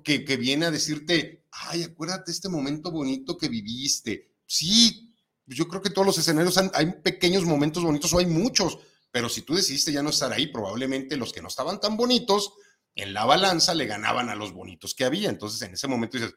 que, 0.02 0.24
que 0.24 0.36
viene 0.36 0.66
a 0.66 0.70
decirte, 0.70 1.46
ay, 1.52 1.84
acuérdate 1.84 2.32
este 2.32 2.48
momento 2.48 2.90
bonito 2.90 3.38
que 3.38 3.48
viviste. 3.48 4.34
Sí, 4.44 5.14
yo 5.46 5.68
creo 5.68 5.82
que 5.82 5.90
todos 5.90 6.06
los 6.06 6.18
escenarios 6.18 6.58
hay 6.74 6.92
pequeños 7.02 7.44
momentos 7.44 7.84
bonitos 7.84 8.12
o 8.12 8.18
hay 8.18 8.26
muchos, 8.26 8.78
pero 9.12 9.28
si 9.28 9.42
tú 9.42 9.54
decidiste 9.54 9.92
ya 9.92 10.02
no 10.02 10.10
estar 10.10 10.32
ahí, 10.32 10.48
probablemente 10.48 11.16
los 11.16 11.32
que 11.32 11.42
no 11.42 11.48
estaban 11.48 11.80
tan 11.80 11.96
bonitos 11.96 12.54
en 12.94 13.12
la 13.12 13.24
balanza 13.24 13.74
le 13.74 13.86
ganaban 13.86 14.30
a 14.30 14.34
los 14.34 14.52
bonitos 14.52 14.94
que 14.94 15.04
había. 15.04 15.28
Entonces 15.28 15.60
en 15.62 15.74
ese 15.74 15.86
momento 15.86 16.16
dices, 16.16 16.34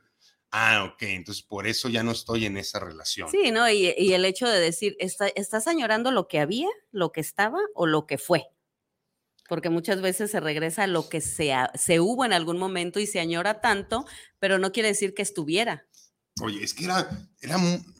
ah, 0.52 0.92
ok, 0.92 1.04
entonces 1.04 1.42
por 1.42 1.68
eso 1.68 1.88
ya 1.88 2.04
no 2.04 2.12
estoy 2.12 2.46
en 2.46 2.58
esa 2.58 2.80
relación. 2.80 3.30
Sí, 3.32 3.50
¿no? 3.52 3.70
Y, 3.70 3.88
el 3.88 4.26
hecho 4.26 4.48
de 4.48 4.60
decir, 4.60 4.98
¿estás 5.00 5.68
añorando 5.68 6.12
lo 6.12 6.28
que 6.28 6.40
había, 6.40 6.68
lo 6.92 7.12
que 7.14 7.22
estaba 7.22 7.60
o 7.74 7.88
lo 7.88 8.06
que 8.06 8.18
fue? 8.18 8.48
Porque 9.48 9.70
muchas 9.70 10.02
veces 10.02 10.32
se 10.32 10.40
regresa 10.42 10.84
a 10.84 10.88
lo 10.88 11.08
que 11.08 11.22
se, 11.22 11.54
se 11.76 12.00
hubo 12.02 12.26
en 12.26 12.34
algún 12.34 12.58
momento 12.58 13.00
y 13.00 13.08
se 13.08 13.20
añora 13.22 13.62
tanto, 13.62 14.06
pero 14.40 14.60
no 14.60 14.72
quiere 14.72 14.90
decir 14.90 15.14
que 15.14 15.22
estuviera. 15.22 15.88
Oye, 16.42 16.62
es 16.62 16.74
que 16.74 16.86
era, 16.86 17.10
era, 17.42 17.58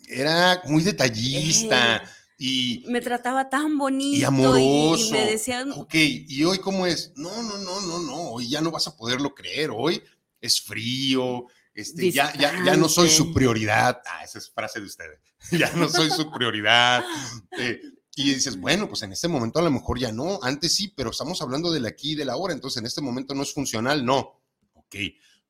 era 0.10 0.62
muy 0.66 0.84
detallista. 0.84 2.04
Y 2.38 2.84
me 2.88 3.02
trataba 3.02 3.50
tan 3.50 3.78
bonito 3.78 4.18
y 4.18 4.24
amoroso. 4.24 5.08
Y, 5.08 5.12
me 5.12 5.26
decían, 5.26 5.72
ok, 5.72 5.94
¿y 5.94 6.44
hoy 6.44 6.60
cómo 6.60 6.86
es? 6.86 7.14
No, 7.16 7.44
no, 7.44 7.58
no, 7.58 7.82
no, 7.82 8.00
no, 8.00 8.22
hoy 8.32 8.50
ya 8.50 8.62
no 8.62 8.72
vas 8.72 8.88
a 8.88 8.96
poderlo 8.96 9.34
creer, 9.34 9.72
hoy 9.74 10.02
es 10.42 10.62
frío, 10.62 11.46
este, 11.74 12.10
ya, 12.10 12.34
ya, 12.38 12.64
ya, 12.64 12.78
no 12.78 12.88
soy 12.88 13.10
su 13.10 13.34
prioridad. 13.34 14.02
Ah, 14.06 14.24
esa 14.24 14.40
es 14.40 14.50
frase 14.50 14.80
de 14.80 14.86
ustedes. 14.86 15.20
ya 15.52 15.72
no 15.74 15.90
soy 15.90 16.10
su 16.10 16.32
prioridad. 16.32 17.04
Eh, 17.58 17.82
Y 18.16 18.34
dices, 18.34 18.58
bueno, 18.58 18.88
pues 18.88 19.04
en 19.04 19.12
este 19.12 19.28
momento 19.28 19.60
a 19.60 19.62
lo 19.62 19.72
mejor 19.72 20.00
ya 20.00 20.12
no, 20.12 20.40
antes 20.42 20.74
sí, 20.74 20.94
pero 20.96 21.12
estamos 21.12 21.42
hablando 21.42 21.70
del 21.72 21.86
aquí 21.86 22.14
y 22.14 22.16
del 22.16 22.30
ahora, 22.30 22.54
entonces 22.54 22.80
en 22.80 22.86
este 22.86 23.02
momento 23.02 23.36
no 23.36 23.44
es 23.44 23.54
funcional, 23.54 24.06
no. 24.06 24.42
Ok, 24.74 24.96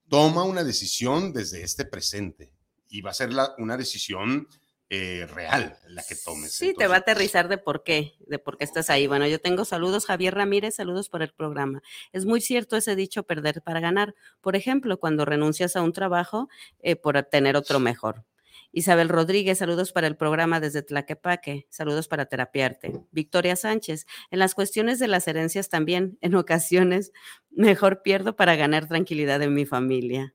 toma 0.10 0.44
una 0.44 0.64
decisión 0.64 1.32
desde 1.32 1.62
este 1.62 1.86
presente 1.86 2.52
y 2.90 3.02
va 3.02 3.12
a 3.12 3.14
ser 3.14 3.32
la, 3.32 3.54
una 3.60 3.78
decisión 3.78 4.48
eh, 4.90 5.26
real 5.34 5.78
la 5.88 6.04
que 6.04 6.16
tomes. 6.16 6.54
Sí, 6.54 6.74
te 6.78 6.88
va 6.88 6.96
a 6.96 7.00
aterrizar 7.00 7.48
de 7.48 7.58
por 7.58 7.84
qué, 7.84 8.14
de 8.28 8.38
por 8.38 8.58
qué 8.58 8.66
estás 8.66 8.90
ahí. 8.90 9.08
Bueno, 9.08 9.28
yo 9.28 9.40
tengo 9.40 9.66
saludos, 9.66 10.06
Javier 10.06 10.36
Ramírez, 10.36 10.76
saludos 10.76 11.10
por 11.10 11.24
el 11.24 11.34
programa. 11.34 11.82
Es 12.12 12.26
muy 12.26 12.40
cierto 12.40 12.78
ese 12.78 12.96
dicho, 12.96 13.24
perder 13.24 13.62
para 13.62 13.80
ganar. 13.80 14.14
Por 14.42 14.56
ejemplo, 14.56 15.00
cuando 15.00 15.26
renuncias 15.26 15.76
a 15.76 15.82
un 15.82 15.92
trabajo 15.92 16.50
eh, 16.80 16.96
por 16.96 17.22
tener 17.24 17.56
otro 17.56 17.80
mejor. 17.80 18.26
Isabel 18.72 19.08
Rodríguez, 19.08 19.60
saludos 19.60 19.94
para 19.94 20.06
el 20.08 20.18
programa 20.18 20.60
desde 20.60 20.82
Tlaquepaque, 20.82 21.66
saludos 21.70 22.10
para 22.10 22.26
Terapiarte. 22.26 23.00
Victoria 23.12 23.56
Sánchez, 23.56 24.06
en 24.32 24.40
las 24.40 24.54
cuestiones 24.54 25.00
de 25.00 25.08
las 25.08 25.28
herencias 25.30 25.70
también, 25.70 26.18
en 26.20 26.36
ocasiones, 26.36 27.14
mejor 27.52 28.02
pierdo 28.02 28.36
para 28.36 28.58
ganar 28.58 28.88
tranquilidad 28.88 29.42
en 29.42 29.54
mi 29.54 29.66
familia. 29.66 30.34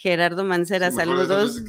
Gerardo 0.00 0.44
Mancera, 0.44 0.90
saludos. 0.90 1.62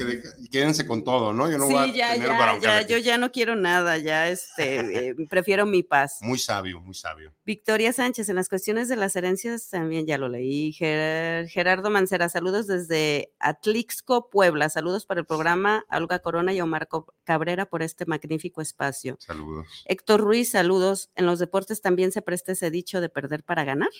quédense 0.49 0.87
con 0.87 1.03
todo, 1.03 1.33
¿no? 1.33 1.51
Yo 1.51 1.57
no 1.57 1.65
voy 1.65 1.75
a 1.75 1.87
ya, 1.87 2.13
tener 2.13 2.29
ya, 2.29 2.59
ya, 2.61 2.87
yo 2.87 2.97
ya 2.97 3.17
no 3.17 3.29
quiero 3.29 3.57
nada, 3.57 3.97
ya 3.97 4.29
este, 4.29 5.09
eh, 5.09 5.15
prefiero 5.29 5.65
mi 5.65 5.83
paz. 5.83 6.19
Muy 6.21 6.39
sabio, 6.39 6.79
muy 6.79 6.93
sabio. 6.93 7.33
Victoria 7.43 7.91
Sánchez, 7.91 8.29
en 8.29 8.37
las 8.37 8.47
cuestiones 8.47 8.87
de 8.87 8.95
las 8.95 9.17
herencias 9.17 9.69
también 9.69 10.07
ya 10.07 10.17
lo 10.17 10.29
leí. 10.29 10.71
Gerardo 10.71 11.89
Mancera, 11.89 12.29
saludos 12.29 12.67
desde 12.67 13.33
Atlixco, 13.39 14.29
Puebla. 14.29 14.69
Saludos 14.69 15.05
para 15.05 15.19
el 15.19 15.25
programa 15.25 15.83
Alga 15.89 16.19
Corona 16.19 16.53
y 16.53 16.61
Omar 16.61 16.87
Cabrera 17.25 17.65
por 17.65 17.83
este 17.83 18.05
magnífico 18.05 18.61
espacio. 18.61 19.17
Saludos. 19.19 19.67
Héctor 19.83 20.21
Ruiz, 20.21 20.51
saludos. 20.51 21.09
En 21.15 21.25
los 21.25 21.39
deportes 21.39 21.81
también 21.81 22.13
se 22.13 22.21
presta 22.21 22.53
ese 22.53 22.71
dicho 22.71 23.01
de 23.01 23.09
perder 23.09 23.43
para 23.43 23.65
ganar. 23.65 23.91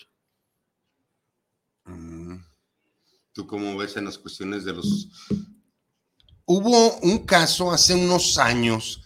Mm. 1.83 2.51
¿Tú 3.33 3.47
cómo 3.47 3.77
ves 3.77 3.95
en 3.97 4.05
las 4.05 4.17
cuestiones 4.17 4.65
de 4.65 4.73
los... 4.73 5.09
Hubo 6.45 6.97
un 6.97 7.19
caso 7.19 7.71
hace 7.71 7.95
unos 7.95 8.37
años, 8.37 9.01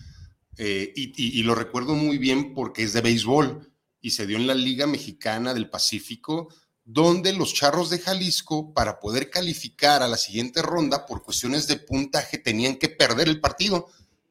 eh, 0.57 0.91
y, 0.95 1.43
lo 1.43 1.53
recuerdo 1.53 1.93
muy 1.93 2.17
bien 2.17 2.53
porque 2.53 2.83
es 2.83 2.93
de 2.93 3.01
béisbol, 3.01 3.71
y 4.01 4.11
se 4.11 4.25
dio 4.25 4.37
en 4.37 4.47
la 4.47 4.55
Liga 4.55 4.87
Mexicana 4.87 5.53
del 5.53 5.69
Pacífico, 5.69 6.47
donde 6.83 7.33
los 7.33 7.53
Charros 7.53 7.89
de 7.89 7.99
Jalisco, 7.99 8.73
para 8.73 8.99
poder 8.99 9.29
calificar 9.29 10.01
a 10.01 10.07
la 10.07 10.17
siguiente 10.17 10.61
ronda 10.61 11.05
por 11.05 11.23
cuestiones 11.23 11.67
de 11.67 11.77
puntaje, 11.77 12.37
tenían 12.37 12.77
que 12.77 12.89
perder 12.89 13.27
el 13.27 13.39
partido. 13.39 13.87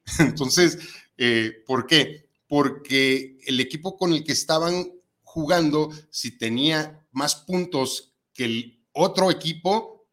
Entonces, 0.19 0.79
eh, 1.17 1.63
¿por 1.67 1.87
qué? 1.87 2.29
Porque 2.49 3.39
el 3.47 3.61
equipo 3.61 3.97
con 3.97 4.13
el 4.13 4.25
que 4.25 4.33
estaban 4.33 4.91
jugando, 5.23 5.91
si 6.11 6.37
tenía 6.37 7.07
más 7.13 7.37
puntos 7.37 8.15
que 8.33 8.45
el 8.45 8.74
otro 8.95 9.31
equipo, 9.31 10.09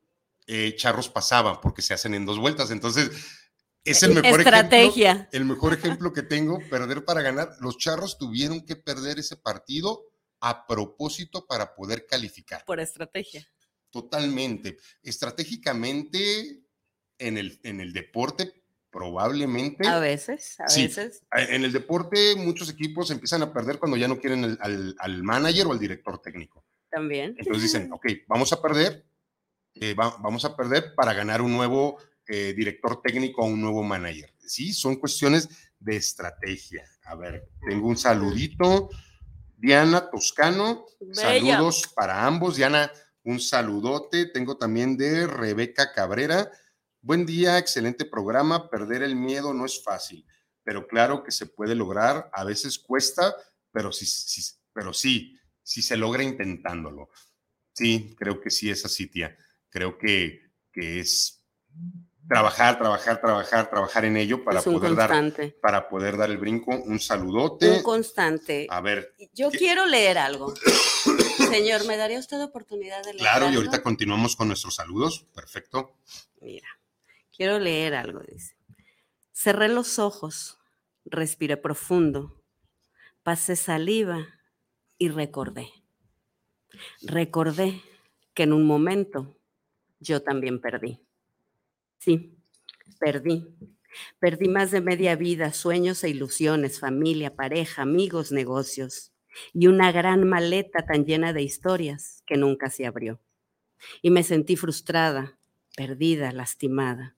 eh, 0.47 0.75
Charros 0.75 1.09
pasaban 1.09 1.61
porque 1.61 1.81
se 1.81 1.93
hacen 1.93 2.13
en 2.13 2.25
dos 2.25 2.39
vueltas. 2.39 2.71
Entonces, 2.71 3.09
es 3.83 4.03
el 4.03 4.13
mejor 4.13 4.41
Estrategia. 4.41 5.11
ejemplo. 5.11 5.29
El 5.31 5.45
mejor 5.45 5.73
ejemplo 5.73 6.13
que 6.13 6.23
tengo, 6.23 6.59
perder 6.69 7.05
para 7.05 7.21
ganar. 7.21 7.51
Los 7.61 7.77
Charros 7.77 8.17
tuvieron 8.17 8.65
que 8.65 8.75
perder 8.75 9.19
ese 9.19 9.37
partido 9.37 10.03
a 10.41 10.65
propósito 10.65 11.45
para 11.47 11.75
poder 11.75 12.05
calificar. 12.05 12.65
Por 12.65 12.79
estrategia. 12.79 13.47
Totalmente. 13.91 14.77
Estratégicamente, 15.03 16.63
en 17.19 17.37
el, 17.37 17.59
en 17.63 17.79
el 17.81 17.93
deporte, 17.93 18.63
probablemente. 18.89 19.87
A 19.87 19.99
veces, 19.99 20.59
a 20.59 20.65
veces. 20.65 21.21
En 21.31 21.63
el 21.63 21.71
deporte, 21.71 22.35
muchos 22.35 22.69
equipos 22.69 23.11
empiezan 23.11 23.43
a 23.43 23.53
perder 23.53 23.77
cuando 23.77 23.97
ya 23.97 24.07
no 24.07 24.19
quieren 24.19 24.57
al, 24.59 24.95
al 24.97 25.23
manager 25.23 25.67
o 25.67 25.71
al 25.73 25.79
director 25.79 26.19
técnico. 26.19 26.65
También. 26.91 27.35
Entonces 27.37 27.63
dicen, 27.63 27.91
ok, 27.91 28.05
vamos 28.27 28.51
a 28.51 28.61
perder, 28.61 29.05
eh, 29.75 29.93
vamos 29.95 30.43
a 30.43 30.55
perder 30.55 30.93
para 30.93 31.13
ganar 31.13 31.41
un 31.41 31.53
nuevo 31.53 31.97
eh, 32.27 32.53
director 32.53 33.01
técnico 33.01 33.41
o 33.41 33.45
un 33.45 33.61
nuevo 33.61 33.81
manager. 33.81 34.33
Sí, 34.39 34.73
son 34.73 34.97
cuestiones 34.97 35.47
de 35.79 35.95
estrategia. 35.95 36.85
A 37.05 37.15
ver, 37.15 37.47
tengo 37.67 37.87
un 37.87 37.97
saludito. 37.97 38.89
Diana 39.57 40.09
Toscano, 40.09 40.85
saludos 41.11 41.89
para 41.95 42.25
ambos. 42.25 42.57
Diana, 42.57 42.91
un 43.23 43.39
saludote. 43.39 44.25
Tengo 44.25 44.57
también 44.57 44.97
de 44.97 45.27
Rebeca 45.27 45.93
Cabrera. 45.93 46.51
Buen 47.01 47.25
día, 47.25 47.57
excelente 47.57 48.05
programa. 48.05 48.69
Perder 48.69 49.03
el 49.03 49.15
miedo 49.15 49.53
no 49.53 49.65
es 49.65 49.81
fácil, 49.81 50.25
pero 50.63 50.87
claro 50.87 51.23
que 51.23 51.31
se 51.31 51.45
puede 51.45 51.73
lograr. 51.73 52.29
A 52.33 52.43
veces 52.43 52.77
cuesta, 52.77 53.35
pero 53.71 53.91
sí, 53.91 54.05
sí 54.05 54.41
pero 54.73 54.93
sí, 54.93 55.37
si 55.63 55.81
se 55.81 55.97
logra 55.97 56.23
intentándolo. 56.23 57.09
Sí, 57.73 58.15
creo 58.17 58.41
que 58.41 58.49
sí 58.49 58.69
es 58.69 58.85
así, 58.85 59.07
tía. 59.07 59.37
Creo 59.69 59.97
que, 59.97 60.51
que 60.71 60.99
es 60.99 61.45
trabajar, 62.27 62.77
trabajar, 62.77 63.21
trabajar, 63.21 63.69
trabajar 63.69 64.05
en 64.05 64.17
ello 64.17 64.43
para 64.43 64.61
poder 64.61 64.95
dar 64.95 65.33
para 65.61 65.89
poder 65.89 66.17
dar 66.17 66.29
el 66.29 66.37
brinco. 66.37 66.71
Un 66.71 66.99
saludote. 66.99 67.69
Un 67.69 67.83
constante. 67.83 68.67
A 68.69 68.81
ver. 68.81 69.13
Yo 69.33 69.49
quiero 69.49 69.85
leer 69.85 70.17
algo. 70.17 70.53
Señor, 71.49 71.85
¿me 71.85 71.97
daría 71.97 72.19
usted 72.19 72.41
oportunidad 72.41 73.03
de 73.03 73.13
leer? 73.13 73.19
Claro, 73.19 73.49
y 73.49 73.55
ahorita 73.55 73.81
continuamos 73.81 74.35
con 74.35 74.47
nuestros 74.47 74.75
saludos. 74.75 75.25
Perfecto. 75.33 75.97
Mira, 76.41 76.67
quiero 77.35 77.59
leer 77.59 77.95
algo, 77.95 78.21
dice. 78.21 78.55
Cerré 79.31 79.69
los 79.69 79.97
ojos, 79.97 80.59
respiré 81.05 81.57
profundo, 81.57 82.43
pasé 83.23 83.55
saliva 83.55 84.27
y 85.01 85.09
recordé. 85.09 85.67
Recordé 87.01 87.81
que 88.35 88.43
en 88.43 88.53
un 88.53 88.67
momento 88.67 89.35
yo 89.99 90.21
también 90.21 90.61
perdí. 90.61 91.01
Sí, 91.97 92.37
perdí. 92.99 93.47
Perdí 94.19 94.47
más 94.47 94.69
de 94.69 94.79
media 94.79 95.15
vida, 95.15 95.53
sueños 95.53 96.03
e 96.03 96.09
ilusiones, 96.09 96.79
familia, 96.79 97.35
pareja, 97.35 97.81
amigos, 97.81 98.31
negocios 98.31 99.11
y 99.53 99.65
una 99.65 99.91
gran 99.91 100.29
maleta 100.29 100.85
tan 100.85 101.03
llena 101.03 101.33
de 101.33 101.41
historias 101.41 102.21
que 102.27 102.37
nunca 102.37 102.69
se 102.69 102.85
abrió. 102.85 103.19
Y 104.03 104.11
me 104.11 104.21
sentí 104.21 104.55
frustrada, 104.55 105.39
perdida, 105.75 106.31
lastimada, 106.31 107.15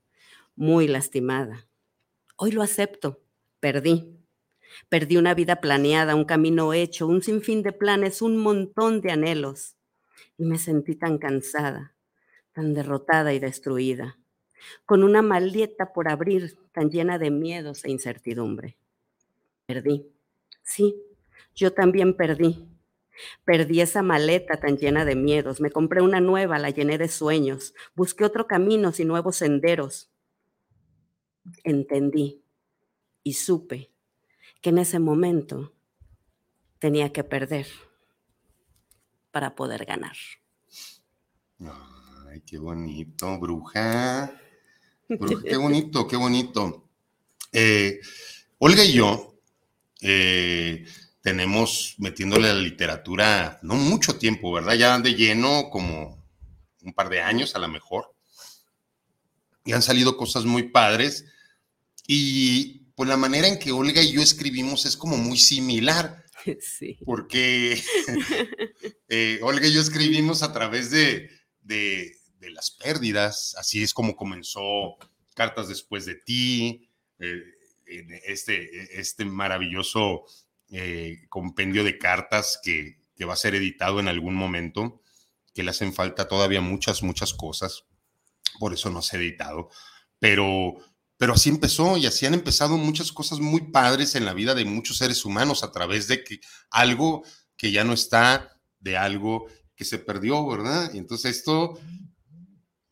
muy 0.56 0.88
lastimada. 0.88 1.68
Hoy 2.38 2.54
lo 2.54 2.62
acepto, 2.62 3.20
perdí. 3.60 4.23
Perdí 4.90 5.18
una 5.18 5.34
vida 5.34 5.58
planeada, 5.58 6.16
un 6.16 6.26
camino 6.26 6.74
hecho, 6.74 7.08
un 7.08 7.22
sinfín 7.22 7.64
de 7.64 7.72
planes, 7.72 8.22
un 8.22 8.38
montón 8.38 9.02
de 9.02 9.12
anhelos. 9.12 9.76
Y 10.38 10.46
me 10.46 10.58
sentí 10.58 10.96
tan 10.96 11.18
cansada, 11.18 11.96
tan 12.54 12.74
derrotada 12.74 13.34
y 13.34 13.40
destruida, 13.40 14.18
con 14.86 15.04
una 15.04 15.22
maleta 15.22 15.94
por 15.94 16.10
abrir 16.10 16.58
tan 16.72 16.90
llena 16.90 17.18
de 17.20 17.32
miedos 17.32 17.86
e 17.86 17.92
incertidumbre. 17.92 18.78
Perdí. 19.66 20.08
Sí, 20.64 20.96
yo 21.56 21.74
también 21.74 22.16
perdí. 22.16 22.68
Perdí 23.46 23.82
esa 23.82 24.02
maleta 24.02 24.60
tan 24.60 24.78
llena 24.78 25.06
de 25.06 25.16
miedos. 25.16 25.62
Me 25.62 25.70
compré 25.70 26.02
una 26.02 26.20
nueva, 26.20 26.58
la 26.58 26.72
llené 26.72 26.98
de 26.98 27.08
sueños. 27.08 27.74
Busqué 27.96 28.26
otro 28.26 28.48
camino 28.48 28.92
y 28.98 29.06
nuevos 29.06 29.38
senderos. 29.38 30.10
Entendí 31.64 32.44
y 33.24 33.34
supe 33.34 33.93
que 34.64 34.70
en 34.70 34.78
ese 34.78 34.98
momento 34.98 35.74
tenía 36.80 37.12
que 37.12 37.26
perder 37.26 37.68
para 39.30 39.56
poder 39.56 39.84
ganar. 39.84 40.16
Ay, 41.60 42.42
qué 42.46 42.58
bonito, 42.58 43.38
bruja. 43.40 44.40
qué 45.10 45.58
bonito, 45.58 46.08
qué 46.08 46.16
bonito. 46.16 46.90
Eh, 47.52 48.00
Olga 48.58 48.86
y 48.86 48.94
yo 48.94 49.36
eh, 50.00 50.86
tenemos 51.22 51.96
metiéndole 51.98 52.50
a 52.50 52.54
la 52.54 52.62
literatura 52.62 53.60
no 53.64 53.76
mucho 53.76 54.18
tiempo, 54.18 54.54
¿verdad? 54.54 54.76
Ya 54.76 54.98
de 54.98 55.14
lleno 55.14 55.70
como 55.70 56.24
un 56.84 56.94
par 56.94 57.10
de 57.10 57.22
años 57.22 57.54
a 57.56 57.60
lo 57.60 57.68
mejor. 57.68 58.16
Y 59.66 59.74
han 59.74 59.82
salido 59.82 60.16
cosas 60.16 60.46
muy 60.46 60.64
padres. 60.70 61.26
Y 62.08 62.83
pues 62.96 63.10
la 63.10 63.18
manera 63.18 63.48
en 63.48 63.60
que 63.60 63.72
Olga 63.72 64.02
y 64.02 64.14
yo 64.14 64.22
escribimos 64.22 64.86
es 64.86 64.98
como 64.98 65.18
muy 65.18 65.38
similar. 65.38 66.22
Sí. 66.60 66.98
Porque 67.06 67.82
eh, 69.08 69.40
Olga 69.42 69.66
y 69.66 69.74
yo 69.74 69.80
escribimos 69.80 70.44
a 70.44 70.52
través 70.52 70.92
de, 70.92 71.30
de, 71.62 72.18
las 72.52 72.72
pérdidas, 72.72 73.56
así 73.58 73.82
es 73.82 73.94
como 73.94 74.18
comenzó 74.18 74.98
Cartas 75.34 75.70
después 75.70 76.06
de 76.06 76.16
ti, 76.16 76.90
eh, 77.20 77.42
este, 78.26 79.00
este 79.00 79.24
maravilloso 79.24 80.26
eh, 80.70 81.22
compendio 81.30 81.86
de 81.86 81.98
cartas 81.98 82.60
que, 82.62 82.98
que 83.16 83.26
va 83.26 83.34
a 83.34 83.38
ser 83.38 83.56
editado 83.56 84.02
en 84.02 84.08
algún 84.08 84.36
momento, 84.36 85.02
que 85.54 85.64
le 85.64 85.70
hacen 85.72 85.94
falta 85.94 86.28
todavía 86.28 86.60
muchas, 86.60 87.04
muchas 87.04 87.34
cosas, 87.34 87.86
por 88.60 88.74
eso 88.74 88.90
no 88.90 89.02
se 89.02 89.16
ha 89.16 89.20
editado, 89.20 89.70
pero 90.20 90.76
pero 91.24 91.36
así 91.36 91.50
empezó 91.50 91.96
y 91.96 92.06
así 92.06 92.26
han 92.26 92.34
empezado 92.34 92.76
muchas 92.76 93.14
cosas 93.14 93.40
muy 93.40 93.72
padres 93.72 94.16
en 94.16 94.26
la 94.26 94.34
vida 94.34 94.54
de 94.54 94.66
muchos 94.66 94.98
seres 94.98 95.24
humanos 95.24 95.64
a 95.64 95.72
través 95.72 96.10
de 96.10 96.22
que 96.22 96.42
algo 96.70 97.24
que 97.56 97.72
ya 97.72 97.86
no 97.86 97.94
está, 97.94 98.60
de 98.82 98.98
algo 98.98 99.48
que 99.74 99.86
se 99.86 100.00
perdió, 100.00 100.46
¿verdad? 100.46 100.92
Y 100.94 100.98
entonces 100.98 101.38
esto 101.38 101.80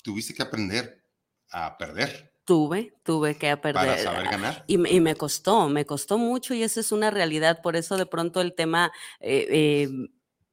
tuviste 0.01 0.33
que 0.33 0.43
aprender 0.43 1.03
a 1.49 1.77
perder. 1.77 2.31
Tuve, 2.45 2.93
tuve 3.03 3.35
que 3.35 3.49
aprender. 3.49 3.85
Para 3.85 4.01
saber 4.01 4.23
ganar. 4.23 4.63
Y, 4.65 4.75
y, 4.75 5.01
me 5.01 5.15
costó, 5.17 5.67
me 5.67 5.85
costó 5.85 6.17
mucho 6.17 6.53
y 6.53 6.63
esa 6.63 6.79
es 6.79 6.93
una 6.93 7.11
realidad. 7.11 7.59
Por 7.61 7.75
eso 7.75 7.97
de 7.97 8.05
pronto 8.05 8.39
el 8.39 8.55
tema 8.55 8.93
eh, 9.19 9.45
eh, 9.49 9.89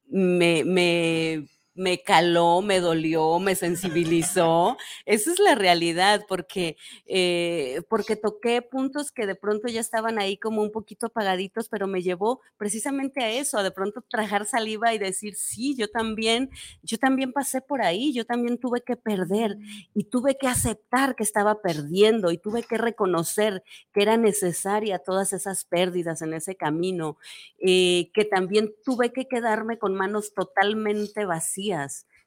me, 0.09 0.65
me 0.65 1.49
me 1.79 2.03
caló, 2.03 2.61
me 2.61 2.81
dolió, 2.81 3.39
me 3.39 3.55
sensibilizó. 3.55 4.77
Esa 5.07 5.31
es 5.33 5.39
la 5.39 5.55
realidad, 5.55 6.25
porque, 6.29 6.77
eh, 7.07 7.83
porque 7.89 8.17
toqué 8.17 8.63
puntos 8.63 9.13
que 9.13 9.27
de 9.27 9.37
pronto 9.37 9.69
ya 9.69 9.81
estaban 9.81 10.19
ahí 10.19 10.37
como 10.37 10.61
un 10.61 10.73
poquito 10.73 11.07
apagaditos, 11.07 11.69
pero 11.69 11.87
me 11.87 12.03
llevó 12.03 12.41
precisamente 12.57 13.23
a 13.23 13.31
eso, 13.31 13.59
a 13.59 13.63
de 13.63 13.71
pronto 13.71 14.03
trajar 14.11 14.45
saliva 14.45 14.93
y 14.93 14.99
decir, 14.99 15.37
sí, 15.37 15.77
yo 15.77 15.89
también, 15.89 16.51
yo 16.83 16.99
también 16.99 17.33
pasé 17.33 17.61
por 17.61 17.81
ahí, 17.81 18.13
yo 18.13 18.27
también 18.27 18.59
tuve 18.59 18.83
que 18.83 18.97
perder 18.97 19.57
y 19.95 20.05
tuve 20.05 20.37
que 20.37 20.49
aceptar 20.49 21.15
que 21.15 21.23
estaba 21.23 21.63
perdiendo 21.63 22.33
y 22.33 22.39
tuve 22.39 22.65
que 22.65 22.77
reconocer 22.77 23.63
que 23.93 24.03
era 24.03 24.17
necesaria 24.17 24.99
todas 24.99 25.33
esas 25.33 25.65
pérdidas 25.65 26.23
en 26.23 26.35
ese 26.35 26.57
camino, 26.57 27.19
eh, 27.61 28.11
que 28.15 28.25
también 28.25 28.75
tuve 28.85 29.13
que 29.13 29.29
quedarme 29.29 29.79
con 29.79 29.95
manos 29.95 30.35
totalmente 30.35 31.25
vacías 31.25 31.68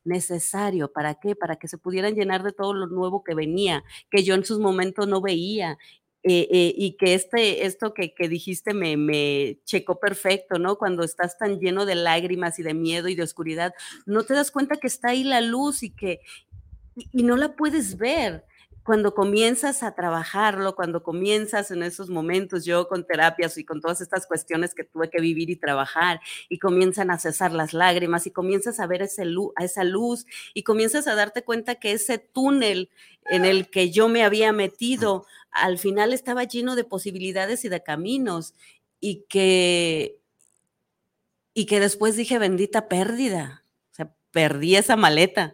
necesario. 0.04 0.92
¿Para 0.92 1.16
qué? 1.16 1.36
Para 1.36 1.58
que 1.58 1.68
se 1.68 1.78
pudieran 1.78 2.16
llenar 2.16 2.44
de 2.44 2.52
todo 2.52 2.74
lo 2.74 2.88
nuevo 2.88 3.24
que 3.24 3.36
venía, 3.36 3.84
que 4.10 4.24
yo 4.24 4.36
en 4.36 4.46
sus 4.46 4.60
momentos 4.60 5.08
no 5.08 5.22
veía. 5.22 5.78
Eh, 6.24 6.48
eh, 6.52 6.74
y 6.78 6.98
que 6.98 7.16
este, 7.16 7.66
esto 7.66 7.96
que, 7.96 8.14
que 8.14 8.30
dijiste 8.30 8.76
me, 8.76 8.96
me 8.96 9.58
checó 9.66 10.00
perfecto, 10.00 10.60
¿no? 10.60 10.78
Cuando 10.78 11.04
estás 11.04 11.36
tan 11.40 11.60
lleno 11.60 11.88
de 11.88 11.96
lágrimas 11.96 12.60
y 12.60 12.64
de 12.64 12.76
miedo 12.76 13.08
y 13.08 13.16
de 13.16 13.24
oscuridad, 13.24 13.74
no 14.06 14.22
te 14.24 14.36
das 14.36 14.52
cuenta 14.52 14.76
que 14.76 14.86
está 14.86 15.10
ahí 15.10 15.24
la 15.24 15.42
luz 15.42 15.82
y 15.82 15.90
que 15.90 16.20
y, 16.96 17.10
y 17.12 17.24
no 17.24 17.38
la 17.38 17.56
puedes 17.56 17.98
ver 17.98 18.46
cuando 18.84 19.14
comienzas 19.14 19.84
a 19.84 19.94
trabajarlo, 19.94 20.76
cuando 20.76 21.04
comienzas 21.04 21.70
en 21.72 21.84
esos 21.84 22.10
momentos, 22.10 22.66
yo 22.66 22.88
con 22.88 23.06
terapias 23.06 23.58
y 23.58 23.64
con 23.64 23.80
todas 23.80 24.02
estas 24.02 24.26
cuestiones 24.26 24.74
que 24.74 24.84
tuve 24.84 25.10
que 25.10 25.22
vivir 25.22 25.50
y 25.50 25.56
trabajar, 25.56 26.20
y 26.50 26.58
comienzan 26.58 27.12
a 27.12 27.20
cesar 27.20 27.52
las 27.52 27.74
lágrimas, 27.74 28.26
y 28.26 28.32
comienzas 28.32 28.80
a 28.80 28.88
ver 28.88 29.04
esa 29.04 29.84
luz, 29.84 30.26
y 30.54 30.64
comienzas 30.64 31.08
a 31.08 31.16
darte 31.16 31.44
cuenta 31.44 31.76
que 31.76 31.92
ese 31.92 32.18
túnel 32.18 32.90
en 33.26 33.46
el 33.46 33.70
que 33.70 33.92
yo 33.92 34.10
me 34.10 34.24
había 34.24 34.52
metido, 34.52 35.26
al 35.52 35.78
final 35.78 36.12
estaba 36.12 36.44
lleno 36.44 36.76
de 36.76 36.84
posibilidades 36.84 37.64
y 37.66 37.70
de 37.70 37.84
caminos, 37.84 38.56
y 39.00 39.26
que, 39.30 40.18
y 41.54 41.66
que 41.68 41.80
después 41.80 42.16
dije, 42.16 42.40
bendita 42.40 42.88
pérdida, 42.88 43.64
o 43.92 43.96
sea, 43.96 44.12
perdí 44.32 44.76
esa 44.76 44.96
maleta, 44.96 45.54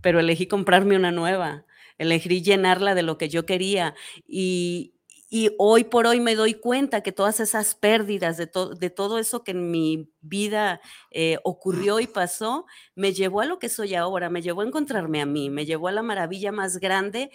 pero 0.00 0.18
elegí 0.18 0.48
comprarme 0.48 0.96
una 0.96 1.12
nueva 1.12 1.65
elegí 1.98 2.42
llenarla 2.42 2.94
de 2.94 3.02
lo 3.02 3.18
que 3.18 3.28
yo 3.28 3.46
quería 3.46 3.94
y, 4.26 4.96
y 5.28 5.50
hoy 5.58 5.84
por 5.84 6.06
hoy 6.06 6.20
me 6.20 6.36
doy 6.36 6.54
cuenta 6.54 7.02
que 7.02 7.10
todas 7.12 7.40
esas 7.40 7.74
pérdidas 7.74 8.36
de, 8.36 8.48
de 8.78 8.90
todo 8.90 9.18
eso 9.18 9.42
que 9.42 9.50
en 9.50 9.70
mi 9.70 10.12
vida 10.20 10.80
eh, 11.10 11.38
ocurrió 11.42 11.98
y 11.98 12.06
pasó, 12.06 12.64
me 12.94 13.12
llevó 13.12 13.40
a 13.40 13.46
lo 13.46 13.58
que 13.58 13.68
soy 13.68 13.94
ahora, 13.96 14.30
me 14.30 14.40
llevó 14.42 14.60
a 14.60 14.66
encontrarme 14.66 15.20
a 15.20 15.26
mí, 15.26 15.50
me 15.50 15.66
llevó 15.66 15.88
a 15.88 15.92
la 15.92 16.02
maravilla 16.02 16.52
más 16.52 16.78
grande 16.78 17.30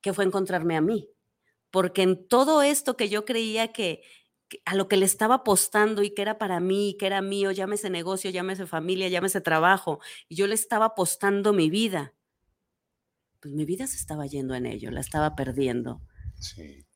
que 0.00 0.12
fue 0.12 0.24
encontrarme 0.24 0.76
a 0.76 0.80
mí. 0.80 1.08
Porque 1.70 2.02
en 2.02 2.28
todo 2.28 2.62
esto 2.62 2.96
que 2.96 3.08
yo 3.08 3.24
creía 3.24 3.72
que, 3.72 4.02
que 4.48 4.62
a 4.64 4.74
lo 4.74 4.88
que 4.88 4.96
le 4.96 5.06
estaba 5.06 5.36
apostando 5.36 6.02
y 6.02 6.10
que 6.14 6.22
era 6.22 6.38
para 6.38 6.60
mí, 6.60 6.96
que 6.98 7.06
era 7.06 7.22
mío, 7.22 7.52
llámese 7.52 7.90
negocio, 7.90 8.30
llámese 8.30 8.66
familia, 8.66 9.08
llámese 9.08 9.40
trabajo, 9.40 10.00
y 10.28 10.36
yo 10.36 10.46
le 10.46 10.54
estaba 10.54 10.86
apostando 10.86 11.52
mi 11.52 11.70
vida 11.70 12.14
pues 13.44 13.54
mi 13.54 13.66
vida 13.66 13.86
se 13.86 13.98
estaba 13.98 14.24
yendo 14.24 14.54
en 14.54 14.64
ello, 14.64 14.90
la 14.90 15.02
estaba 15.02 15.36
perdiendo. 15.36 16.00
Sí. 16.40 16.86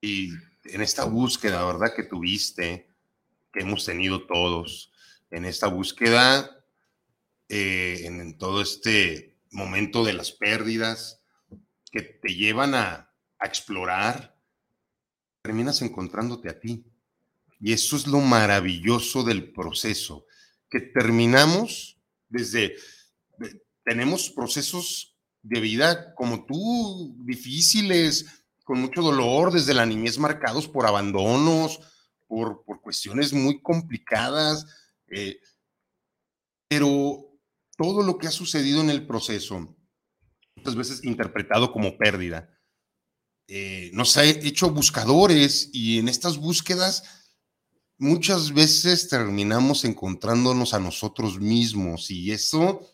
Y 0.00 0.30
en 0.62 0.80
esta 0.80 1.06
búsqueda, 1.06 1.66
¿verdad? 1.66 1.92
Que 1.96 2.04
tuviste, 2.04 2.88
que 3.52 3.60
hemos 3.62 3.84
tenido 3.84 4.24
todos, 4.28 4.92
en 5.32 5.44
esta 5.44 5.66
búsqueda, 5.66 6.64
eh, 7.48 8.02
en, 8.04 8.38
todo 8.38 8.62
este 8.62 9.40
momento 9.50 10.04
de 10.04 10.12
las 10.12 10.30
pérdidas 10.30 11.20
que 11.90 12.02
te 12.02 12.32
llevan 12.36 12.76
a, 12.76 13.12
a 13.40 13.46
explorar, 13.46 14.38
terminas 15.42 15.82
encontrándote 15.82 16.48
a 16.48 16.60
ti. 16.60 16.84
Y 17.58 17.72
eso 17.72 17.96
es 17.96 18.06
lo 18.06 18.20
maravilloso 18.20 19.24
del 19.24 19.50
proceso, 19.50 20.26
que 20.70 20.78
terminamos 20.78 21.98
desde, 22.28 22.76
tenemos 23.82 24.30
procesos 24.30 25.11
de 25.42 25.60
vida 25.60 26.14
como 26.14 26.44
tú, 26.46 27.16
difíciles, 27.24 28.26
con 28.64 28.80
mucho 28.80 29.02
dolor 29.02 29.52
desde 29.52 29.74
la 29.74 29.86
niñez 29.86 30.18
marcados 30.18 30.68
por 30.68 30.86
abandonos, 30.86 31.80
por, 32.26 32.64
por 32.64 32.80
cuestiones 32.80 33.32
muy 33.32 33.60
complicadas, 33.60 34.66
eh, 35.10 35.38
pero 36.68 37.28
todo 37.76 38.02
lo 38.02 38.18
que 38.18 38.28
ha 38.28 38.30
sucedido 38.30 38.80
en 38.80 38.90
el 38.90 39.06
proceso, 39.06 39.76
muchas 40.56 40.76
veces 40.76 41.04
interpretado 41.04 41.72
como 41.72 41.98
pérdida, 41.98 42.48
eh, 43.48 43.90
nos 43.92 44.16
ha 44.16 44.24
hecho 44.24 44.70
buscadores 44.70 45.68
y 45.72 45.98
en 45.98 46.08
estas 46.08 46.38
búsquedas 46.38 47.26
muchas 47.98 48.52
veces 48.52 49.08
terminamos 49.08 49.84
encontrándonos 49.84 50.74
a 50.74 50.80
nosotros 50.80 51.38
mismos 51.38 52.10
y 52.10 52.32
eso 52.32 52.88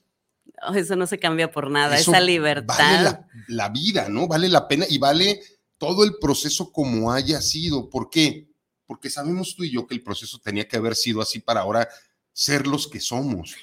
eso 0.75 0.97
no 0.97 1.07
se 1.07 1.19
cambia 1.19 1.51
por 1.51 1.71
nada, 1.71 1.99
esa 1.99 2.21
libertad. 2.21 2.77
Vale 2.77 3.25
la, 3.49 3.69
vida, 3.69 4.09
¿no? 4.09 4.29
Vale 4.29 4.49
la 4.49 4.69
pena 4.69 4.87
y 4.89 4.99
vale 4.99 5.41
todo 5.79 6.05
el 6.05 6.17
proceso 6.21 6.73
como 6.73 7.13
haya 7.13 7.41
sido. 7.41 7.89
¿Por 7.89 8.11
qué? 8.11 8.49
Porque 8.87 9.11
sabemos 9.11 9.55
tú 9.57 9.65
y 9.65 9.71
yo 9.71 9.87
que 9.87 9.95
el 9.95 10.03
proceso 10.03 10.39
tenía 10.39 10.67
que 10.67 10.77
haber 10.77 10.97
sido 10.97 11.21
así 11.21 11.41
para 11.41 11.61
ahora 11.61 11.89
ser 12.33 12.67
los 12.67 12.89
que 12.89 13.01
somos. 13.01 13.55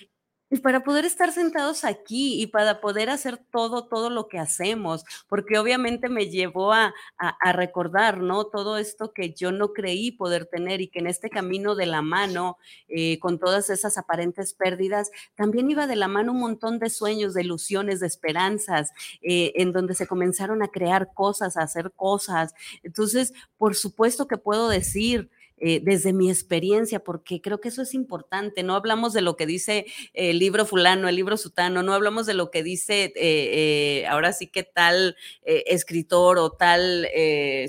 Y 0.56 0.60
para 0.60 0.86
poder 0.86 1.04
estar 1.04 1.34
sentados 1.34 1.84
aquí 1.84 2.42
y 2.42 2.48
para 2.48 2.80
poder 2.80 3.10
hacer 3.10 3.36
todo, 3.52 3.90
todo 3.90 4.10
lo 4.10 4.30
que 4.30 4.40
hacemos, 4.40 5.04
porque 5.28 5.60
obviamente 5.60 6.08
me 6.08 6.30
llevó 6.30 6.72
a, 6.72 6.94
a, 7.18 7.52
recordar, 7.52 8.20
¿no? 8.20 8.46
Todo 8.46 8.78
esto 8.78 9.12
que 9.12 9.34
yo 9.34 9.52
no 9.52 9.74
creí 9.74 10.12
poder 10.12 10.46
tener 10.46 10.80
y 10.80 10.88
que 10.88 11.00
en 11.00 11.08
este 11.08 11.30
camino 11.30 11.76
de 11.76 11.88
la 11.88 12.02
mano, 12.02 12.58
eh, 12.88 13.20
con 13.20 13.38
todas 13.38 13.70
esas 13.70 13.98
aparentes 13.98 14.54
pérdidas, 14.54 15.12
también 15.36 15.70
iba 15.70 15.88
de 15.88 15.98
la 15.98 16.08
mano 16.08 16.32
un 16.32 16.40
montón 16.40 16.80
de 16.80 16.90
sueños, 16.90 17.34
de 17.34 17.42
ilusiones, 17.42 18.00
de 18.00 18.08
esperanzas, 18.08 18.92
eh, 19.22 19.52
en 19.56 19.74
donde 19.74 19.94
se 19.94 20.08
comenzaron 20.08 20.64
a 20.64 20.70
crear 20.70 21.14
cosas, 21.14 21.58
a 21.58 21.64
hacer 21.64 21.92
cosas. 21.98 22.54
Entonces, 22.82 23.34
por 23.58 23.76
supuesto 23.76 24.26
que 24.30 24.38
puedo 24.38 24.70
decir, 24.70 25.30
eh, 25.58 25.80
desde 25.84 26.14
mi 26.14 26.30
experiencia, 26.30 27.04
porque 27.04 27.42
creo 27.42 27.62
que 27.62 27.70
eso 27.70 27.82
es 27.82 27.94
importante. 27.94 28.64
No 28.64 28.76
hablamos 28.76 29.14
de 29.14 29.22
lo 29.22 29.36
que 29.36 29.46
dice 29.46 29.86
el 30.14 30.40
libro 30.40 30.66
fulano, 30.66 31.08
el 31.08 31.16
libro 31.16 31.38
sutano, 31.38 31.84
no 31.84 31.94
hablamos 31.94 32.26
de 32.26 32.34
lo 32.34 32.52
que 32.52 32.64
dice 32.64 33.06
eh, 33.06 33.14
eh, 33.16 34.08
ahora 34.08 34.34
sí 34.34 34.48
que 34.48 34.64
tal 34.64 35.16
escritor 35.44 36.38
o 36.38 36.52
tal 36.52 37.08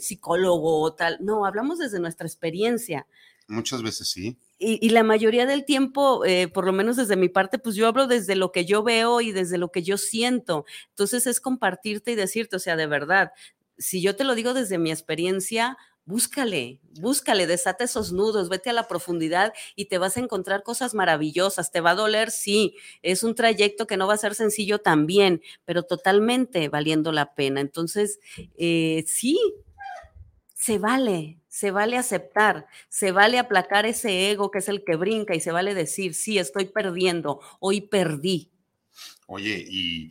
psicólogo 0.00 0.80
o 0.80 0.94
tal. 0.94 1.18
No, 1.20 1.44
hablamos 1.46 1.78
desde 1.78 2.00
nuestra 2.00 2.26
experiencia. 2.26 3.06
Muchas 3.48 3.82
veces 3.82 4.08
sí. 4.08 4.36
Y, 4.58 4.84
y, 4.84 4.90
la 4.90 5.02
mayoría 5.02 5.44
del 5.44 5.64
tiempo, 5.64 6.24
eh, 6.24 6.48
por 6.48 6.64
lo 6.64 6.72
menos 6.72 6.96
desde 6.96 7.16
mi 7.16 7.28
parte, 7.28 7.58
pues 7.58 7.76
yo 7.76 7.86
hablo 7.86 8.06
desde 8.06 8.36
lo 8.36 8.52
que 8.52 8.64
yo 8.64 8.82
veo 8.82 9.20
y 9.20 9.30
desde 9.30 9.58
lo 9.58 9.70
que 9.70 9.82
yo 9.82 9.98
siento. 9.98 10.64
Entonces 10.88 11.26
es 11.26 11.40
compartirte 11.40 12.12
y 12.12 12.14
decirte, 12.14 12.56
o 12.56 12.58
sea, 12.58 12.74
de 12.74 12.86
verdad, 12.86 13.32
si 13.76 14.00
yo 14.00 14.16
te 14.16 14.24
lo 14.24 14.34
digo 14.34 14.54
desde 14.54 14.78
mi 14.78 14.90
experiencia, 14.90 15.76
búscale, 16.06 16.80
búscale, 17.00 17.46
desate 17.46 17.84
esos 17.84 18.12
nudos, 18.12 18.48
vete 18.48 18.70
a 18.70 18.72
la 18.72 18.88
profundidad 18.88 19.52
y 19.74 19.86
te 19.86 19.98
vas 19.98 20.16
a 20.16 20.20
encontrar 20.20 20.62
cosas 20.62 20.94
maravillosas. 20.94 21.72
¿Te 21.72 21.80
va 21.80 21.90
a 21.90 21.94
doler? 21.96 22.30
Sí, 22.30 22.76
es 23.02 23.24
un 23.24 23.34
trayecto 23.34 23.86
que 23.86 23.96
no 23.96 24.06
va 24.06 24.14
a 24.14 24.18
ser 24.18 24.34
sencillo 24.34 24.78
también, 24.78 25.42
pero 25.64 25.82
totalmente 25.82 26.68
valiendo 26.68 27.12
la 27.12 27.34
pena. 27.34 27.60
Entonces, 27.60 28.20
eh, 28.56 29.04
sí, 29.06 29.38
se 30.54 30.78
vale, 30.78 31.40
se 31.48 31.72
vale 31.72 31.96
aceptar, 31.96 32.66
se 32.88 33.10
vale 33.10 33.38
aplacar 33.38 33.84
ese 33.84 34.30
ego 34.30 34.50
que 34.50 34.58
es 34.58 34.68
el 34.68 34.84
que 34.84 34.96
brinca 34.96 35.34
y 35.34 35.40
se 35.40 35.52
vale 35.52 35.74
decir, 35.74 36.14
sí, 36.14 36.38
estoy 36.38 36.66
perdiendo, 36.66 37.40
hoy 37.60 37.80
perdí. 37.82 38.50
Oye, 39.26 39.64
y 39.68 40.08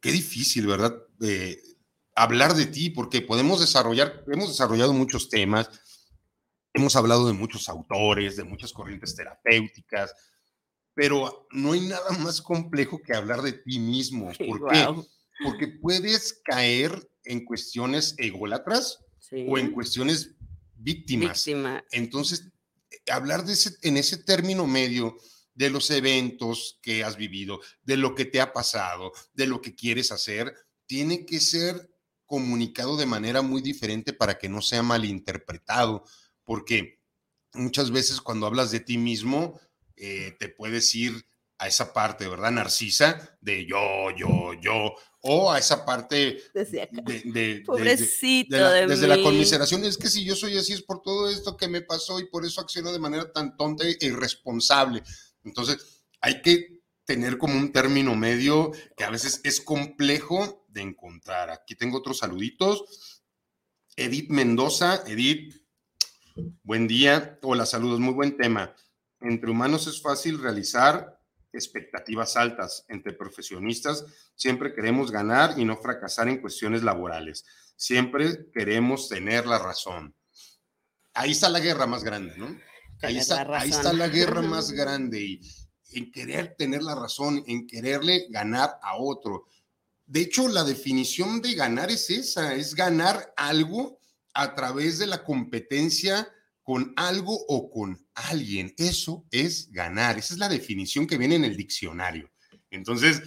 qué 0.00 0.10
difícil, 0.10 0.66
¿verdad? 0.66 0.94
Eh, 1.22 1.56
hablar 2.16 2.54
de 2.54 2.66
ti, 2.66 2.90
porque 2.90 3.20
podemos 3.22 3.60
desarrollar, 3.60 4.24
hemos 4.26 4.48
desarrollado 4.48 4.92
muchos 4.92 5.28
temas, 5.28 5.68
hemos 6.72 6.96
hablado 6.96 7.26
de 7.26 7.34
muchos 7.34 7.68
autores, 7.68 8.36
de 8.36 8.44
muchas 8.44 8.72
corrientes 8.72 9.14
terapéuticas, 9.14 10.12
pero 10.94 11.46
no 11.52 11.72
hay 11.72 11.80
nada 11.80 12.10
más 12.18 12.40
complejo 12.40 13.00
que 13.02 13.14
hablar 13.14 13.42
de 13.42 13.52
ti 13.52 13.78
mismo. 13.78 14.32
¿Por 14.48 14.72
qué? 14.72 14.86
Porque 15.44 15.68
puedes 15.68 16.40
caer 16.42 17.08
en 17.24 17.44
cuestiones 17.44 18.14
ególatras 18.18 18.98
Sí. 19.18 19.44
o 19.48 19.58
en 19.58 19.72
cuestiones 19.72 20.36
víctimas. 20.76 21.44
Víctima. 21.44 21.84
Entonces, 21.90 22.48
hablar 23.10 23.44
de 23.44 23.54
ese, 23.54 23.76
en 23.82 23.96
ese 23.96 24.18
término 24.18 24.66
medio 24.66 25.16
de 25.52 25.68
los 25.68 25.90
eventos 25.90 26.78
que 26.80 27.02
has 27.02 27.16
vivido, 27.16 27.60
de 27.82 27.96
lo 27.96 28.14
que 28.14 28.24
te 28.24 28.40
ha 28.40 28.52
pasado, 28.52 29.12
de 29.34 29.46
lo 29.48 29.60
que 29.60 29.74
quieres 29.74 30.12
hacer, 30.12 30.54
tiene 30.86 31.26
que 31.26 31.40
ser 31.40 31.90
comunicado 32.26 32.96
de 32.96 33.06
manera 33.06 33.42
muy 33.42 33.62
diferente 33.62 34.12
para 34.12 34.38
que 34.38 34.48
no 34.48 34.60
sea 34.62 34.82
malinterpretado, 34.82 36.04
porque 36.44 37.00
muchas 37.54 37.90
veces 37.90 38.20
cuando 38.20 38.46
hablas 38.46 38.70
de 38.70 38.80
ti 38.80 38.98
mismo, 38.98 39.58
eh, 39.96 40.36
te 40.38 40.48
puedes 40.48 40.94
ir 40.94 41.24
a 41.58 41.68
esa 41.68 41.92
parte, 41.94 42.28
¿verdad? 42.28 42.50
Narcisa, 42.50 43.38
de 43.40 43.64
yo, 43.66 44.10
yo, 44.16 44.52
yo, 44.60 44.94
o 45.22 45.50
a 45.50 45.58
esa 45.58 45.86
parte 45.86 46.42
Desde 46.52 46.82
acá. 46.82 47.00
de, 47.02 47.20
de- 47.20 47.30
de- 47.32 47.54
de- 47.54 47.60
Pobrecito 47.62 48.54
de 48.56 48.60
la- 48.62 48.72
de 48.72 48.86
desde 48.86 49.08
la 49.08 49.22
conmiseración, 49.22 49.82
es 49.84 49.96
que 49.96 50.08
si 50.10 50.22
yo 50.24 50.36
soy 50.36 50.58
así 50.58 50.74
es 50.74 50.82
por 50.82 51.00
todo 51.00 51.30
esto 51.30 51.56
que 51.56 51.66
me 51.68 51.80
pasó 51.80 52.20
y 52.20 52.26
por 52.26 52.44
eso 52.44 52.60
acciono 52.60 52.92
de 52.92 52.98
manera 52.98 53.32
tan 53.32 53.56
tonta 53.56 53.84
e 53.88 53.96
irresponsable. 54.02 55.02
Entonces, 55.44 56.04
hay 56.20 56.42
que 56.42 56.82
tener 57.06 57.38
como 57.38 57.54
un 57.56 57.72
término 57.72 58.14
medio 58.14 58.72
que 58.96 59.04
a 59.04 59.10
veces 59.10 59.40
es 59.44 59.60
complejo 59.60 60.65
de 60.76 60.82
encontrar. 60.82 61.50
Aquí 61.50 61.74
tengo 61.74 61.98
otros 61.98 62.18
saluditos. 62.18 63.22
Edith 63.96 64.30
Mendoza, 64.30 65.02
Edith, 65.06 65.56
buen 66.62 66.86
día. 66.86 67.38
Hola, 67.42 67.66
saludos, 67.66 67.98
muy 67.98 68.12
buen 68.12 68.36
tema. 68.36 68.74
Entre 69.20 69.50
humanos 69.50 69.86
es 69.86 70.00
fácil 70.00 70.38
realizar 70.38 71.18
expectativas 71.52 72.36
altas. 72.36 72.84
Entre 72.88 73.14
profesionistas 73.14 74.04
siempre 74.34 74.74
queremos 74.74 75.10
ganar 75.10 75.58
y 75.58 75.64
no 75.64 75.76
fracasar 75.78 76.28
en 76.28 76.40
cuestiones 76.40 76.82
laborales. 76.82 77.44
Siempre 77.74 78.50
queremos 78.52 79.08
tener 79.08 79.46
la 79.46 79.58
razón. 79.58 80.14
Ahí 81.14 81.32
está 81.32 81.48
la 81.48 81.60
guerra 81.60 81.86
más 81.86 82.04
grande, 82.04 82.34
¿no? 82.36 82.54
Ahí 83.00 83.16
está, 83.16 83.46
ahí 83.58 83.70
está 83.70 83.92
la 83.94 84.08
guerra 84.08 84.42
más 84.42 84.72
grande 84.72 85.20
y 85.20 85.40
en 85.92 86.12
querer 86.12 86.54
tener 86.58 86.82
la 86.82 86.94
razón, 86.94 87.42
en 87.46 87.66
quererle 87.66 88.26
ganar 88.28 88.78
a 88.82 88.96
otro. 88.98 89.46
De 90.06 90.20
hecho, 90.20 90.48
la 90.48 90.64
definición 90.64 91.42
de 91.42 91.54
ganar 91.54 91.90
es 91.90 92.10
esa, 92.10 92.54
es 92.54 92.74
ganar 92.74 93.32
algo 93.36 93.98
a 94.34 94.54
través 94.54 94.98
de 94.98 95.06
la 95.06 95.24
competencia 95.24 96.28
con 96.62 96.92
algo 96.96 97.36
o 97.48 97.70
con 97.70 98.06
alguien. 98.14 98.72
Eso 98.76 99.26
es 99.30 99.70
ganar. 99.70 100.18
Esa 100.18 100.34
es 100.34 100.38
la 100.38 100.48
definición 100.48 101.06
que 101.06 101.18
viene 101.18 101.34
en 101.34 101.44
el 101.44 101.56
diccionario. 101.56 102.30
Entonces, 102.70 103.22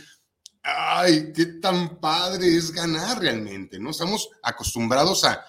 ay, 0.62 1.32
qué 1.34 1.46
tan 1.46 2.00
padre 2.00 2.56
es 2.56 2.72
ganar 2.72 3.20
realmente, 3.20 3.80
¿no? 3.80 3.90
Estamos 3.90 4.30
acostumbrados 4.44 5.24
a, 5.26 5.44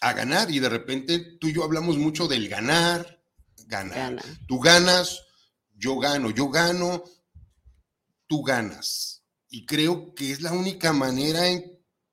a 0.00 0.12
ganar 0.12 0.50
y 0.50 0.58
de 0.58 0.68
repente 0.68 1.18
tú 1.38 1.48
y 1.48 1.54
yo 1.54 1.64
hablamos 1.64 1.96
mucho 1.96 2.26
del 2.26 2.48
ganar, 2.48 3.22
ganar. 3.66 4.16
Gana. 4.16 4.22
Tú 4.46 4.58
ganas, 4.58 5.22
yo 5.76 5.98
gano, 5.98 6.30
yo 6.30 6.48
gano, 6.48 7.04
tú 8.26 8.42
ganas. 8.42 9.17
Y 9.48 9.66
creo 9.66 10.14
que 10.14 10.30
es 10.30 10.42
la 10.42 10.52
única 10.52 10.92
manera 10.92 11.48
en, 11.48 11.64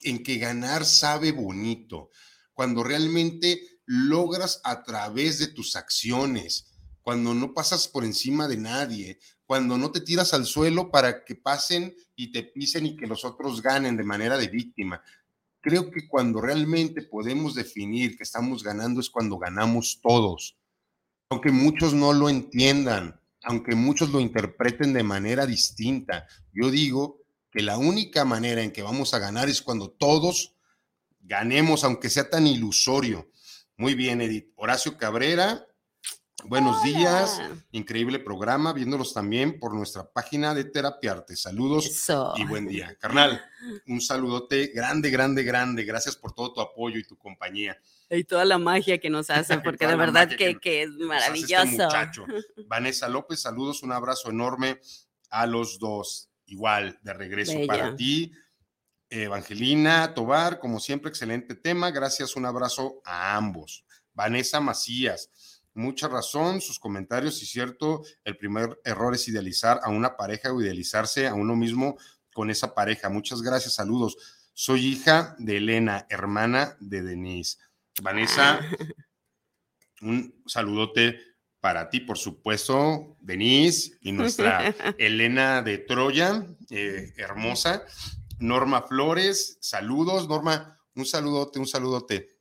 en 0.01 0.23
que 0.23 0.37
ganar 0.37 0.85
sabe 0.85 1.31
bonito, 1.31 2.09
cuando 2.53 2.83
realmente 2.83 3.61
logras 3.85 4.61
a 4.63 4.83
través 4.83 5.39
de 5.39 5.47
tus 5.47 5.75
acciones, 5.75 6.71
cuando 7.01 7.33
no 7.33 7.53
pasas 7.53 7.87
por 7.87 8.03
encima 8.03 8.47
de 8.47 8.57
nadie, 8.57 9.19
cuando 9.45 9.77
no 9.77 9.91
te 9.91 10.01
tiras 10.01 10.33
al 10.33 10.45
suelo 10.45 10.89
para 10.89 11.23
que 11.23 11.35
pasen 11.35 11.95
y 12.15 12.31
te 12.31 12.43
pisen 12.43 12.85
y 12.85 12.95
que 12.95 13.05
los 13.05 13.25
otros 13.25 13.61
ganen 13.61 13.95
de 13.97 14.03
manera 14.03 14.37
de 14.37 14.47
víctima. 14.47 15.03
Creo 15.61 15.91
que 15.91 16.07
cuando 16.07 16.41
realmente 16.41 17.03
podemos 17.03 17.53
definir 17.53 18.17
que 18.17 18.23
estamos 18.23 18.63
ganando 18.63 19.01
es 19.01 19.09
cuando 19.09 19.37
ganamos 19.37 19.99
todos 20.01 20.57
aunque 21.29 21.51
muchos 21.51 21.93
no 21.93 22.13
lo 22.13 22.29
entiendan, 22.29 23.19
aunque 23.43 23.75
muchos 23.75 24.09
lo 24.09 24.19
interpreten 24.19 24.93
de 24.93 25.03
manera 25.03 25.45
distinta. 25.45 26.27
Yo 26.53 26.69
digo 26.69 27.24
que 27.55 27.61
la 27.61 27.77
única 27.77 28.25
manera 28.25 28.61
en 28.61 28.71
que 28.73 28.83
vamos 28.83 29.13
a 29.13 29.19
ganar 29.19 29.47
es 29.47 29.61
cuando 29.61 29.89
todos 29.89 30.53
ganemos, 31.21 31.85
aunque 31.85 32.09
sea 32.09 32.29
tan 32.29 32.47
ilusorio. 32.47 33.31
Muy 33.77 33.95
bien, 33.95 34.19
Edith. 34.19 34.51
Horacio 34.57 34.97
Cabrera, 34.97 35.65
buenos 36.43 36.83
días. 36.83 37.41
Increíble 37.71 38.19
programa, 38.19 38.73
viéndolos 38.73 39.13
también 39.13 39.57
por 39.57 39.73
nuestra 39.73 40.11
página 40.11 40.53
de 40.53 40.65
Terapiarte. 40.65 41.37
Saludos 41.37 41.85
Eso. 41.85 42.33
y 42.35 42.43
buen 42.43 42.67
día. 42.67 42.93
Carnal, 42.99 43.41
un 43.87 44.01
saludote 44.01 44.67
grande, 44.75 45.09
grande, 45.09 45.43
grande. 45.43 45.85
Gracias 45.85 46.17
por 46.17 46.33
todo 46.33 46.51
tu 46.51 46.59
apoyo 46.59 46.99
y 46.99 47.07
tu 47.07 47.17
compañía. 47.17 47.79
Y 48.09 48.25
toda 48.25 48.43
la 48.43 48.57
magia 48.57 48.97
que 48.97 49.09
nos 49.09 49.29
hace, 49.29 49.59
porque 49.63 49.87
de 49.87 49.95
verdad 49.95 50.27
que, 50.27 50.35
que 50.35 50.59
que 50.59 50.83
es 50.83 50.89
este 50.89 51.05
maravilloso. 51.05 51.65
muchacho. 51.67 52.25
Vanessa 52.67 53.07
López, 53.07 53.39
saludos, 53.39 53.81
un 53.81 53.93
abrazo 53.93 54.29
enorme 54.29 54.81
a 55.29 55.45
los 55.45 55.79
dos. 55.79 56.29
Igual, 56.45 56.99
de 57.01 57.13
regreso 57.13 57.53
Bella. 57.53 57.67
para 57.67 57.95
ti. 57.95 58.31
Evangelina 59.09 60.13
Tobar, 60.13 60.59
como 60.59 60.79
siempre, 60.79 61.09
excelente 61.09 61.55
tema. 61.55 61.91
Gracias, 61.91 62.35
un 62.35 62.45
abrazo 62.45 63.01
a 63.05 63.35
ambos. 63.35 63.85
Vanessa 64.13 64.59
Macías, 64.59 65.61
mucha 65.73 66.07
razón, 66.07 66.61
sus 66.61 66.79
comentarios, 66.79 67.41
y 67.43 67.45
cierto, 67.45 68.03
el 68.23 68.37
primer 68.37 68.79
error 68.83 69.13
es 69.13 69.27
idealizar 69.27 69.79
a 69.83 69.89
una 69.89 70.15
pareja 70.15 70.51
o 70.51 70.61
idealizarse 70.61 71.27
a 71.27 71.33
uno 71.33 71.55
mismo 71.55 71.97
con 72.33 72.49
esa 72.49 72.73
pareja. 72.73 73.09
Muchas 73.09 73.41
gracias, 73.41 73.75
saludos. 73.75 74.17
Soy 74.53 74.85
hija 74.85 75.35
de 75.37 75.57
Elena, 75.57 76.07
hermana 76.09 76.77
de 76.79 77.03
Denise. 77.03 77.57
Vanessa, 78.01 78.59
un 80.01 80.41
saludote 80.45 81.19
para 81.65 81.89
ti, 81.89 81.99
por 81.99 82.19
supuesto, 82.19 83.17
Denise 83.21 83.97
y 84.01 84.11
nuestra 84.11 84.67
Elena 84.99 85.63
de 85.63 85.79
Troya, 85.79 86.45
eh, 86.69 87.11
hermosa. 87.17 87.83
Norma 88.37 88.83
Flores, 88.83 89.57
saludos. 89.61 90.29
Norma, 90.29 90.79
un 90.93 91.07
saludote, 91.07 91.57
un 91.57 91.65
saludote. 91.65 92.37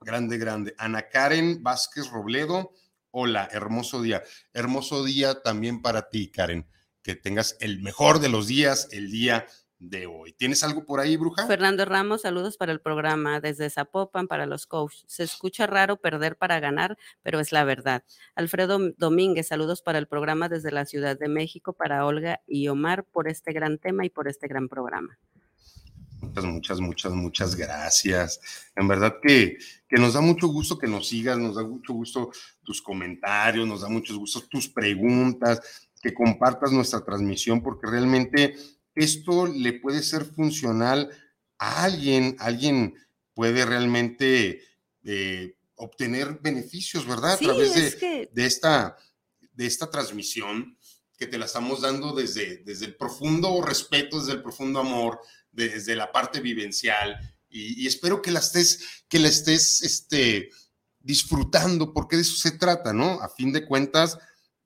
Grande, 0.00 0.38
grande. 0.38 0.74
Ana 0.78 1.10
Karen 1.10 1.62
Vázquez 1.62 2.08
Robledo, 2.08 2.72
hola, 3.10 3.50
hermoso 3.52 4.00
día. 4.00 4.22
Hermoso 4.54 5.04
día 5.04 5.42
también 5.42 5.82
para 5.82 6.08
ti, 6.08 6.30
Karen. 6.30 6.66
Que 7.02 7.16
tengas 7.16 7.58
el 7.60 7.82
mejor 7.82 8.18
de 8.18 8.30
los 8.30 8.46
días, 8.46 8.88
el 8.92 9.10
día 9.10 9.46
de 9.90 10.06
hoy. 10.06 10.32
¿Tienes 10.32 10.62
algo 10.62 10.84
por 10.84 11.00
ahí, 11.00 11.16
bruja? 11.16 11.46
Fernando 11.46 11.84
Ramos, 11.84 12.22
saludos 12.22 12.56
para 12.56 12.72
el 12.72 12.80
programa 12.80 13.40
desde 13.40 13.70
Zapopan 13.70 14.26
para 14.26 14.46
los 14.46 14.66
coaches. 14.66 15.04
Se 15.06 15.22
escucha 15.22 15.66
raro 15.66 15.96
perder 15.96 16.36
para 16.36 16.60
ganar, 16.60 16.98
pero 17.22 17.40
es 17.40 17.52
la 17.52 17.64
verdad. 17.64 18.04
Alfredo 18.34 18.78
Domínguez, 18.96 19.48
saludos 19.48 19.82
para 19.82 19.98
el 19.98 20.06
programa 20.06 20.48
desde 20.48 20.72
la 20.72 20.86
Ciudad 20.86 21.18
de 21.18 21.28
México 21.28 21.72
para 21.72 22.06
Olga 22.06 22.40
y 22.46 22.68
Omar 22.68 23.04
por 23.04 23.28
este 23.28 23.52
gran 23.52 23.78
tema 23.78 24.04
y 24.04 24.10
por 24.10 24.28
este 24.28 24.48
gran 24.48 24.68
programa. 24.68 25.18
Muchas, 26.20 26.44
muchas, 26.44 26.80
muchas, 26.80 27.12
muchas 27.12 27.54
gracias. 27.54 28.40
En 28.74 28.88
verdad 28.88 29.16
que, 29.22 29.58
que 29.88 29.96
nos 29.96 30.14
da 30.14 30.20
mucho 30.20 30.48
gusto 30.48 30.78
que 30.78 30.88
nos 30.88 31.08
sigas, 31.08 31.38
nos 31.38 31.56
da 31.56 31.62
mucho 31.62 31.92
gusto 31.92 32.30
tus 32.62 32.80
comentarios, 32.80 33.66
nos 33.68 33.82
da 33.82 33.88
mucho 33.88 34.16
gusto 34.16 34.40
tus 34.48 34.68
preguntas, 34.68 35.88
que 36.02 36.14
compartas 36.14 36.72
nuestra 36.72 37.04
transmisión, 37.04 37.62
porque 37.62 37.86
realmente 37.86 38.54
esto 38.94 39.46
le 39.46 39.74
puede 39.74 40.02
ser 40.02 40.24
funcional 40.24 41.10
a 41.58 41.84
alguien, 41.84 42.36
alguien 42.38 42.94
puede 43.34 43.64
realmente 43.64 44.62
eh, 45.04 45.56
obtener 45.76 46.38
beneficios, 46.40 47.06
¿verdad? 47.06 47.38
Sí, 47.38 47.44
a 47.44 47.48
través 47.48 47.74
de, 47.74 47.86
es 47.86 47.96
que 47.96 48.30
de 48.32 48.46
esta, 48.46 48.96
de 49.52 49.66
esta 49.66 49.90
transmisión 49.90 50.78
que 51.16 51.26
te 51.26 51.38
la 51.38 51.46
estamos 51.46 51.80
dando 51.80 52.12
desde, 52.12 52.58
desde 52.58 52.86
el 52.86 52.96
profundo 52.96 53.62
respeto, 53.62 54.18
desde 54.18 54.32
el 54.32 54.42
profundo 54.42 54.80
amor, 54.80 55.20
desde 55.52 55.94
la 55.94 56.10
parte 56.10 56.40
vivencial 56.40 57.16
y, 57.48 57.84
y, 57.84 57.86
espero 57.86 58.20
que 58.20 58.32
la 58.32 58.40
estés, 58.40 59.04
que 59.08 59.20
la 59.20 59.28
estés 59.28 59.82
este, 59.82 60.50
disfrutando 60.98 61.92
porque 61.92 62.16
de 62.16 62.22
eso 62.22 62.36
se 62.36 62.52
trata, 62.52 62.92
¿no? 62.92 63.20
A 63.20 63.28
fin 63.28 63.52
de 63.52 63.64
cuentas, 63.64 64.18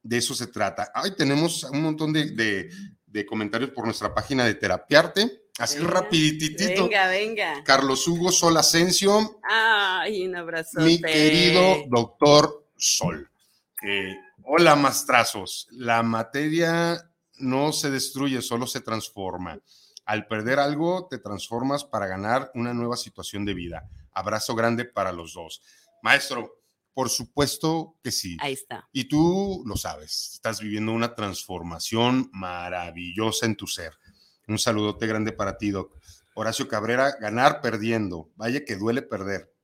de 0.02 0.16
eso 0.16 0.34
se 0.34 0.46
trata. 0.46 0.90
Ay, 0.94 1.14
tenemos 1.16 1.64
un 1.64 1.82
montón 1.82 2.12
de, 2.12 2.30
de, 2.30 2.70
de 3.10 3.26
comentarios 3.26 3.70
por 3.70 3.84
nuestra 3.84 4.14
página 4.14 4.44
de 4.44 4.54
Terapiarte. 4.54 5.48
Así 5.58 5.78
venga, 5.78 5.90
rapiditito. 5.90 6.84
Venga, 6.84 7.08
venga. 7.08 7.64
Carlos 7.64 8.06
Hugo 8.06 8.30
Sol 8.30 8.56
Asensio. 8.56 9.40
Ay, 9.42 10.26
un 10.26 10.36
abrazo. 10.36 10.80
Mi 10.80 11.00
querido 11.00 11.84
doctor 11.88 12.66
Sol. 12.76 13.28
Eh, 13.82 14.16
hola, 14.44 14.76
mastrazos. 14.76 15.66
La 15.72 16.02
materia 16.02 17.10
no 17.38 17.72
se 17.72 17.90
destruye, 17.90 18.42
solo 18.42 18.66
se 18.66 18.80
transforma. 18.80 19.58
Al 20.04 20.26
perder 20.26 20.58
algo, 20.58 21.06
te 21.10 21.18
transformas 21.18 21.84
para 21.84 22.06
ganar 22.06 22.50
una 22.54 22.72
nueva 22.72 22.96
situación 22.96 23.44
de 23.44 23.54
vida. 23.54 23.88
Abrazo 24.12 24.54
grande 24.54 24.84
para 24.84 25.12
los 25.12 25.34
dos. 25.34 25.62
Maestro, 26.02 26.57
por 26.98 27.10
supuesto 27.10 27.96
que 28.02 28.10
sí. 28.10 28.36
Ahí 28.40 28.54
está. 28.54 28.88
Y 28.90 29.04
tú 29.04 29.62
lo 29.64 29.76
sabes, 29.76 30.32
estás 30.34 30.60
viviendo 30.60 30.90
una 30.90 31.14
transformación 31.14 32.28
maravillosa 32.32 33.46
en 33.46 33.54
tu 33.54 33.68
ser. 33.68 33.96
Un 34.48 34.58
saludote 34.58 35.06
grande 35.06 35.30
para 35.30 35.56
ti, 35.58 35.70
Doc. 35.70 35.96
Horacio 36.34 36.66
Cabrera, 36.66 37.14
ganar 37.20 37.60
perdiendo. 37.60 38.32
Vaya 38.34 38.64
que 38.64 38.74
duele 38.74 39.02
perder. 39.02 39.54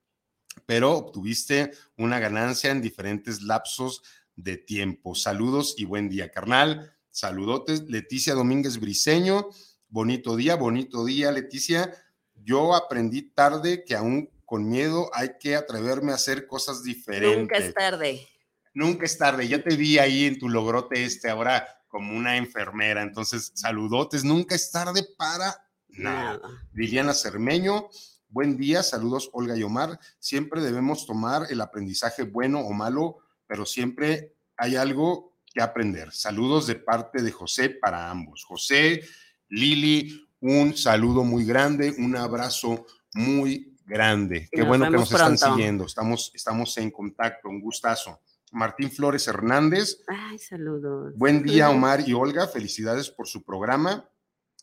Pero 0.65 0.93
obtuviste 0.93 1.73
una 1.97 2.21
ganancia 2.21 2.71
en 2.71 2.81
diferentes 2.81 3.43
lapsos 3.43 4.05
de 4.37 4.57
tiempo. 4.57 5.17
Saludos 5.17 5.75
y 5.77 5.87
buen 5.87 6.09
día, 6.09 6.31
carnal. 6.31 6.95
Saludotes, 7.11 7.83
Leticia 7.89 8.35
Domínguez 8.35 8.79
Briseño. 8.79 9.49
Bonito 9.89 10.37
día, 10.37 10.55
bonito 10.55 11.05
día, 11.05 11.33
Leticia. 11.33 11.93
Yo 12.37 12.77
aprendí 12.77 13.23
tarde 13.23 13.83
que 13.85 13.97
aún 13.97 14.31
con 14.45 14.69
miedo 14.69 15.11
hay 15.15 15.33
que 15.41 15.57
atreverme 15.57 16.13
a 16.13 16.17
hacer 16.17 16.47
cosas 16.47 16.83
diferentes. 16.83 17.39
Nunca 17.39 17.57
es 17.57 17.75
tarde. 17.75 18.29
Nunca 18.75 19.07
es 19.07 19.19
tarde. 19.19 19.49
Ya 19.49 19.63
te 19.63 19.77
vi 19.77 19.99
ahí 19.99 20.25
en 20.25 20.39
tu 20.39 20.49
logrote 20.49 21.05
este 21.05 21.31
ahora 21.31 21.67
como 21.89 22.17
una 22.17 22.37
enfermera. 22.37 23.03
Entonces, 23.03 23.53
saludotes. 23.55 24.25
Nunca 24.25 24.55
es 24.55 24.71
tarde 24.71 25.07
para 25.17 25.55
nada. 25.89 26.41
Liliana 26.73 27.15
Cermeño. 27.15 27.89
Buen 28.29 28.57
día, 28.57 28.83
saludos 28.83 29.31
Olga 29.33 29.57
y 29.57 29.63
Omar. 29.63 30.01
Siempre 30.19 30.61
debemos 30.61 31.07
tomar 31.07 31.47
el 31.51 31.61
aprendizaje 31.61 32.25
bueno 32.25 32.61
o 32.61 32.73
malo, 32.73 33.19
pero 33.47 33.65
siempre 33.65 34.35
hay 34.57 34.75
algo 34.75 35.37
que 35.53 35.63
aprender. 35.63 36.11
Saludos 36.11 36.67
de 36.67 36.75
parte 36.75 37.23
de 37.23 37.31
José 37.31 37.71
para 37.71 38.11
ambos. 38.11 38.45
José, 38.45 39.03
Lili, 39.49 40.29
un 40.41 40.77
saludo 40.77 41.23
muy 41.23 41.45
grande, 41.45 41.95
un 41.97 42.17
abrazo 42.17 42.87
muy 43.13 43.74
grande. 43.85 44.49
Qué 44.51 44.63
bueno 44.63 44.87
que 44.87 44.91
nos 44.93 45.11
están 45.11 45.39
siguiendo. 45.39 45.85
Estamos, 45.85 46.31
estamos 46.35 46.77
en 46.79 46.91
contacto, 46.91 47.49
un 47.49 47.61
gustazo. 47.61 48.21
Martín 48.53 48.91
Flores 48.91 49.27
Hernández. 49.27 49.99
Ay, 50.07 50.39
saludos. 50.39 51.13
Buen 51.17 51.43
día, 51.43 51.71
Omar 51.71 52.09
y 52.09 52.13
Olga. 52.13 52.47
Felicidades 52.47 53.11
por 53.11 53.27
su 53.27 53.43
programa. 53.43 54.09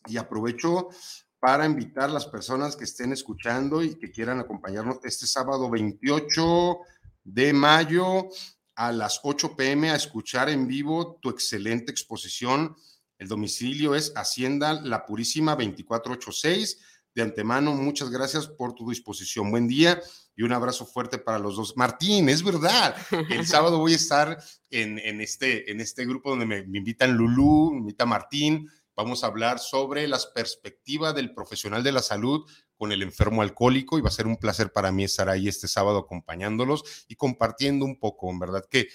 Y 0.06 0.16
aprovecho 0.16 0.88
para 1.38 1.66
invitar 1.66 2.08
a 2.08 2.12
las 2.12 2.26
personas 2.26 2.76
que 2.76 2.84
estén 2.84 3.12
escuchando 3.12 3.82
y 3.82 3.96
que 3.96 4.10
quieran 4.10 4.40
acompañarnos 4.40 4.98
este 5.04 5.26
sábado 5.26 5.68
28 5.68 6.78
de 7.24 7.52
mayo 7.52 8.28
a 8.74 8.92
las 8.92 9.20
8 9.22 9.56
pm 9.56 9.90
a 9.90 9.96
escuchar 9.96 10.48
en 10.48 10.66
vivo 10.66 11.18
tu 11.20 11.30
excelente 11.30 11.92
exposición. 11.92 12.76
El 13.18 13.28
domicilio 13.28 13.94
es 13.94 14.12
Hacienda 14.16 14.80
La 14.82 15.04
Purísima 15.04 15.52
2486. 15.52 16.80
De 17.14 17.22
antemano, 17.22 17.74
muchas 17.74 18.10
gracias 18.10 18.46
por 18.46 18.74
tu 18.74 18.88
disposición. 18.88 19.50
Buen 19.50 19.68
día 19.68 20.00
y 20.34 20.42
un 20.44 20.52
abrazo 20.52 20.86
fuerte 20.86 21.18
para 21.18 21.38
los 21.38 21.56
dos. 21.56 21.76
Martín, 21.76 22.28
es 22.30 22.42
verdad, 22.42 22.96
el 23.28 23.46
sábado 23.46 23.78
voy 23.78 23.92
a 23.92 23.96
estar 23.96 24.42
en, 24.70 24.98
este, 25.20 25.70
en 25.70 25.80
este 25.80 26.06
grupo 26.06 26.30
donde 26.30 26.46
me, 26.46 26.62
me 26.66 26.78
invitan 26.78 27.14
Lulú, 27.14 27.72
me 27.72 27.78
invita 27.80 28.06
Martín. 28.06 28.66
Vamos 28.96 29.24
a 29.24 29.26
hablar 29.26 29.58
sobre 29.58 30.06
las 30.06 30.26
perspectivas 30.26 31.14
del 31.14 31.34
profesional 31.34 31.82
de 31.82 31.92
la 31.92 32.02
salud 32.02 32.46
con 32.76 32.92
el 32.92 33.02
enfermo 33.02 33.42
alcohólico 33.42 33.98
y 33.98 34.02
va 34.02 34.08
a 34.08 34.12
ser 34.12 34.26
un 34.26 34.36
placer 34.36 34.72
para 34.72 34.90
mí 34.90 35.04
estar 35.04 35.28
ahí 35.28 35.48
este 35.48 35.68
sábado 35.68 35.98
acompañándolos 35.98 37.04
y 37.08 37.16
compartiendo 37.16 37.84
un 37.84 37.98
poco, 37.98 38.30
en 38.30 38.38
verdad 38.38 38.64
que 38.70 38.88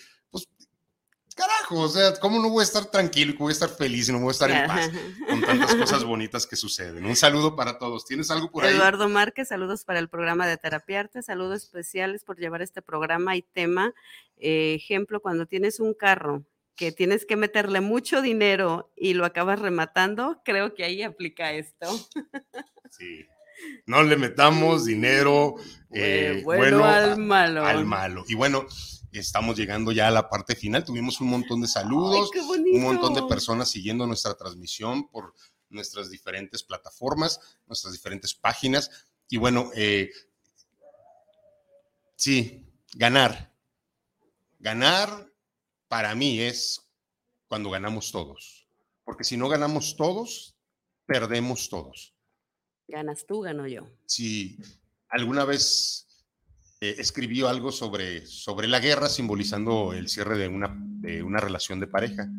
carajo, 1.37 1.79
o 1.79 1.87
sea, 1.87 2.13
¿cómo 2.19 2.41
no 2.41 2.49
voy 2.49 2.61
a 2.61 2.63
estar 2.63 2.85
tranquilo 2.85 3.31
y 3.31 3.37
voy 3.37 3.51
a 3.51 3.53
estar 3.53 3.69
feliz 3.69 4.09
y 4.09 4.11
no 4.11 4.19
voy 4.19 4.29
a 4.29 4.31
estar 4.31 4.51
en 4.51 4.67
paz 4.67 4.91
con 5.29 5.41
tantas 5.41 5.75
cosas 5.75 6.03
bonitas 6.03 6.47
que 6.47 6.55
suceden? 6.55 7.05
Un 7.05 7.15
saludo 7.15 7.55
para 7.55 7.77
todos. 7.77 8.05
¿Tienes 8.05 8.29
algo 8.31 8.51
por 8.51 8.65
ahí? 8.65 8.73
Eduardo 8.73 9.07
Márquez, 9.07 9.47
saludos 9.47 9.85
para 9.85 9.99
el 9.99 10.09
programa 10.09 10.47
de 10.47 10.57
Terapiarte, 10.57 11.21
saludos 11.21 11.63
especiales 11.63 12.23
por 12.23 12.37
llevar 12.37 12.61
este 12.61 12.81
programa 12.81 13.35
y 13.35 13.43
tema. 13.43 13.93
Eh, 14.37 14.73
ejemplo, 14.75 15.21
cuando 15.21 15.45
tienes 15.45 15.79
un 15.79 15.93
carro 15.93 16.43
que 16.75 16.91
tienes 16.91 17.25
que 17.25 17.37
meterle 17.37 17.81
mucho 17.81 18.21
dinero 18.21 18.91
y 18.95 19.13
lo 19.13 19.25
acabas 19.25 19.59
rematando, 19.59 20.41
creo 20.43 20.73
que 20.73 20.83
ahí 20.83 21.03
aplica 21.03 21.53
esto. 21.53 21.87
Sí. 22.89 23.27
No 23.85 24.01
le 24.01 24.15
metamos 24.15 24.85
dinero 24.85 25.55
eh, 25.91 26.41
bueno, 26.43 26.85
al 26.85 27.17
malo. 27.17 27.65
Al 27.65 27.85
malo. 27.85 28.23
Y 28.27 28.33
bueno, 28.33 28.65
estamos 29.11 29.57
llegando 29.57 29.91
ya 29.91 30.07
a 30.07 30.11
la 30.11 30.29
parte 30.29 30.55
final. 30.55 30.83
Tuvimos 30.83 31.21
un 31.21 31.29
montón 31.29 31.61
de 31.61 31.67
saludos, 31.67 32.29
un 32.49 32.81
montón 32.81 33.13
de 33.13 33.23
personas 33.23 33.69
siguiendo 33.69 34.05
nuestra 34.05 34.35
transmisión 34.35 35.09
por 35.09 35.33
nuestras 35.69 36.09
diferentes 36.09 36.63
plataformas, 36.63 37.39
nuestras 37.65 37.93
diferentes 37.93 38.33
páginas. 38.33 38.91
Y 39.29 39.37
bueno, 39.37 39.71
eh, 39.75 40.11
sí, 42.15 42.65
ganar. 42.93 43.53
Ganar 44.59 45.31
para 45.87 46.15
mí 46.15 46.39
es 46.41 46.81
cuando 47.47 47.69
ganamos 47.69 48.11
todos. 48.11 48.67
Porque 49.03 49.23
si 49.23 49.37
no 49.37 49.47
ganamos 49.47 49.95
todos, 49.95 50.55
perdemos 51.05 51.69
todos. 51.69 52.13
Ganas 52.87 53.25
tú, 53.25 53.41
gano 53.41 53.67
yo. 53.67 53.89
Si 54.05 54.57
alguna 55.09 55.45
vez 55.45 56.06
eh, 56.79 56.95
escribió 56.99 57.47
algo 57.49 57.71
sobre, 57.71 58.25
sobre 58.27 58.67
la 58.67 58.79
guerra, 58.79 59.09
simbolizando 59.09 59.93
el 59.93 60.07
cierre 60.09 60.37
de 60.37 60.47
una, 60.47 60.75
de 60.77 61.23
una 61.23 61.39
relación 61.39 61.79
de 61.79 61.87
pareja. 61.87 62.29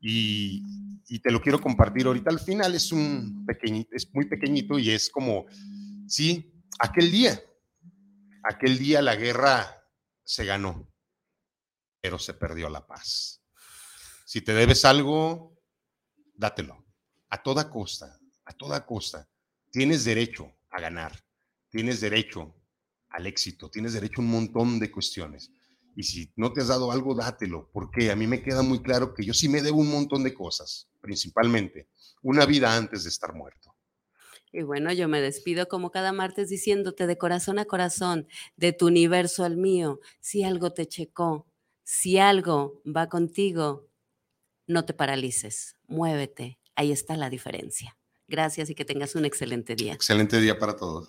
Y, 0.00 0.62
y, 1.06 1.18
te 1.18 1.30
lo 1.30 1.42
quiero 1.42 1.60
compartir 1.60 2.06
ahorita. 2.06 2.30
Al 2.30 2.40
final 2.40 2.74
es 2.74 2.92
un 2.92 3.46
es 3.90 4.14
muy 4.14 4.26
pequeñito 4.26 4.78
y 4.78 4.90
es 4.90 5.10
como, 5.10 5.46
sí, 6.06 6.52
aquel 6.78 7.10
día, 7.10 7.42
aquel 8.42 8.78
día 8.78 9.02
la 9.02 9.16
guerra 9.16 9.82
se 10.22 10.44
ganó, 10.46 10.90
pero 12.00 12.18
se 12.18 12.34
perdió 12.34 12.70
la 12.70 12.86
paz. 12.86 13.42
Si 14.24 14.40
te 14.40 14.54
debes 14.54 14.84
algo, 14.84 15.60
dátelo, 16.34 16.84
a 17.28 17.42
toda 17.42 17.70
costa, 17.70 18.18
a 18.46 18.52
toda 18.52 18.86
costa. 18.86 19.28
Tienes 19.70 20.04
derecho 20.04 20.50
a 20.70 20.80
ganar, 20.80 21.12
tienes 21.68 22.00
derecho 22.00 22.54
al 23.14 23.26
éxito, 23.28 23.70
tienes 23.70 23.92
derecho 23.92 24.20
a 24.20 24.24
un 24.24 24.30
montón 24.30 24.80
de 24.80 24.90
cuestiones. 24.90 25.52
Y 25.96 26.02
si 26.02 26.32
no 26.34 26.52
te 26.52 26.60
has 26.60 26.68
dado 26.68 26.90
algo, 26.90 27.14
dátelo, 27.14 27.70
porque 27.72 28.10
a 28.10 28.16
mí 28.16 28.26
me 28.26 28.42
queda 28.42 28.62
muy 28.62 28.82
claro 28.82 29.14
que 29.14 29.24
yo 29.24 29.32
sí 29.32 29.48
me 29.48 29.62
debo 29.62 29.78
un 29.78 29.90
montón 29.90 30.24
de 30.24 30.34
cosas, 30.34 30.88
principalmente 31.00 31.88
una 32.22 32.44
vida 32.44 32.76
antes 32.76 33.04
de 33.04 33.10
estar 33.10 33.32
muerto. 33.32 33.76
Y 34.50 34.62
bueno, 34.62 34.92
yo 34.92 35.08
me 35.08 35.20
despido 35.20 35.68
como 35.68 35.90
cada 35.90 36.12
martes 36.12 36.48
diciéndote 36.48 37.06
de 37.06 37.18
corazón 37.18 37.58
a 37.58 37.64
corazón, 37.64 38.26
de 38.56 38.72
tu 38.72 38.86
universo 38.86 39.44
al 39.44 39.56
mío, 39.56 40.00
si 40.20 40.42
algo 40.42 40.72
te 40.72 40.86
checó, 40.86 41.46
si 41.84 42.18
algo 42.18 42.80
va 42.84 43.08
contigo, 43.08 43.86
no 44.66 44.84
te 44.84 44.94
paralices, 44.94 45.76
muévete, 45.86 46.58
ahí 46.74 46.90
está 46.90 47.16
la 47.16 47.30
diferencia. 47.30 47.96
Gracias 48.26 48.70
y 48.70 48.74
que 48.74 48.84
tengas 48.84 49.14
un 49.14 49.24
excelente 49.24 49.76
día. 49.76 49.92
Excelente 49.92 50.40
día 50.40 50.58
para 50.58 50.76
todos. 50.76 51.08